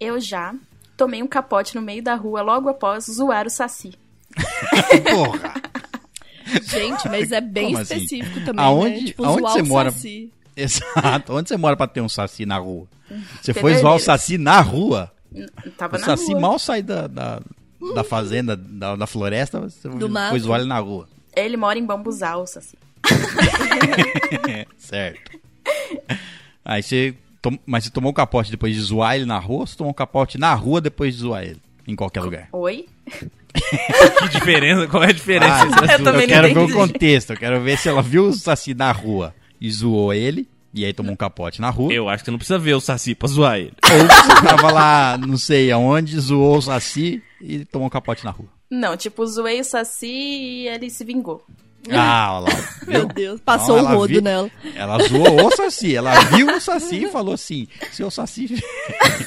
[0.00, 0.54] Eu já
[0.96, 3.92] tomei um capote no meio da rua logo após zoar o Saci.
[5.10, 5.54] Porra!
[6.62, 7.94] Gente, mas é bem Como assim?
[7.96, 9.04] específico também, Aonde- né?
[9.06, 9.90] Tipo, aonde zoar você o mora?
[9.90, 10.32] saci.
[10.62, 11.34] Exato.
[11.34, 12.86] Onde você mora pra ter um saci na rua?
[13.42, 15.12] Você foi zoar o saci na rua?
[15.76, 16.40] Tava O na saci rua.
[16.40, 17.40] mal sai da, da,
[17.94, 20.38] da fazenda, da, da floresta, você Do foi mato.
[20.38, 21.08] zoar ele na rua.
[21.36, 22.76] Ele mora em Bambuzal, o Saci.
[24.78, 25.38] Certo.
[26.64, 27.14] Aí você.
[27.42, 29.92] tom- Mas você tomou o capote depois de zoar ele na rua ou você tomou
[29.94, 31.60] capote na rua depois de zoar ele?
[31.86, 32.48] Em qualquer lugar.
[32.52, 32.86] Oi?
[34.18, 34.86] Que diferença?
[34.86, 35.64] Qual é a diferença Ah,
[35.98, 37.32] eu eu quero ver o contexto.
[37.32, 40.48] Eu quero ver se ela viu o Saci na rua e zoou ele.
[40.74, 41.90] E aí tomou um capote na rua.
[41.92, 43.72] Eu acho que você não precisa ver o Saci pra zoar ele.
[43.82, 48.30] Ou você tava lá, não sei aonde, zoou o Saci e tomou um capote na
[48.30, 48.48] rua.
[48.70, 51.42] Não, tipo, zoei o Saci e ele se vingou.
[51.90, 52.68] Ah, olha lá.
[52.86, 53.06] Meu?
[53.06, 54.50] Deus, passou Não, o rodo vi- nela.
[54.74, 55.94] Ela zoou o Saci.
[55.96, 58.62] Ela viu o Saci e falou assim: seu Saci.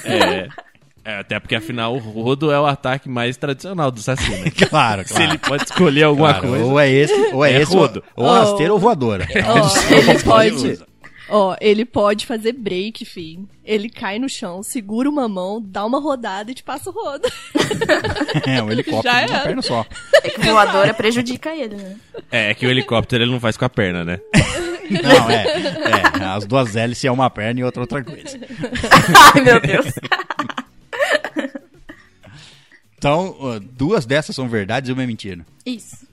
[0.03, 0.47] É,
[1.09, 4.51] é, até porque afinal o rodo é o ataque mais tradicional do Saci, né?
[4.69, 5.31] claro, Se claro.
[5.31, 6.65] ele pode escolher alguma Claro, coisa.
[6.65, 8.03] Ou é esse, ou é, É esse, rodo.
[8.15, 8.33] ou, ou Oh.
[8.39, 9.27] rasteira ou voadora.
[9.47, 10.89] Ó, ele pode.
[11.31, 13.47] Ó, ele pode fazer break, fim.
[13.63, 17.27] Ele cai no chão, segura uma mão, dá uma rodada e te passa o rodo.
[18.47, 19.39] É, um helicóptero Já uma era.
[19.43, 19.85] perna só.
[20.23, 21.95] É que voadora prejudica ele, né?
[22.31, 24.19] É, é que o helicóptero ele não faz com a perna, né?
[24.89, 25.43] Não, é,
[26.19, 26.25] é.
[26.25, 28.39] As duas hélices é uma perna e outra outra coisa.
[29.35, 29.85] Ai, meu Deus.
[32.97, 35.45] Então, duas dessas são verdades e uma é mentira.
[35.65, 36.05] Isso.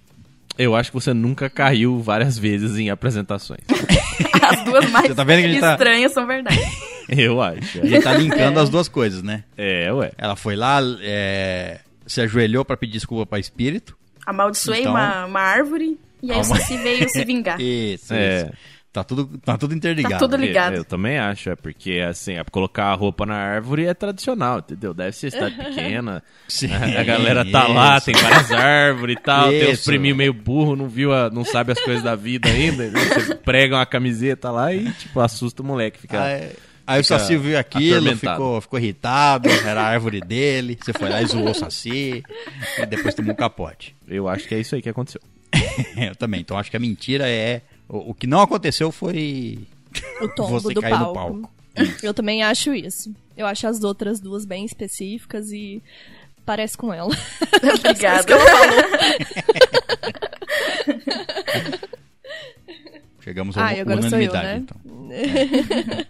[0.57, 3.61] Eu acho que você nunca caiu várias vezes em apresentações.
[4.41, 5.25] As duas mais Você tá
[5.61, 6.61] tá- estranhas são verdade.
[7.09, 7.81] Eu acho.
[7.83, 9.45] A gente tá linkando as duas coisas, né?
[9.57, 10.11] É, ué.
[10.19, 13.97] Ela foi lá, é, se ajoelhou pra pedir desculpa pra espírito.
[14.25, 16.57] Amaldiçoei Então- uma, uma árvore e aí o Calma.
[16.61, 17.61] Saci veio se vingar.
[17.61, 18.43] Isso, É.
[18.43, 18.53] isso.
[18.97, 20.15] Tá tudo, tá tudo interligado.
[20.15, 20.73] Tá tudo ligado.
[20.73, 24.61] Eu, eu também acho, é porque assim, é, colocar a roupa na árvore é tradicional,
[24.61, 24.95] entendeu?
[24.95, 26.23] Deve ser cidade pequena.
[26.49, 28.07] Sim, A galera tá lá, isso.
[28.07, 29.85] tem várias árvores e tal, tem os Isso.
[29.85, 32.87] priminhos meio burro, não viu, a- não sabe as coisas da vida ainda.
[32.87, 33.05] entendeu?
[33.21, 35.99] Você prega uma camiseta lá e, tipo, assusta o moleque.
[36.01, 36.23] Fica...
[36.23, 36.49] Aí,
[36.87, 41.21] aí o Saci viu aquilo, ficou, ficou irritado, era a árvore dele, você foi lá
[41.21, 42.23] e zoou o Saci,
[42.79, 43.95] e depois tomou um capote.
[44.09, 45.21] Eu acho que é isso aí que aconteceu.
[46.01, 47.61] Eu também, então acho que a mentira é...
[47.89, 49.59] O, o que não aconteceu foi
[50.21, 51.41] O tombo você do cair no palco.
[51.43, 51.51] palco.
[52.03, 53.15] Eu também acho isso.
[53.37, 55.83] Eu acho as outras duas bem específicas e
[56.45, 57.11] parece com ela.
[57.79, 58.27] Obrigada.
[63.21, 64.65] Chegamos a Ah, e uma agora sou eu, unanimidade, né?
[64.65, 66.07] então.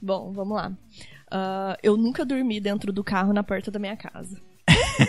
[0.00, 0.72] Bom, vamos lá.
[1.30, 4.40] Ah, eu nunca dormi dentro do carro na porta da minha casa.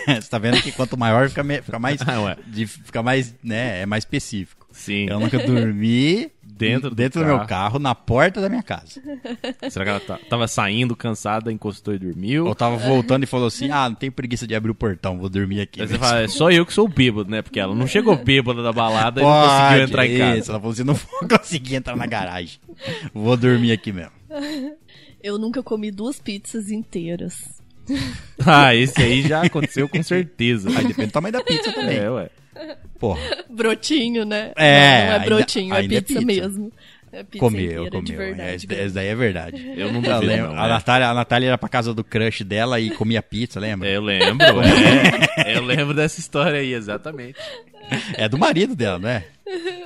[0.06, 2.00] Você tá vendo que quanto maior fica, me- fica mais...
[2.02, 2.36] Ah,
[2.84, 4.65] fica mais, né, é mais específico.
[4.76, 5.06] Sim.
[5.08, 7.78] Eu nunca dormi Dentro do dentro do meu carro.
[7.78, 8.98] na porta da minha casa.
[9.68, 12.46] Será que ela tá- tava saindo cansada, encostou e dormiu?
[12.46, 15.28] Ou tava voltando e falou assim, ah, não tenho preguiça de abrir o portão, vou
[15.28, 15.82] dormir aqui.
[15.82, 17.42] Aí você mesmo." fala, é só eu que sou bêbado, né?
[17.42, 20.38] Porque ela não chegou bêbada da balada e não conseguiu Pode, entrar em casa.
[20.38, 22.58] Isso, ela falou assim, não vou conseguir entrar na garagem.
[23.12, 24.12] Vou dormir aqui mesmo.
[25.22, 27.55] Eu nunca comi duas pizzas inteiras.
[28.44, 30.68] Ah, esse aí já aconteceu com certeza.
[30.68, 31.96] Aí depende do tamanho da pizza também.
[31.98, 32.28] É, ué.
[33.00, 34.52] Porra, Brotinho, né?
[34.56, 36.26] É, não, não é ainda- brotinho, é ainda é pizza, pizza.
[36.26, 36.72] mesmo.
[37.12, 38.56] É pizza comeu, inteira, comeu.
[38.58, 39.72] de É, daí é verdade.
[39.76, 40.68] Eu não duvido, lembro, não, a, é.
[40.68, 43.88] Natália, a Natália era pra casa do crush dela e comia pizza, lembra?
[43.88, 45.56] É, Eu lembro, é.
[45.56, 47.38] Eu lembro dessa história aí, exatamente.
[48.14, 49.24] É do marido dela, né?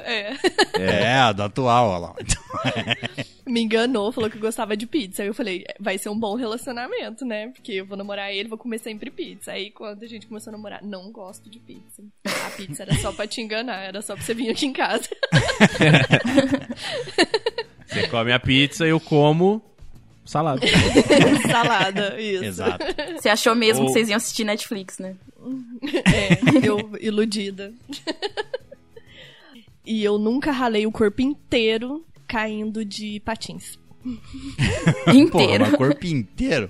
[0.05, 0.35] É.
[0.75, 2.15] É, a do atual, olha lá.
[3.47, 5.23] Me enganou, falou que gostava de pizza.
[5.23, 7.49] Aí eu falei, vai ser um bom relacionamento, né?
[7.49, 9.53] Porque eu vou namorar ele, vou comer sempre pizza.
[9.53, 12.03] Aí quando a gente começou a namorar, não gosto de pizza.
[12.47, 15.09] A pizza era só pra te enganar, era só pra você vir aqui em casa.
[17.87, 19.61] Você come a pizza, eu como
[20.25, 20.65] salada.
[21.51, 22.45] Salada, isso.
[22.45, 22.85] Exato.
[23.21, 25.17] Você achou mesmo Ou- que vocês iam assistir Netflix, né?
[26.07, 27.73] É, eu iludida.
[29.93, 33.79] E eu nunca ralei o corpo inteiro caindo de patins.
[35.05, 35.65] Porra, Inteiro.
[35.67, 36.69] mas corpo inteiro.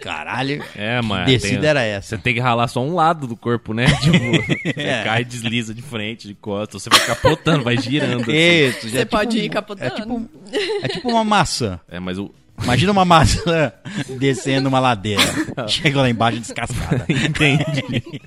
[0.00, 0.64] Caralho.
[0.74, 1.26] É, mas.
[1.26, 2.16] descida tem- era essa?
[2.16, 3.84] Você tem que ralar só um lado do corpo, né?
[4.00, 4.16] Tipo,
[4.74, 5.02] você É.
[5.04, 8.22] cai, desliza de frente, de costas, você vai capotando, vai girando.
[8.22, 8.32] assim.
[8.32, 9.86] Isso, Você é pode tipo ir capotando.
[9.86, 10.30] É tipo,
[10.84, 11.78] é tipo uma maçã.
[11.88, 12.32] É, mas o.
[12.62, 13.70] Imagina uma maçã
[14.18, 15.20] descendo uma ladeira.
[15.68, 17.04] Chega lá embaixo descascada.
[17.06, 18.22] Entendi.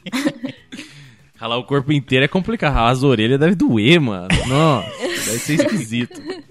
[1.39, 2.73] Ralar o corpo inteiro é complicado.
[2.73, 4.27] Ralar as orelhas deve doer, mano.
[4.47, 6.21] Nossa, deve ser esquisito.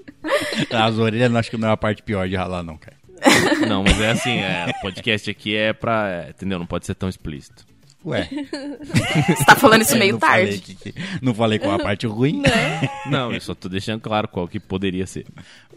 [0.72, 2.96] As orelhas não acho que não é a parte pior de ralar, não, cara.
[3.68, 6.08] Não, mas é assim, é, o podcast aqui é pra.
[6.10, 6.58] é, entendeu?
[6.58, 7.64] Não pode ser tão explícito.
[8.04, 8.28] Ué.
[9.28, 10.74] Você tá falando isso meio não falei tarde.
[10.74, 12.42] que- não falei qual a parte ruim.
[13.06, 15.26] Não, eu só tô deixando claro qual que poderia ser.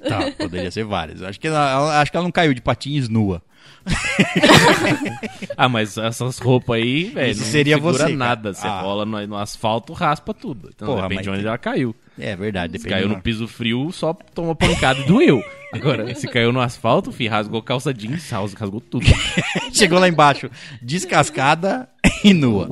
[0.08, 1.22] Tá, poderia ser várias.
[1.24, 3.42] Acho que ela, acho que ela não caiu de patins nua.
[5.58, 8.54] Ah, mas essas roupas aí, velho, não seria segura você, nada.
[8.54, 8.82] Você Ah.
[8.82, 10.70] rola no, no asfalto, raspa tudo.
[10.74, 11.96] Então Porra, depende de onde tem- ela caiu.
[12.20, 15.44] É verdade, Se caiu no piso frio, só tomou pancada e doeu.
[15.74, 19.06] Agora, se caiu no asfalto, fi, rasgou calça jeans, ras- rasgou tudo.
[19.74, 20.50] Chegou lá embaixo,
[20.82, 21.88] descascada
[22.24, 22.70] e nua.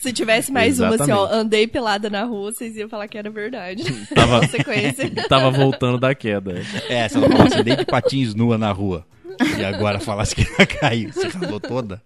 [0.00, 1.34] Se tivesse mais uma assim, ó, Exatamente.
[1.34, 3.82] andei pelada na rua, vocês iam falar que era verdade.
[4.14, 4.40] Tava-.
[5.28, 6.62] Tava voltando da queda.
[6.88, 9.04] É, se ela falasse andei de patins nua na rua
[9.58, 12.02] e agora falasse que ela caiu, se ralou toda.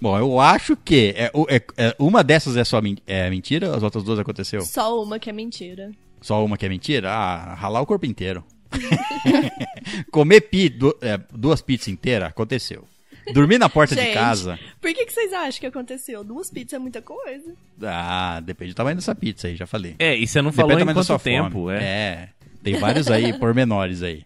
[0.00, 3.82] Bom, eu acho que é, é- é- uma dessas é só men- é mentira, as
[3.82, 4.60] outras duas aconteceu?
[4.62, 5.90] Só uma que é mentira.
[6.20, 7.10] Só uma que é mentira?
[7.10, 8.44] Ah, ralar o corpo inteiro.
[10.10, 12.84] Comer pi, du- é, duas pizzas inteiras aconteceu.
[13.32, 14.14] Dormir na porta de Gente.
[14.14, 14.58] casa.
[14.80, 16.22] Por que, que vocês acham que aconteceu?
[16.22, 17.54] Duas pizzas é muita coisa.
[17.82, 19.96] Ah, depende do tamanho dessa pizza aí, já falei.
[19.98, 21.72] É, e você não falou Depende em quanto tempo, fome.
[21.74, 21.78] é.
[21.82, 22.28] É,
[22.62, 24.22] tem vários aí, pormenores aí.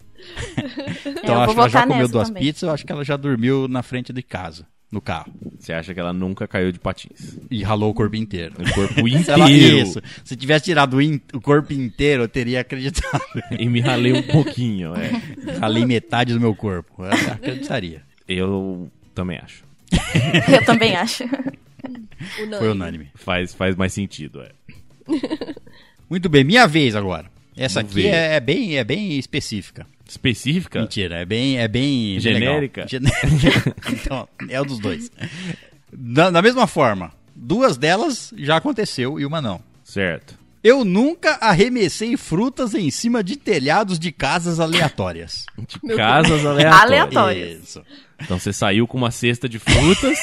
[1.07, 2.43] Então eu acho que ela já comeu duas também.
[2.43, 5.33] pizzas, eu acho que ela já dormiu na frente de casa, no carro.
[5.59, 7.39] Você acha que ela nunca caiu de patins?
[7.51, 8.55] E ralou o corpo inteiro.
[8.59, 8.95] O corpo
[9.25, 9.79] Se ela- inteiro.
[9.79, 10.03] isso.
[10.25, 13.23] Se tivesse tirado o, in- o corpo inteiro, eu teria acreditado.
[13.59, 15.11] E me ralei um pouquinho, é.
[15.61, 17.05] Ralei metade do meu corpo.
[17.05, 18.03] Eu acreditaria.
[18.29, 19.65] Eu também acho.
[20.53, 21.25] Eu também acho.
[22.39, 22.59] Unânime.
[22.59, 23.09] Foi unânime.
[23.17, 24.53] Faz, faz mais sentido, é.
[26.09, 27.27] Muito bem, minha vez agora.
[27.57, 29.87] Essa Vamos aqui é, é bem, é bem específica.
[30.11, 30.81] Específica?
[30.81, 32.85] Mentira, é bem, é bem Genérica?
[32.85, 32.89] legal.
[32.89, 33.77] Genérica.
[33.93, 35.09] então, é o dos dois.
[35.93, 39.61] Da, da mesma forma, duas delas já aconteceu e uma não.
[39.85, 40.35] Certo.
[40.65, 45.47] Eu nunca arremessei frutas em cima de telhados de casas aleatórias.
[45.57, 46.83] De casas aleatórias.
[46.83, 47.63] Aleatórias.
[47.63, 47.83] Isso.
[48.21, 50.19] Então você saiu com uma cesta de frutas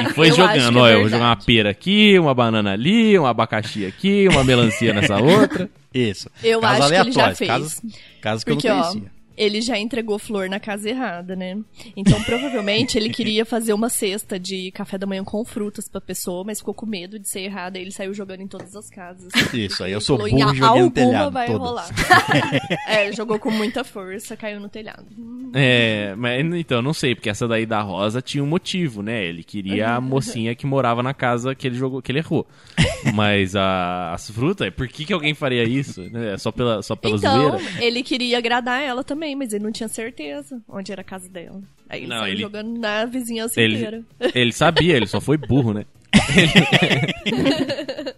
[0.00, 0.78] e foi Eu jogando.
[0.78, 4.44] é Ó, eu vou jogar uma pera aqui, uma banana ali, um abacaxi aqui, uma
[4.44, 5.68] melancia nessa outra.
[5.92, 6.30] Isso.
[6.44, 7.50] Eu Casas acho que ele já aleatórias, fez.
[7.50, 7.82] Casas,
[8.20, 9.19] casas que Porque, eu não ó, conhecia.
[9.40, 11.58] Ele já entregou flor na casa errada, né?
[11.96, 16.44] Então, provavelmente, ele queria fazer uma cesta de café da manhã com frutas pra pessoa,
[16.44, 19.32] mas ficou com medo de ser errada e ele saiu jogando em todas as casas.
[19.54, 21.30] Isso, aí eu sou burro e joguei no telhado.
[21.32, 21.60] vai todas.
[21.62, 21.88] rolar.
[22.86, 25.06] é, jogou com muita força, caiu no telhado.
[25.54, 29.24] É, mas então, não sei, porque essa daí da Rosa tinha um motivo, né?
[29.24, 32.46] Ele queria a mocinha que morava na casa que ele jogou, que ele errou.
[33.14, 36.02] Mas a- as frutas, por que, que alguém faria isso?
[36.10, 36.34] né?
[36.34, 37.82] É Só pela, só pela então, zoeira?
[37.84, 41.60] ele queria agradar ela também, mas ele não tinha certeza onde era a casa dela.
[41.88, 44.02] Aí ele Não, ele- jogando na vizinhança Ele, inteira.
[44.34, 45.84] ele sabia, ele só foi burro, né?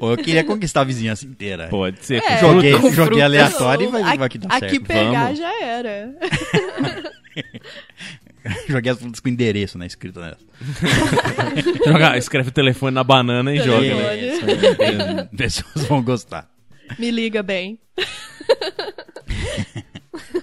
[0.00, 1.68] Ou eu queria conquistar a vizinhança inteira.
[1.68, 2.22] Pode ser.
[2.22, 4.84] É, joguei, joguei aleatório e vai, Aqui- vai que dá Aqui certo.
[4.86, 5.38] pegar Vamos.
[5.38, 6.14] já era.
[8.68, 9.86] Joguei as frutas com endereço, né?
[9.86, 10.36] Escrito nessa.
[11.90, 14.16] Joga- escreve o telefone na banana e joga, né?
[14.18, 14.42] Isso,
[15.34, 16.46] Pessoas vão gostar.
[16.98, 17.78] Me liga bem.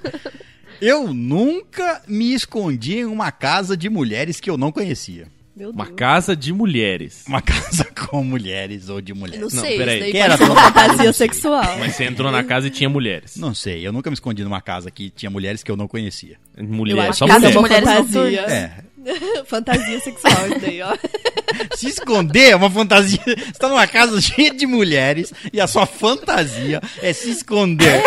[0.81, 5.27] Eu nunca me escondi em uma casa de mulheres que eu não conhecia.
[5.55, 7.23] Meu Uma casa de mulheres.
[7.27, 9.41] Uma casa com mulheres ou de Eu mulheres.
[9.41, 9.97] Não Não, sei, peraí.
[9.99, 11.77] isso pode era fantasia sexual.
[11.77, 13.35] Mas você entrou na casa e tinha mulheres.
[13.35, 16.37] Não sei, eu nunca me escondi numa casa que tinha mulheres que eu não conhecia.
[16.57, 18.21] Eu Mulher, acho só que uma Mulheres fantasia.
[18.21, 18.51] noturnas.
[18.51, 18.83] É.
[19.45, 20.95] fantasia sexual isso daí, ó.
[21.75, 23.19] Se esconder é uma fantasia.
[23.25, 28.01] Você tá numa casa cheia de mulheres e a sua fantasia é se esconder.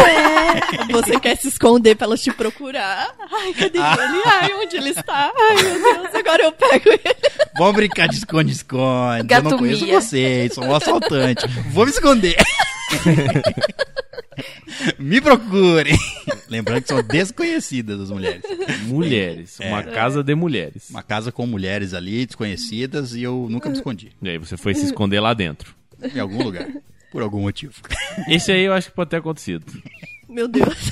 [0.90, 3.14] Você quer se esconder pra elas te procurar.
[3.30, 4.22] Ai, cadê ele?
[4.24, 5.32] Ai, onde ele está?
[5.36, 7.16] Ai, meu Deus, agora eu pego ele.
[7.58, 9.32] Vamos brincar de esconde-esconde.
[9.32, 11.46] Eu não conheço vocês, sou um assaltante.
[11.70, 12.36] Vou me esconder.
[14.98, 15.96] me procurem.
[16.48, 18.42] Lembrando que são desconhecidas as mulheres.
[18.86, 19.58] Mulheres.
[19.60, 20.90] Uma casa de mulheres.
[20.90, 24.10] Uma casa com mulheres ali, desconhecidas, e eu nunca me escondi.
[24.22, 25.74] E aí você foi se esconder lá dentro.
[26.14, 26.68] Em algum lugar.
[27.10, 27.74] Por algum motivo.
[28.28, 29.64] Esse aí eu acho que pode ter acontecido.
[30.28, 30.90] Meu Deus.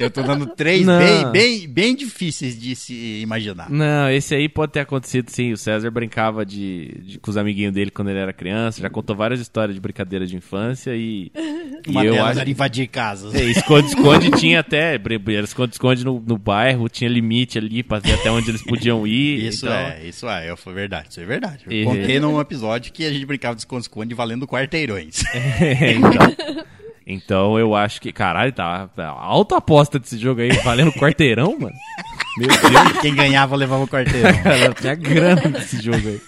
[0.00, 0.98] Eu tô dando três Não.
[0.98, 3.70] bem, bem, bem difíceis de se imaginar.
[3.70, 5.52] Não, esse aí pode ter acontecido sim.
[5.52, 8.80] O César brincava de, de- com os amiguinhos dele quando ele era criança.
[8.82, 11.30] Já contou várias histórias de brincadeira de infância e.
[11.88, 12.40] Uma e eu acho.
[12.40, 13.34] era invadir casas.
[13.34, 14.98] É, Esconde-esconde tinha até.
[15.42, 19.46] Esconde-esconde no, no bairro, tinha limite ali pra ver até onde eles podiam ir.
[19.46, 21.64] Isso então- é, isso é, foi verdade, isso é verdade.
[21.66, 25.22] Eu E- contei num episódio que a gente brincava de esconde-esconde valendo quarteirões.
[25.34, 26.36] É, então.
[27.06, 28.12] Então eu acho que.
[28.12, 28.86] Caralho, tá.
[28.88, 31.74] tá alta aposta desse jogo aí, valendo quarteirão, mano.
[32.38, 33.00] Meu Deus.
[33.00, 34.30] Quem ganhava levava o quarteirão.
[34.80, 36.20] Tinha grana nesse jogo aí.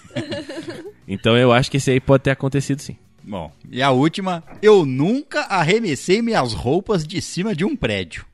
[1.07, 2.97] Então eu acho que esse aí pode ter acontecido sim.
[3.25, 8.27] Bom, e a última, eu nunca arremessei minhas roupas de cima de um prédio.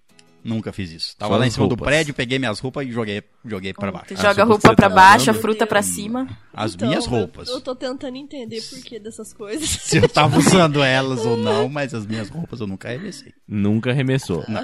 [0.42, 1.16] Nunca fiz isso.
[1.16, 1.86] Tava Só lá em as cima do roupas.
[1.88, 4.14] prédio, peguei minhas roupas e joguei, joguei pra baixo.
[4.14, 6.26] As joga a roupas roupa tá baixo, a fruta pra cima.
[6.54, 7.48] As Então, minhas roupas.
[7.48, 9.68] Eu, tô tentando entender por que dessas coisas.
[9.82, 13.34] Se eu tava usando elas ou não, mas as minhas roupas eu nunca arremessei.
[13.46, 14.42] Nunca arremessou.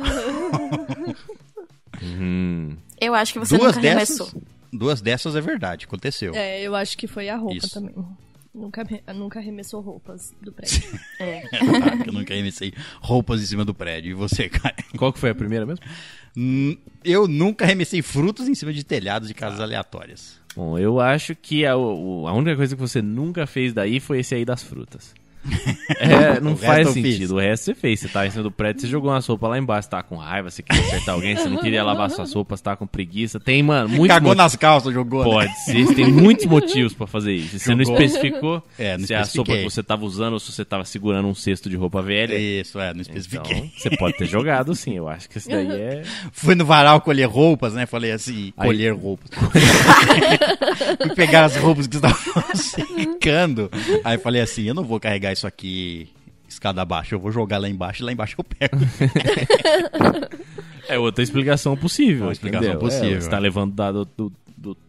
[2.02, 4.42] Hum, Eu acho que você Duas nunca dessas, arremessou.
[4.72, 6.34] duas dessas é verdade, aconteceu.
[6.34, 7.70] É, eu acho que foi a roupa Isso.
[7.74, 7.94] também.
[8.54, 10.82] Nunca, nunca arremessou roupas do prédio.
[11.18, 11.40] É.
[12.02, 14.10] Que eu nunca arremessei roupas em cima do prédio.
[14.10, 14.74] E você, cara?
[14.96, 15.84] qual que foi a primeira mesmo?
[17.04, 20.40] Eu nunca arremessei frutos em cima de telhados de casas aleatórias.
[20.54, 24.34] Bom, eu acho que a, a única coisa que você nunca fez daí foi esse
[24.34, 25.14] aí das frutas.
[25.98, 27.02] É, não faz fiz.
[27.14, 27.36] sentido.
[27.36, 28.00] O resto você fez.
[28.00, 30.16] Você tava em cima do prédio, você jogou umas roupas lá embaixo, você tava com
[30.16, 33.38] raiva, você queria acertar alguém, você não queria lavar suas roupas, tava com preguiça.
[33.38, 35.24] Tem, mano, muito Cagou nas calças, jogou.
[35.24, 35.30] né?
[35.30, 37.58] Pode ser, você tem muitos motivos pra fazer isso.
[37.58, 38.00] Você não Jogou.
[38.02, 40.84] especificou É, não se é a sopa que você tava usando ou se você tava
[40.84, 42.34] segurando um cesto de roupa velha.
[42.34, 43.70] Isso, é, não Então, especifiquei.
[43.76, 46.02] você pode ter jogado sim, eu acho que isso daí é.
[46.32, 47.86] Fui no varal colher roupas, né?
[47.86, 49.30] Falei assim, Aí- colher roupas.
[51.02, 52.16] Fui pegar as roupas que estavam
[52.54, 53.70] secando.
[54.02, 56.08] Aí falei assim, eu não vou carregar isso aqui
[56.48, 58.76] escada abaixo, eu vou jogar lá embaixo e lá embaixo eu pego.
[60.88, 62.26] É outra explicação possível.
[62.26, 62.80] Uma explicação entendeu?
[62.80, 63.16] possível.
[63.16, 64.32] É, você tá levando da- do, do,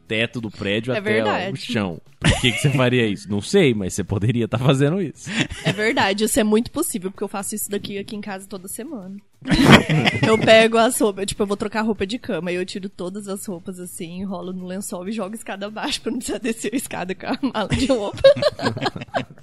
[0.08, 1.52] teto do prédio É até verdade.
[1.52, 2.00] o chão.
[2.20, 3.30] Por que, que você faria isso?
[3.30, 5.30] Não sei, mas você poderia estar fazendo isso.
[5.64, 8.68] É verdade, isso é muito possível, porque eu faço isso daqui aqui em casa toda
[8.68, 9.18] semana.
[10.28, 13.28] eu pego as roupas, tipo, eu vou trocar roupa de cama, aí eu tiro todas
[13.28, 16.78] as roupas assim, enrolo no lençol e jogo escada abaixo pra não precisar descer a
[16.78, 18.22] escada com a mala de roupa.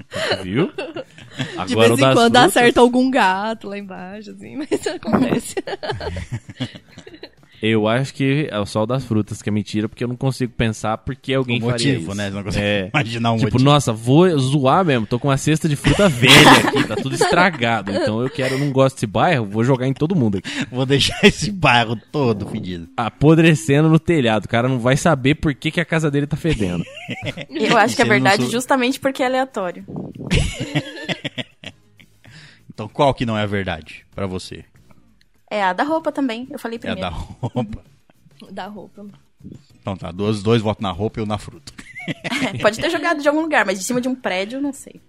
[0.42, 0.66] Viu?
[0.72, 0.74] De
[1.56, 5.56] Agora o vez em quando frutas- acerta algum gato lá embaixo, assim, mas acontece.
[7.64, 10.52] Eu acho que é o sol das frutas que é mentira, porque eu não consigo
[10.52, 12.14] pensar porque alguém O faria motivo, isso.
[12.16, 12.28] né?
[12.28, 12.90] Você não consegue É.
[12.92, 13.64] imaginar um Tipo, motivo.
[13.70, 15.06] nossa, vou zoar mesmo.
[15.06, 17.92] Tô com uma cesta de fruta velha aqui, tá tudo estragado.
[18.02, 20.48] Então eu quero, eu não gosto desse bairro, vou jogar em todo mundo aqui.
[20.72, 22.88] Vou deixar esse bairro todo fedido.
[22.96, 24.46] Apodrecendo no telhado.
[24.46, 26.84] O cara não vai saber por que, que a casa dele tá fedendo.
[27.48, 29.84] Eu acho que é verdade sou- justamente porque é aleatório.
[32.74, 34.64] Então qual que não é a verdade pra você?
[35.52, 37.00] É a da roupa também, eu falei É a primeiro.
[37.02, 37.82] da roupa.
[38.50, 39.04] Da roupa.
[39.80, 41.72] Então tá, dois, dois votos na roupa e eu na fruta.
[42.60, 45.00] Pode ter jogado de algum lugar, mas de cima de um prédio, não sei.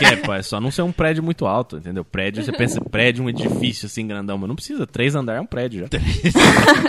[0.00, 2.04] É, pô, é só não ser um prédio muito alto, entendeu?
[2.04, 4.86] Prédio, você pensa, prédio, um edifício assim grandão, mas não precisa.
[4.86, 5.88] Três andares é um prédio já.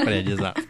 [0.03, 0.63] Prédio, exato.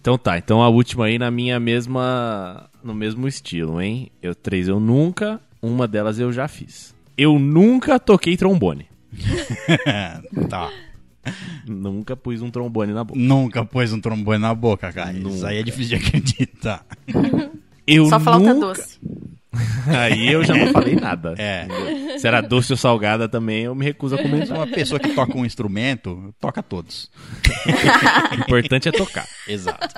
[0.00, 2.68] Então tá, então a última aí na minha mesma.
[2.82, 4.10] No mesmo estilo, hein?
[4.22, 6.94] Eu três eu nunca, uma delas eu já fiz.
[7.16, 8.89] Eu nunca toquei trombone.
[10.48, 10.70] tá.
[11.66, 13.18] Nunca pus um trombone na boca.
[13.18, 15.12] Nunca pôs um trombone na boca, cara.
[15.12, 15.48] Isso Nunca.
[15.48, 16.84] aí é difícil de acreditar.
[17.86, 18.66] Eu Só falta nunca...
[18.66, 18.98] doce.
[19.88, 21.34] Aí eu já não falei nada.
[21.36, 21.64] É.
[21.64, 22.18] entendeu?
[22.20, 24.56] Se era doce ou salgada também, eu me recuso a comentar.
[24.56, 27.10] Uma pessoa que toca um instrumento, toca todos.
[28.30, 29.26] O importante é tocar.
[29.48, 29.88] Exato.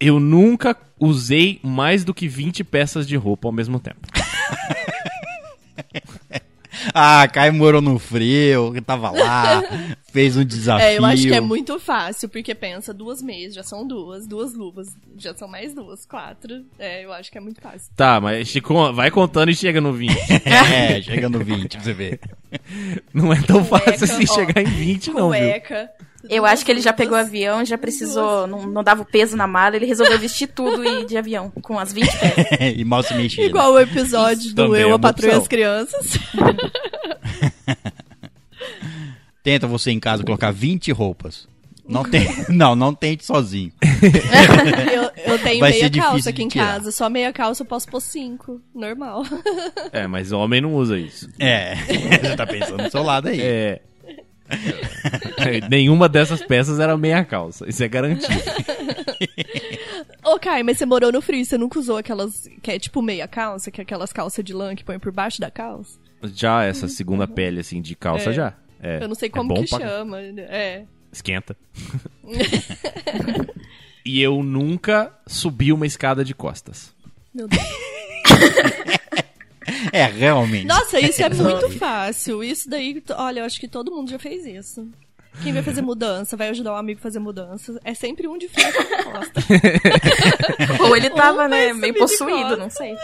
[0.00, 4.00] Eu nunca usei mais do que 20 peças de roupa ao mesmo tempo.
[6.92, 9.62] Ah, Caio morou no frio, que tava lá,
[10.12, 10.86] fez um desafio.
[10.86, 14.54] É, eu acho que é muito fácil, porque pensa, duas meias, já são duas, duas
[14.54, 16.64] luvas, já são mais duas, quatro.
[16.78, 17.90] É, eu acho que é muito fácil.
[17.96, 20.14] Tá, mas Chico, vai contando e chega no 20.
[20.44, 22.20] É, chega no 20 pra você ver.
[23.12, 24.34] Não é tão Cueca, fácil assim ó.
[24.34, 25.40] chegar em 20, não, viu?
[26.28, 29.46] Eu acho que ele já pegou avião, já precisou, não, não dava o peso na
[29.46, 32.46] mala, ele resolveu vestir tudo e ir de avião, com as 20 peças.
[32.76, 33.44] e mal se mexia.
[33.44, 36.18] Igual o episódio do também é Eu, uma a Patrulha e as Crianças.
[39.42, 41.46] Tenta você em casa colocar 20 roupas.
[41.86, 43.70] Não, tem, não, não tente sozinho.
[44.90, 46.90] eu, eu tenho Vai ser meia difícil calça aqui em casa.
[46.90, 48.60] Só meia calça eu posso pôr cinco.
[48.74, 49.22] Normal.
[49.92, 51.28] É, mas homem não usa isso.
[51.38, 53.38] É, você tá pensando do seu lado aí.
[53.40, 53.82] É.
[55.70, 57.68] Nenhuma dessas peças era meia calça.
[57.68, 58.32] Isso é garantido.
[60.24, 63.28] Ô, Kai, mas você morou no frio, você nunca usou aquelas que é tipo meia
[63.28, 65.98] calça, que é aquelas calças de lã que põe por baixo da calça?
[66.34, 68.32] Já essa segunda pele, assim, de calça, É.
[68.32, 68.54] já.
[68.82, 69.02] É.
[69.02, 70.20] Eu não sei É como bom que pra- chama.
[70.20, 70.84] É.
[71.12, 71.54] Esquenta.
[74.04, 76.94] e eu nunca subi uma escada de costas.
[77.34, 77.62] Meu Deus.
[79.92, 80.66] É, realmente.
[80.66, 82.42] Nossa, isso é muito fácil.
[82.42, 84.86] Isso daí, olha, eu acho que todo mundo já fez isso.
[85.42, 87.78] Quem vai fazer mudança, vai ajudar um amigo a fazer mudança.
[87.84, 89.40] É sempre um de frente costa.
[90.80, 92.94] Ou ele tava, Ou né, meio possuído, não sei.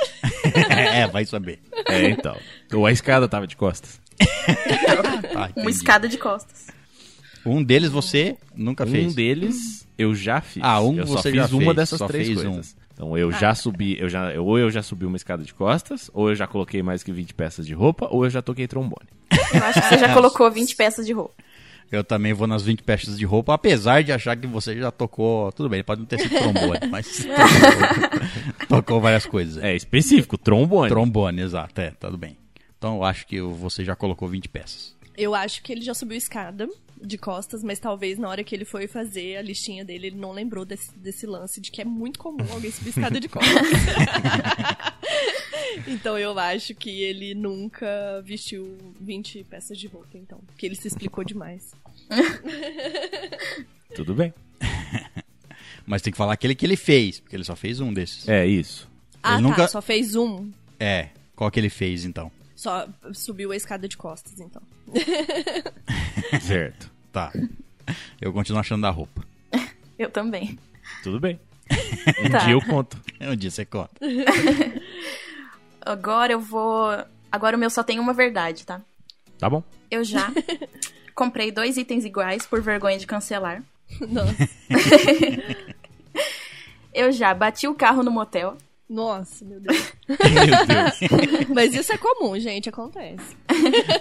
[0.95, 1.61] É, vai saber.
[1.89, 2.37] É, então.
[2.73, 4.01] Ou a escada tava de costas.
[5.33, 5.61] Tá, entendi.
[5.61, 6.67] Uma escada de costas.
[7.47, 9.13] Um deles você nunca fez.
[9.13, 10.63] Um deles eu já fiz.
[10.65, 12.61] Ah, um eu só você fiz já uma fez, dessas só três fez um.
[13.01, 16.11] Então eu já subi, eu já, eu- ou eu já subi uma escada de costas,
[16.13, 19.09] ou eu já coloquei mais que 20 peças de roupa, ou eu já toquei trombone.
[19.55, 21.33] Eu acho que você já colocou 20 peças de roupa.
[21.91, 25.51] Eu também vou nas 20 peças de roupa, apesar de achar que você já tocou.
[25.53, 29.57] Tudo bem, pode não ter sido trombone, mas tocou, tocou várias coisas.
[29.65, 30.91] É específico, trombone.
[30.91, 32.37] Trombone, exato, é, tudo bem.
[32.77, 34.95] Então eu acho que você já colocou 20 peças.
[35.21, 36.67] Eu acho que ele já subiu escada
[37.03, 40.33] de costas, mas talvez na hora que ele foi fazer a listinha dele, ele não
[40.33, 43.55] lembrou desse, desse lance de que é muito comum alguém subir escada de costas.
[45.87, 50.39] então eu acho que ele nunca vestiu 20 peças de roupa, então.
[50.47, 51.73] Porque ele se explicou demais.
[53.95, 54.33] Tudo bem.
[55.87, 58.29] Mas tem que falar aquele que ele fez, porque ele só fez um desses.
[58.29, 58.89] É isso.
[59.23, 59.41] Ah, tá.
[59.41, 60.51] nunca- Só fez um.
[60.79, 62.31] É, qual que ele fez então?
[62.61, 64.61] Só subiu a escada de costas, então.
[66.43, 66.91] Certo.
[67.11, 67.33] Tá.
[68.21, 69.25] Eu continuo achando da roupa.
[69.99, 70.59] Eu também.
[71.03, 71.41] Tudo bem.
[72.23, 72.39] Um Tá.
[72.41, 73.01] dia eu conto.
[73.19, 73.95] Um dia você conta.
[75.81, 76.91] Agora eu vou.
[77.33, 78.83] Agora o meu só tem uma verdade, tá?
[79.39, 79.65] Tá bom?
[79.91, 80.31] Eu já
[81.15, 83.63] comprei dois itens iguais por vergonha de cancelar.
[84.07, 84.37] Nossa.
[86.93, 88.59] Eu já bati o carro no motel.
[88.91, 89.93] Nossa, meu Deus.
[90.09, 91.47] Meu Deus.
[91.55, 93.37] Mas isso é comum, gente, acontece.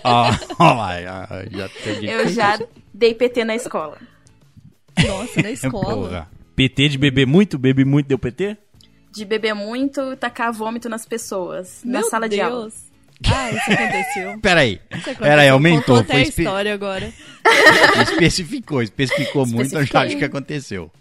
[0.04, 1.70] Ó lá, já,
[2.02, 2.60] Eu já
[2.92, 4.00] dei PT na escola.
[5.08, 5.96] Nossa, na escola.
[5.96, 6.32] Porra.
[6.56, 8.58] PT de beber muito, bebe muito, deu PT?
[9.12, 11.82] De beber muito e tacar vômito nas pessoas.
[11.86, 12.62] na Meu sala de aula.
[12.64, 12.74] Deus.
[13.32, 14.40] Ah, isso aconteceu.
[14.42, 14.74] Peraí.
[14.74, 15.16] Isso aconteceu.
[15.28, 15.82] Peraí, aumentou.
[15.82, 17.14] Contou até Foi a espe- história agora.
[18.02, 20.92] especificou, especificou muito, eu já acho que aconteceu.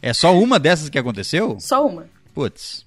[0.00, 1.56] É só uma dessas que aconteceu?
[1.58, 2.08] Só uma.
[2.32, 2.84] Putz.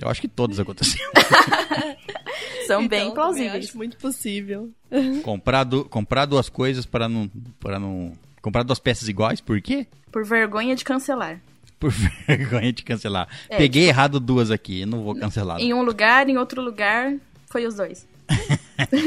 [0.00, 1.10] Eu acho que todos aconteceram.
[2.66, 3.66] São Então, bem plausíveis.
[3.68, 4.70] Acho muito possível.
[5.22, 7.28] comprar, du- comprar duas coisas para não,
[7.60, 8.12] para não.
[8.40, 9.86] Comprar duas peças iguais, por quê?
[10.10, 11.40] Por vergonha de cancelar.
[11.78, 11.90] Por
[12.26, 13.28] vergonha de cancelar.
[13.48, 15.60] É, Peguei errado duas aqui, não vou cancelar.
[15.60, 17.14] Em um lugar, em outro lugar,
[17.50, 18.06] foi os dois.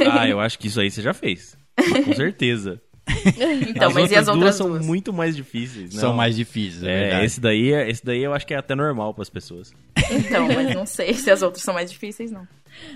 [0.09, 1.57] Ah, eu acho que isso aí você já fez.
[2.05, 2.81] Com certeza.
[3.69, 4.85] Então, as mas e as duas outras são duas?
[4.85, 5.93] muito mais difíceis.
[5.93, 6.15] São não.
[6.17, 7.25] mais difíceis, é, É, verdade.
[7.25, 9.73] esse daí, esse daí eu acho que é até normal pras pessoas.
[10.11, 12.47] Então, mas não sei se as outras são mais difíceis, não.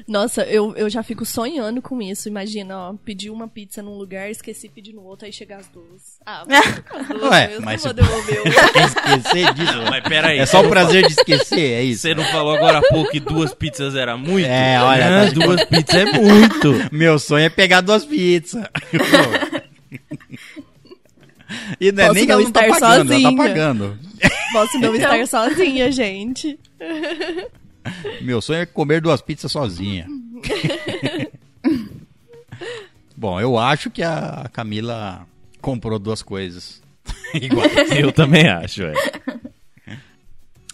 [0.07, 2.27] Nossa, eu, eu já fico sonhando com isso.
[2.27, 5.69] Imagina, ó, pedir uma pizza num lugar, esqueci de pedir no outro, aí chegar as
[5.69, 6.19] duas.
[6.25, 6.43] Ah,
[6.93, 8.43] as duas Ué, mesmo, mas vou você- devolver
[8.75, 9.77] esquecer disso?
[9.89, 10.37] Mas peraí.
[10.39, 12.01] É só o prazer de esquecer, é isso?
[12.01, 14.47] Você não falou agora há pouco que duas pizzas era muito?
[14.47, 16.73] É, olha, tá- duas pizzas é muito.
[16.93, 18.65] Meu sonho é pegar duas pizzas.
[21.79, 23.37] E não é Posso nem que não ela não tá estar pagando, ela tá sozinha.
[23.37, 23.99] pagando.
[24.51, 26.59] Posso não estar sozinha, gente.
[28.21, 30.07] Meu sonho é comer duas pizzas sozinha.
[33.15, 35.27] Bom, eu acho que a Camila
[35.61, 36.81] comprou duas coisas.
[37.33, 37.65] Igual.
[37.97, 38.93] Eu também acho, é.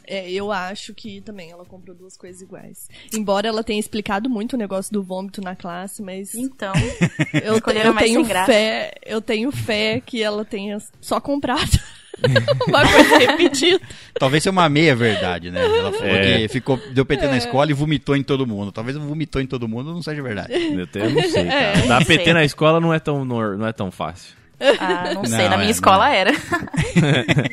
[0.07, 2.88] É, eu acho que também ela comprou duas coisas iguais.
[3.14, 6.73] Embora ela tenha explicado muito o negócio do vômito na classe, mas Então,
[7.44, 11.80] eu, eu mais tenho fé, eu tenho fé que ela tenha só comprado
[12.68, 13.80] uma coisa repetida.
[14.18, 15.64] Talvez seja uma meia verdade, né?
[15.65, 16.38] Ela falou É.
[16.40, 18.72] que ficou, deu PT na escola e vomitou em todo mundo.
[18.72, 20.53] Talvez vomitou em todo mundo não seja verdade.
[20.53, 21.56] Eu, eu não sei, cara.
[21.56, 22.34] É, Dar PT sei.
[22.34, 24.34] na escola não é tão, não é tão fácil.
[24.80, 26.14] ah, não sei, Não, na é, minha escola não.
[26.14, 26.32] era.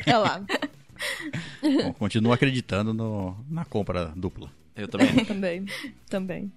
[0.07, 0.41] Olha lá,
[1.61, 4.51] Bom, continuo acreditando no- na compra dupla.
[4.75, 5.13] Eu também.
[5.25, 5.65] também,
[6.09, 6.51] também.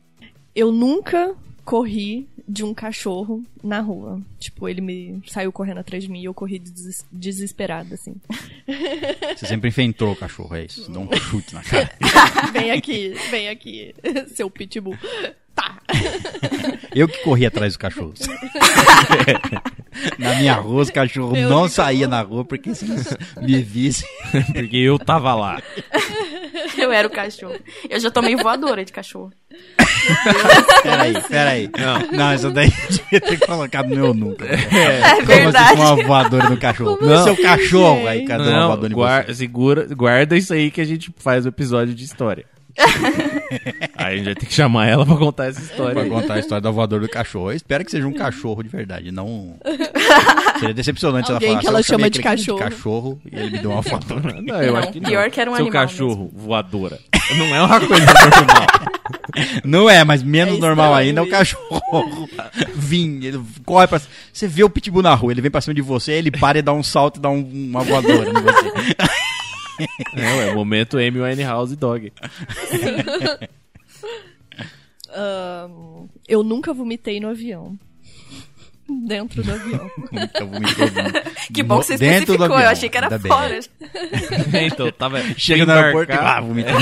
[0.54, 1.34] Eu nunca
[1.64, 4.20] corri de um cachorro na rua.
[4.38, 8.14] Tipo, ele me saiu correndo atrás de mim e eu corri des- desesperada, assim.
[9.36, 10.90] Você sempre enfrentou o cachorro, é isso?
[10.90, 11.90] Dá um chute na cara.
[12.52, 13.94] Vem aqui, vem aqui,
[14.28, 14.96] seu pitbull.
[15.54, 15.80] Tá.
[16.96, 18.20] Eu que corri atrás dos cachorros.
[20.18, 23.60] na minha rua, os cachorros Eu não que saíam na rua porque se eles me
[23.60, 24.08] vissem.
[24.54, 25.60] Porque eu tava lá.
[26.76, 27.54] Eu era o cachorro.
[27.88, 29.30] Eu já tomei voadora de cachorro.
[30.82, 31.70] Peraí, peraí.
[31.78, 32.18] Não.
[32.18, 34.46] Não, isso daí eu devia ter colocado no meu nunca.
[34.46, 35.56] É Como verdade.
[35.56, 36.96] assim com uma voadora no cachorro?
[36.96, 40.70] Como Seu assim, cachorro, aí cadê uma Não, voadora em guarda, segura, guarda isso aí
[40.70, 42.46] que a gente faz o episódio de história.
[43.96, 45.94] aí a gente vai ter que chamar ela pra contar essa história.
[45.94, 47.50] Pra contar a história da voadora do cachorro.
[47.50, 49.56] Eu espero que seja um cachorro de verdade, não...
[50.60, 53.38] Seria decepcionante se ela Alguém falasse, que ela "Eu chamei chama de cachorro." cachorro e
[53.38, 54.40] ele me deu uma voadora.
[54.40, 55.10] Não, eu Não, acho que não.
[55.10, 56.98] pior que era um Seu animal cachorro, voadora.
[57.36, 58.66] Não é uma coisa normal.
[59.64, 62.28] Não é, mas menos É normal ainda é o cachorro
[62.74, 64.00] vir, ele corre pra...
[64.32, 66.62] Você vê o pitbull na rua, ele vem pra cima de você, ele para e
[66.62, 68.72] dá um salto e dá um- uma voadora em você.
[70.16, 72.12] É, ué, momento Amy Winehouse Dog.
[75.14, 77.78] Ahn, eu nunca vomitei no avião.
[78.88, 79.90] Dentro do avião.
[80.12, 80.86] Nunca vomitou
[81.52, 82.46] Que bom que você no- especificou.
[82.60, 83.58] Eu achei que era fora.
[84.64, 85.20] então, tava.
[85.36, 86.72] Chega no aeroporto e ah, vomitou.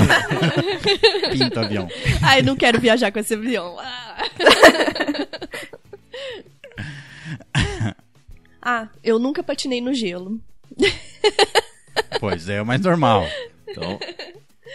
[1.32, 1.88] Pinta o avião.
[2.20, 3.78] Ai, não quero viajar com esse avião.
[3.80, 4.24] Ah.
[8.60, 10.38] Ah, eu nunca patinei no gelo.
[12.20, 13.26] Pois é, o mais normal.
[13.68, 13.98] Então,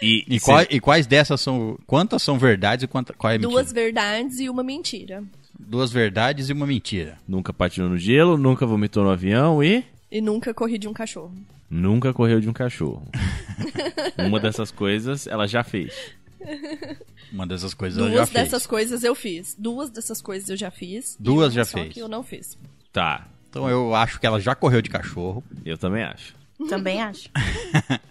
[0.01, 1.77] e, E, qual- e quais dessas são.
[1.85, 3.51] Quantas são verdades e quanta, qual é mentira?
[3.51, 5.23] Duas verdades e uma mentira.
[5.59, 7.17] Duas verdades e uma mentira.
[7.27, 11.33] nunca patinou no gelo, nunca vomitou no avião e E nunca corri de um cachorro.
[11.69, 13.05] nunca correu de um cachorro.
[14.17, 15.93] Uma dessas coisas ela já fez.
[17.31, 18.43] Uma dessas coisas ela já Duas fez.
[18.45, 19.55] dessas coisas eu fiz.
[19.59, 21.15] Duas dessas coisas eu já fiz.
[21.19, 21.93] Duas já só fez.
[21.93, 22.57] que eu não fiz.
[22.91, 25.43] Tá, Então eu acho que ela já correu de cachorro.
[25.65, 26.33] eu também acho.
[26.67, 27.29] Também acho.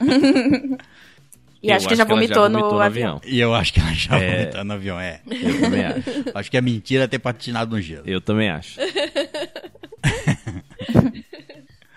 [1.62, 3.20] e Eu acho que já ela vomitou, no, avião.
[3.26, 4.38] E eu acho que ela já É.
[4.38, 5.20] vomitou no avião, é.
[5.30, 6.02] Eu também acho.
[6.34, 8.04] Acho que é mentira ter patinado no gelo.
[8.06, 8.78] Eu também acho.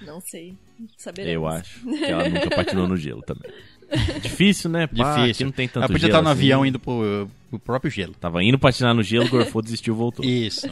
[0.05, 0.55] Não sei.
[0.97, 1.33] Saberemos.
[1.33, 3.49] Eu acho que ela nunca patinou no gelo também.
[4.21, 4.87] Difícil, né?
[4.87, 5.31] Pá, Difícil.
[5.31, 6.39] Aqui não tem tanto ela podia gelo estar no assim.
[6.39, 8.13] avião indo pro, pro próprio gelo.
[8.13, 10.23] Tava indo patinar no gelo, gorfou, desistiu, voltou.
[10.25, 10.65] Isso.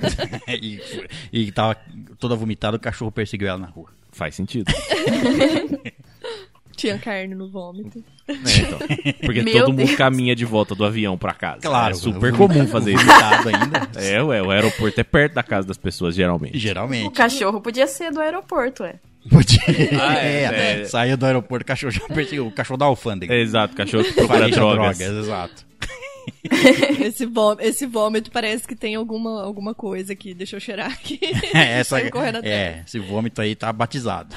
[0.62, 0.80] e,
[1.32, 1.76] e tava
[2.18, 3.90] toda vomitada, o cachorro perseguiu ela na rua.
[4.16, 4.72] Faz sentido.
[6.74, 8.02] Tinha carne no vômito.
[8.28, 8.78] É, então.
[9.24, 9.94] Porque Meu todo mundo Deus.
[9.94, 11.60] caminha de volta do avião pra casa.
[11.62, 11.92] Claro.
[11.92, 13.04] É super comum fazer isso.
[13.10, 14.00] Ainda.
[14.00, 16.56] É, ué, o aeroporto é perto da casa das pessoas, geralmente.
[16.56, 17.14] O Geralmente.
[17.14, 18.96] cachorro podia ser do aeroporto, ué.
[19.30, 19.60] Podia.
[20.02, 20.84] Ah, é, é, é.
[20.84, 22.46] Saiu do aeroporto, o cachorro já perseguiu.
[22.46, 23.34] O cachorro da alfândega.
[23.34, 25.00] É, exato, cachorro que procura Fareja drogas.
[25.00, 25.66] exato.
[27.04, 30.32] Esse, vó- esse vômito parece que tem alguma, alguma coisa aqui.
[30.34, 31.18] Deixa eu cheirar aqui.
[31.54, 34.34] É, essa, é, esse vômito aí tá batizado.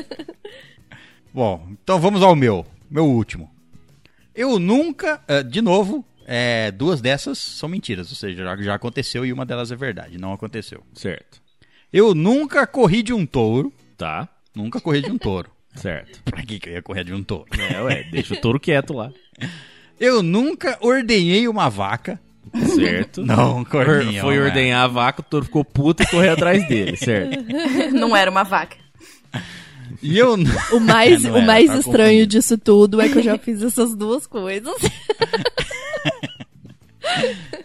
[1.32, 2.66] Bom, então vamos ao meu.
[2.90, 3.50] Meu último.
[4.34, 9.24] Eu nunca, eh, de novo, eh, duas dessas são mentiras, ou seja, já, já aconteceu
[9.24, 10.82] e uma delas é verdade, não aconteceu.
[10.94, 11.40] Certo.
[11.92, 14.28] Eu nunca corri de um touro, Tá.
[14.54, 15.50] nunca corri de um touro.
[15.74, 16.20] Certo.
[16.24, 17.46] Pra que, que eu ia correr de um touro?
[17.60, 19.12] É, ué, deixa o touro quieto lá.
[20.00, 22.18] Eu nunca ordenhei uma vaca.
[22.74, 23.22] Certo.
[23.26, 23.64] Não.
[23.64, 24.42] Foi né?
[24.42, 27.44] ordenhar a vaca, o touro ficou puto e correu atrás dele, certo?
[27.92, 28.76] Não era uma vaca.
[30.02, 32.26] E eu n- O mais, Não o era, mais tá estranho confundindo.
[32.26, 34.74] disso tudo é que eu já fiz essas duas coisas.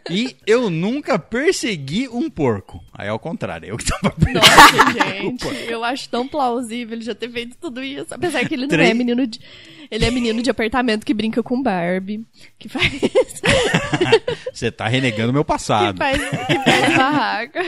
[0.10, 2.84] E eu nunca persegui um porco.
[2.94, 4.40] Aí é ao contrário, eu que tava perseguindo.
[4.42, 5.04] Nossa,
[5.54, 8.14] gente, eu acho tão plausível ele já ter feito tudo isso.
[8.14, 9.40] Apesar que ele não Três- é menino de.
[9.92, 12.26] Ele é menino de apartamento que brinca com Barbie.
[12.58, 12.92] Que faz.
[14.52, 15.98] Você tá renegando meu que passado.
[15.98, 17.62] faz, que faz barraca.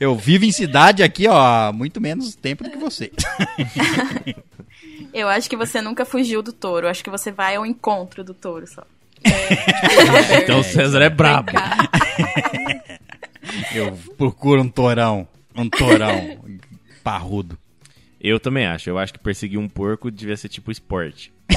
[0.00, 1.36] Eu vivo em cidade aqui, ó,
[1.68, 3.12] há muito menos tempo do que você.
[5.12, 6.86] Eu acho que você nunca fugiu do touro.
[6.86, 8.82] Eu acho que você vai ao encontro do touro só.
[10.42, 11.52] Então o César é brabo.
[13.74, 15.26] Eu procuro um torão.
[15.56, 16.38] Um torão
[17.02, 17.58] parrudo.
[18.20, 18.88] Eu também acho.
[18.90, 21.32] Eu acho que perseguir um porco devia ser tipo esporte.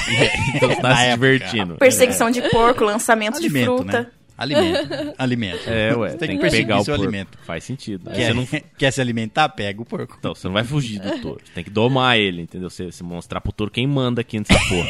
[0.55, 1.13] então você tá se época.
[1.13, 1.75] divertindo.
[1.77, 4.01] Perseguição de porco, lançamento de Alimento, fruta.
[4.01, 4.07] né?
[4.37, 5.13] Alimento.
[5.17, 5.61] Alimento.
[5.67, 7.03] É, ué, Você tem, tem que que pegar perseguir o seu porco.
[7.09, 7.37] alimento.
[7.45, 8.11] Faz sentido.
[8.11, 9.49] Quer, Você não, quer se alimentar?
[9.49, 10.15] Pega o porco.
[10.19, 11.41] então, você não vai fugir do touro.
[11.43, 12.69] Você tem que domar ele, entendeu?
[12.69, 14.89] Você, você mostrar pro touro quem manda aqui nessa porra.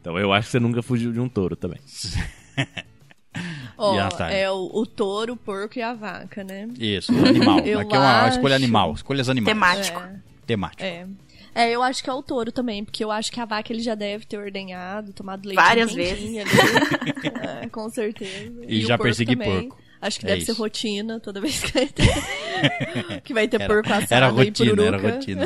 [0.00, 1.78] Então eu acho que você nunca fugiu de um touro também.
[3.76, 4.30] Ó, tá.
[4.32, 6.68] é o, o touro, o porco e a vaca, né?
[6.78, 7.60] Isso, animal.
[7.66, 8.92] Eu Aqui é uma acho- escolha animal.
[8.94, 9.54] Escolhas animais.
[9.54, 10.02] Temático.
[10.46, 10.82] Temático.
[10.82, 11.06] É.
[11.54, 13.82] É, eu acho que é o touro também, porque eu acho que a vaca ele
[13.82, 16.38] já deve ter ordenhado, tomado leite Várias ali.
[17.64, 18.62] é, com certeza.
[18.68, 19.68] E o já porco persegui também.
[19.68, 19.82] porco.
[20.00, 20.60] Acho que É deve ser isso.
[20.62, 24.82] rotina toda vez que vai ter, que vai ter Era, porco assado era e rotina,
[24.84, 25.44] era rotina.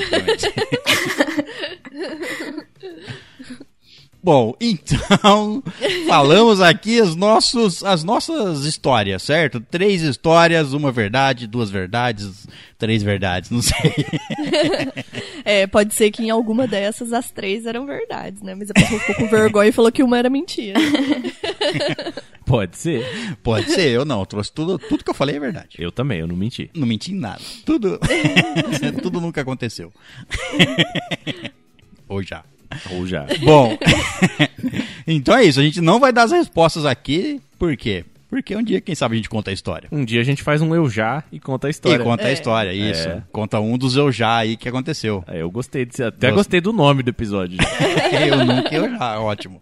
[4.22, 5.62] Bom, então,
[6.06, 9.60] falamos aqui as, nossos, as nossas histórias, certo?
[9.60, 12.46] Três histórias, uma verdade, duas verdades,
[12.78, 13.74] três verdades, não sei.
[15.44, 18.54] É, pode ser que em alguma dessas as três eram verdades, né?
[18.54, 20.78] Mas a pessoa ficou com vergonha e falou que uma era mentira.
[22.46, 23.36] Pode ser.
[23.42, 25.76] Pode ser, eu não, eu trouxe tudo, tudo que eu falei é verdade.
[25.78, 26.70] Eu também, eu não menti.
[26.74, 27.40] Não menti em nada.
[27.64, 27.98] Tudo,
[29.02, 29.92] tudo nunca aconteceu.
[32.08, 32.44] Ou já.
[32.90, 33.26] Ou já.
[33.42, 33.76] Bom,
[35.06, 35.60] então é isso.
[35.60, 37.40] A gente não vai dar as respostas aqui.
[37.58, 38.04] Por quê?
[38.28, 39.88] Porque um dia, quem sabe, a gente conta a história.
[39.92, 42.00] Um dia a gente faz um eu já e conta a história.
[42.00, 42.32] E conta a É.
[42.32, 43.06] história, isso.
[43.06, 43.22] É.
[43.30, 45.22] Conta um dos eu já aí que aconteceu.
[45.28, 46.36] É, eu gostei de até Gosto.
[46.38, 47.58] gostei do nome do episódio.
[48.26, 49.60] eu nunca, eu já, ótimo.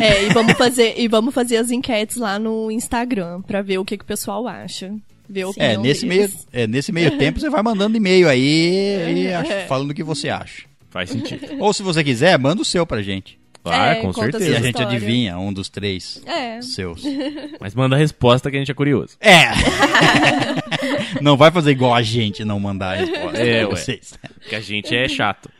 [0.00, 3.84] É, e vamos fazer, e vamos fazer as enquetes lá no Instagram pra ver o
[3.84, 4.90] que, que o pessoal acha.
[5.28, 9.34] Ver a É, nesse meio, é, nesse meio tempo você vai mandando e-mail aí e
[9.34, 10.62] ach- falando o que você acha.
[10.90, 11.46] Faz sentido.
[11.60, 13.38] Ou se você quiser, manda o seu pra gente.
[13.64, 14.50] Ah, É, com conta E certeza.
[14.52, 14.96] a gente história.
[14.96, 16.62] adivinha um dos três É.
[16.62, 17.02] seus.
[17.60, 19.16] Mas manda a resposta que a gente é curioso.
[19.20, 19.42] É!
[21.20, 23.70] não vai fazer igual a gente não mandar a resposta É, ué.
[23.70, 24.14] vocês.
[24.40, 25.50] Porque a gente é chato.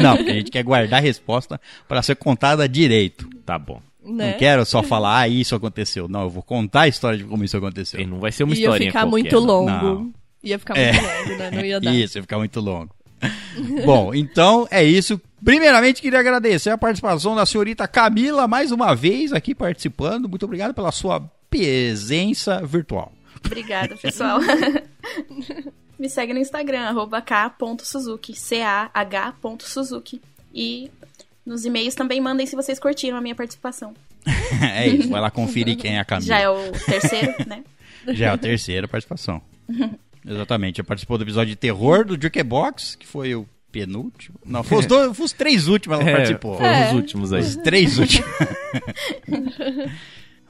[0.00, 3.28] Não, porque a gente quer guardar a resposta para ser contada direito.
[3.44, 3.80] Tá bom.
[4.04, 4.32] Né?
[4.32, 6.06] Não quero só falar, ah, isso aconteceu.
[6.08, 7.98] Não, eu vou contar a história de como isso aconteceu.
[8.00, 9.46] E não vai ser uma Ia historinha ficar qualquer, muito né?
[9.46, 9.70] longo.
[9.70, 10.12] Não.
[10.42, 10.92] Ia ficar É.
[10.92, 11.50] muito longo, né?
[11.50, 11.94] Não ia dar.
[11.94, 12.93] Isso, ia ficar muito longo.
[13.84, 15.20] Bom, então é isso.
[15.44, 20.28] Primeiramente, queria agradecer a participação da senhorita Camila, mais uma vez aqui participando.
[20.28, 21.20] Muito obrigado pela sua
[21.50, 23.12] presença virtual.
[23.44, 24.40] Obrigada, pessoal.
[25.98, 30.20] Me segue no Instagram, arroba k.suzuki, C-A-H.suzuki.
[30.52, 30.90] E
[31.44, 33.94] nos e-mails também mandem se vocês curtiram a minha participação.
[34.74, 36.26] é isso, vai lá conferir quem é a Camila.
[36.26, 37.62] Já é o terceiro, né?
[38.08, 39.42] Já é a terceira participação.
[40.26, 40.80] Exatamente.
[40.80, 44.38] Ela participou do episódio de terror do Jukebox, que foi o penúltimo.
[44.46, 46.54] Não, foi os, dois, foi os três últimos ela É, participou.
[46.56, 46.88] foram É.
[46.88, 47.42] os últimos aí.
[47.42, 48.30] Os três últimos.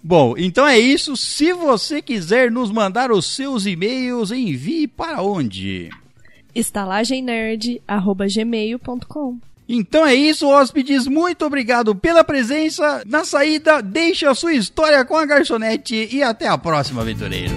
[0.06, 1.16] Bom, então é isso.
[1.16, 5.88] Se você quiser nos mandar os seus e-mails, envie para onde?
[6.54, 9.38] estalagemnerd@gmail.com.
[9.66, 11.06] Então é isso, hóspedes.
[11.06, 13.02] Muito obrigado pela presença.
[13.06, 17.54] Na saída, deixe a sua história com a garçonete e até a próxima, aventureiro.